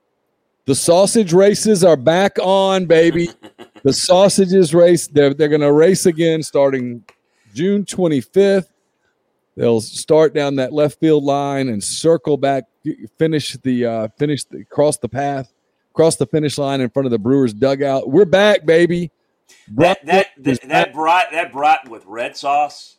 The 0.65 0.75
sausage 0.75 1.33
races 1.33 1.85
are 1.85 1.97
back 1.97 2.39
on, 2.43 2.87
baby. 2.87 3.29
the 3.83 3.93
sausages 3.93 4.75
race, 4.75 5.07
they're, 5.09 5.33
they're 5.35 5.49
going 5.49 5.61
to 5.61 5.73
race 5.73 6.07
again 6.07 6.43
starting 6.43 7.05
June 7.55 7.85
25th. 7.85 8.69
They'll 9.59 9.81
start 9.81 10.35
down 10.35 10.55
that 10.57 10.73
left 10.73 11.01
field 11.01 11.25
line 11.25 11.69
and 11.69 11.83
circle 11.83 12.37
back, 12.37 12.67
finish 13.19 13.55
the 13.55 13.87
uh, 13.87 14.09
finish 14.17 14.45
the, 14.45 14.65
cross 14.65 14.99
the 14.99 15.09
path, 15.09 15.53
cross 15.93 16.15
the 16.15 16.27
finish 16.27 16.59
line 16.59 16.81
in 16.81 16.91
front 16.91 17.07
of 17.07 17.11
the 17.11 17.19
Brewers 17.19 17.53
dugout. 17.53 18.09
We're 18.09 18.25
back, 18.25 18.65
baby. 18.65 19.11
That 19.75 20.07
that 20.07 20.29
that, 20.39 20.61
that 20.69 20.93
brat 20.93 21.33
that 21.33 21.51
brat 21.51 21.89
with 21.89 22.07
red 22.07 22.37
sauce 22.37 22.99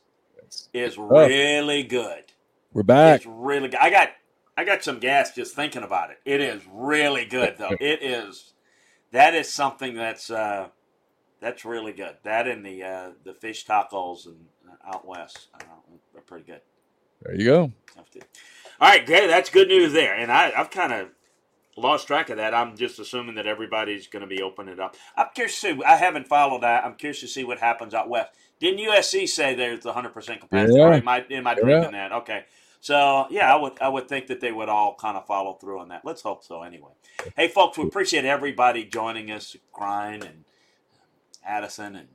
is 0.73 0.97
really 0.97 1.83
good. 1.83 2.25
We're 2.73 2.83
back. 2.83 3.21
It's 3.21 3.25
really 3.25 3.69
good. 3.69 3.79
I 3.79 3.89
got 3.89 4.09
I 4.57 4.65
got 4.65 4.83
some 4.83 4.99
gas 4.99 5.33
just 5.33 5.55
thinking 5.55 5.83
about 5.83 6.11
it. 6.11 6.17
It 6.25 6.41
is 6.41 6.61
really 6.69 7.23
good 7.23 7.55
though. 7.57 7.71
it 7.79 8.03
is 8.03 8.51
that 9.13 9.33
is 9.33 9.47
something 9.49 9.95
that's 9.95 10.29
uh, 10.29 10.67
that's 11.39 11.63
really 11.63 11.93
good. 11.93 12.17
That 12.23 12.49
and 12.49 12.65
the 12.65 12.83
uh, 12.83 13.11
the 13.23 13.33
fish 13.33 13.65
tacos 13.65 14.25
and 14.25 14.45
uh, 14.69 14.93
out 14.93 15.07
west. 15.07 15.47
Are 15.53 15.78
pretty 16.29 16.45
good. 16.45 16.61
There 17.23 17.35
you 17.35 17.45
go. 17.45 17.71
All 18.79 18.87
right, 18.87 19.05
great. 19.05 19.27
That's 19.27 19.49
good 19.49 19.67
news 19.67 19.91
there. 19.91 20.15
And 20.15 20.31
I, 20.31 20.53
I've 20.55 20.69
kind 20.69 20.93
of 20.93 21.09
lost 21.75 22.07
track 22.07 22.29
of 22.29 22.37
that. 22.37 22.53
I'm 22.53 22.77
just 22.77 22.99
assuming 22.99 23.35
that 23.35 23.47
everybody's 23.47 24.07
going 24.07 24.21
to 24.21 24.27
be 24.27 24.41
opening 24.41 24.73
it 24.73 24.79
up. 24.79 24.95
I'm 25.17 25.27
curious 25.33 25.59
to 25.61 25.75
see. 25.75 25.83
I 25.83 25.97
haven't 25.97 26.27
followed 26.27 26.61
that. 26.61 26.85
I'm 26.85 26.95
curious 26.95 27.19
to 27.21 27.27
see 27.27 27.43
what 27.43 27.59
happens 27.59 27.93
out 27.93 28.07
west. 28.07 28.29
Didn't 28.59 28.79
USC 28.79 29.27
say 29.27 29.55
there's 29.55 29.85
100 29.85 30.13
percent 30.13 30.41
capacity? 30.41 30.77
Yeah. 30.77 30.85
Or 30.85 30.93
am 30.93 31.07
I 31.07 31.25
am 31.29 31.47
I 31.47 31.55
drinking 31.55 31.93
yeah. 31.93 32.09
that? 32.09 32.11
Okay. 32.17 32.45
So 32.79 33.25
yeah, 33.29 33.53
I 33.53 33.57
would 33.57 33.73
I 33.81 33.89
would 33.89 34.07
think 34.07 34.27
that 34.27 34.39
they 34.39 34.51
would 34.51 34.69
all 34.69 34.95
kind 34.95 35.17
of 35.17 35.25
follow 35.25 35.53
through 35.53 35.79
on 35.79 35.89
that. 35.89 36.05
Let's 36.05 36.21
hope 36.21 36.43
so. 36.43 36.63
Anyway, 36.63 36.91
hey 37.35 37.49
folks, 37.49 37.77
we 37.77 37.85
appreciate 37.85 38.23
everybody 38.23 38.85
joining 38.85 39.31
us, 39.31 39.57
Grind 39.73 40.23
and 40.23 40.45
Addison 41.45 41.95
and 41.95 42.07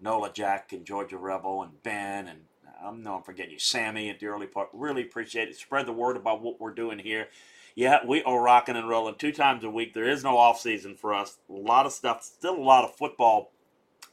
Nola 0.00 0.32
Jack 0.32 0.72
and 0.72 0.84
Georgia 0.84 1.16
Rebel 1.16 1.62
and 1.62 1.82
Ben 1.82 2.28
and 2.28 2.40
I 2.84 2.92
know 2.92 3.16
I'm 3.16 3.22
forgetting 3.22 3.52
you, 3.52 3.58
Sammy 3.58 4.10
at 4.10 4.20
the 4.20 4.26
early 4.26 4.46
part. 4.46 4.68
Really 4.72 5.02
appreciate 5.02 5.48
it. 5.48 5.56
Spread 5.56 5.86
the 5.86 5.92
word 5.92 6.16
about 6.16 6.42
what 6.42 6.60
we're 6.60 6.74
doing 6.74 6.98
here. 6.98 7.28
Yeah, 7.74 8.04
we 8.06 8.22
are 8.22 8.40
rocking 8.40 8.76
and 8.76 8.88
rolling 8.88 9.16
two 9.16 9.32
times 9.32 9.64
a 9.64 9.70
week. 9.70 9.94
There 9.94 10.08
is 10.08 10.22
no 10.22 10.36
off 10.36 10.60
season 10.60 10.94
for 10.94 11.12
us. 11.14 11.38
A 11.48 11.52
lot 11.52 11.86
of 11.86 11.92
stuff, 11.92 12.22
still 12.22 12.56
a 12.56 12.62
lot 12.62 12.84
of 12.84 12.94
football 12.94 13.50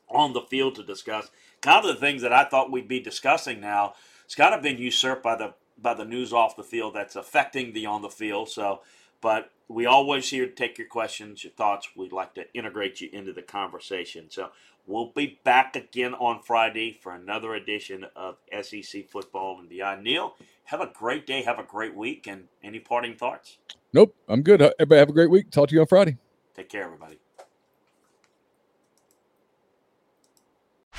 on 0.10 0.34
the 0.34 0.42
field 0.42 0.76
to 0.76 0.84
discuss. 0.84 1.30
Kind 1.62 1.86
of 1.86 1.94
the 1.94 2.00
things 2.00 2.22
that 2.24 2.34
I 2.34 2.46
thought 2.46 2.72
we'd 2.72 2.88
be 2.88 3.00
discussing 3.00 3.60
now, 3.60 3.94
it's 4.26 4.36
kind 4.36 4.56
of 4.56 4.64
been 4.64 4.78
usurped 4.78 5.22
by 5.22 5.36
the 5.36 5.54
by 5.78 5.94
the 5.94 6.06
news 6.06 6.32
off 6.32 6.56
the 6.56 6.64
field 6.64 6.96
that's 6.96 7.16
affecting 7.16 7.74
the 7.74 7.86
on 7.86 8.02
the 8.02 8.10
field. 8.10 8.50
So, 8.50 8.82
but 9.20 9.52
we 9.68 9.86
always 9.86 10.30
here 10.30 10.46
to 10.46 10.52
take 10.52 10.78
your 10.78 10.88
questions, 10.88 11.44
your 11.44 11.54
thoughts. 11.54 11.90
We'd 11.96 12.12
like 12.12 12.36
to 12.36 12.52
integrate 12.54 13.02
you 13.02 13.10
into 13.12 13.34
the 13.34 13.42
conversation. 13.42 14.30
So 14.30 14.50
we'll 14.86 15.12
be 15.16 15.40
back 15.44 15.76
again 15.76 16.14
on 16.14 16.42
Friday 16.42 16.98
for 17.02 17.14
another 17.14 17.54
edition 17.56 18.06
of 18.16 18.38
SEC 18.62 19.08
football 19.10 19.60
and 19.60 19.70
beyond. 19.70 20.04
Neal, 20.04 20.36
have 20.66 20.82
a 20.82 20.92
great 20.94 21.26
day, 21.26 21.42
have 21.44 21.60
a 21.60 21.64
great 21.64 21.96
week, 21.96 22.28
and 22.28 22.46
any 22.64 22.80
parting 22.80 23.16
thoughts? 23.16 23.58
Nope, 23.94 24.16
I'm 24.28 24.42
good. 24.42 24.62
Everybody 24.62 25.00
have 25.00 25.10
a 25.10 25.14
great 25.14 25.30
week. 25.30 25.52
Talk 25.52 25.70
to 25.70 25.76
you 25.76 25.82
on 25.82 25.88
Friday. 25.88 26.18
Take 26.56 26.70
care, 26.70 26.84
everybody. 26.84 27.20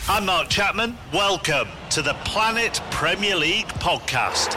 I'm 0.09 0.27
Mark 0.27 0.49
Chapman. 0.49 0.97
Welcome 1.13 1.69
to 1.91 2.03
the 2.03 2.15
Planet 2.25 2.81
Premier 2.91 3.37
League 3.37 3.69
podcast. 3.69 4.57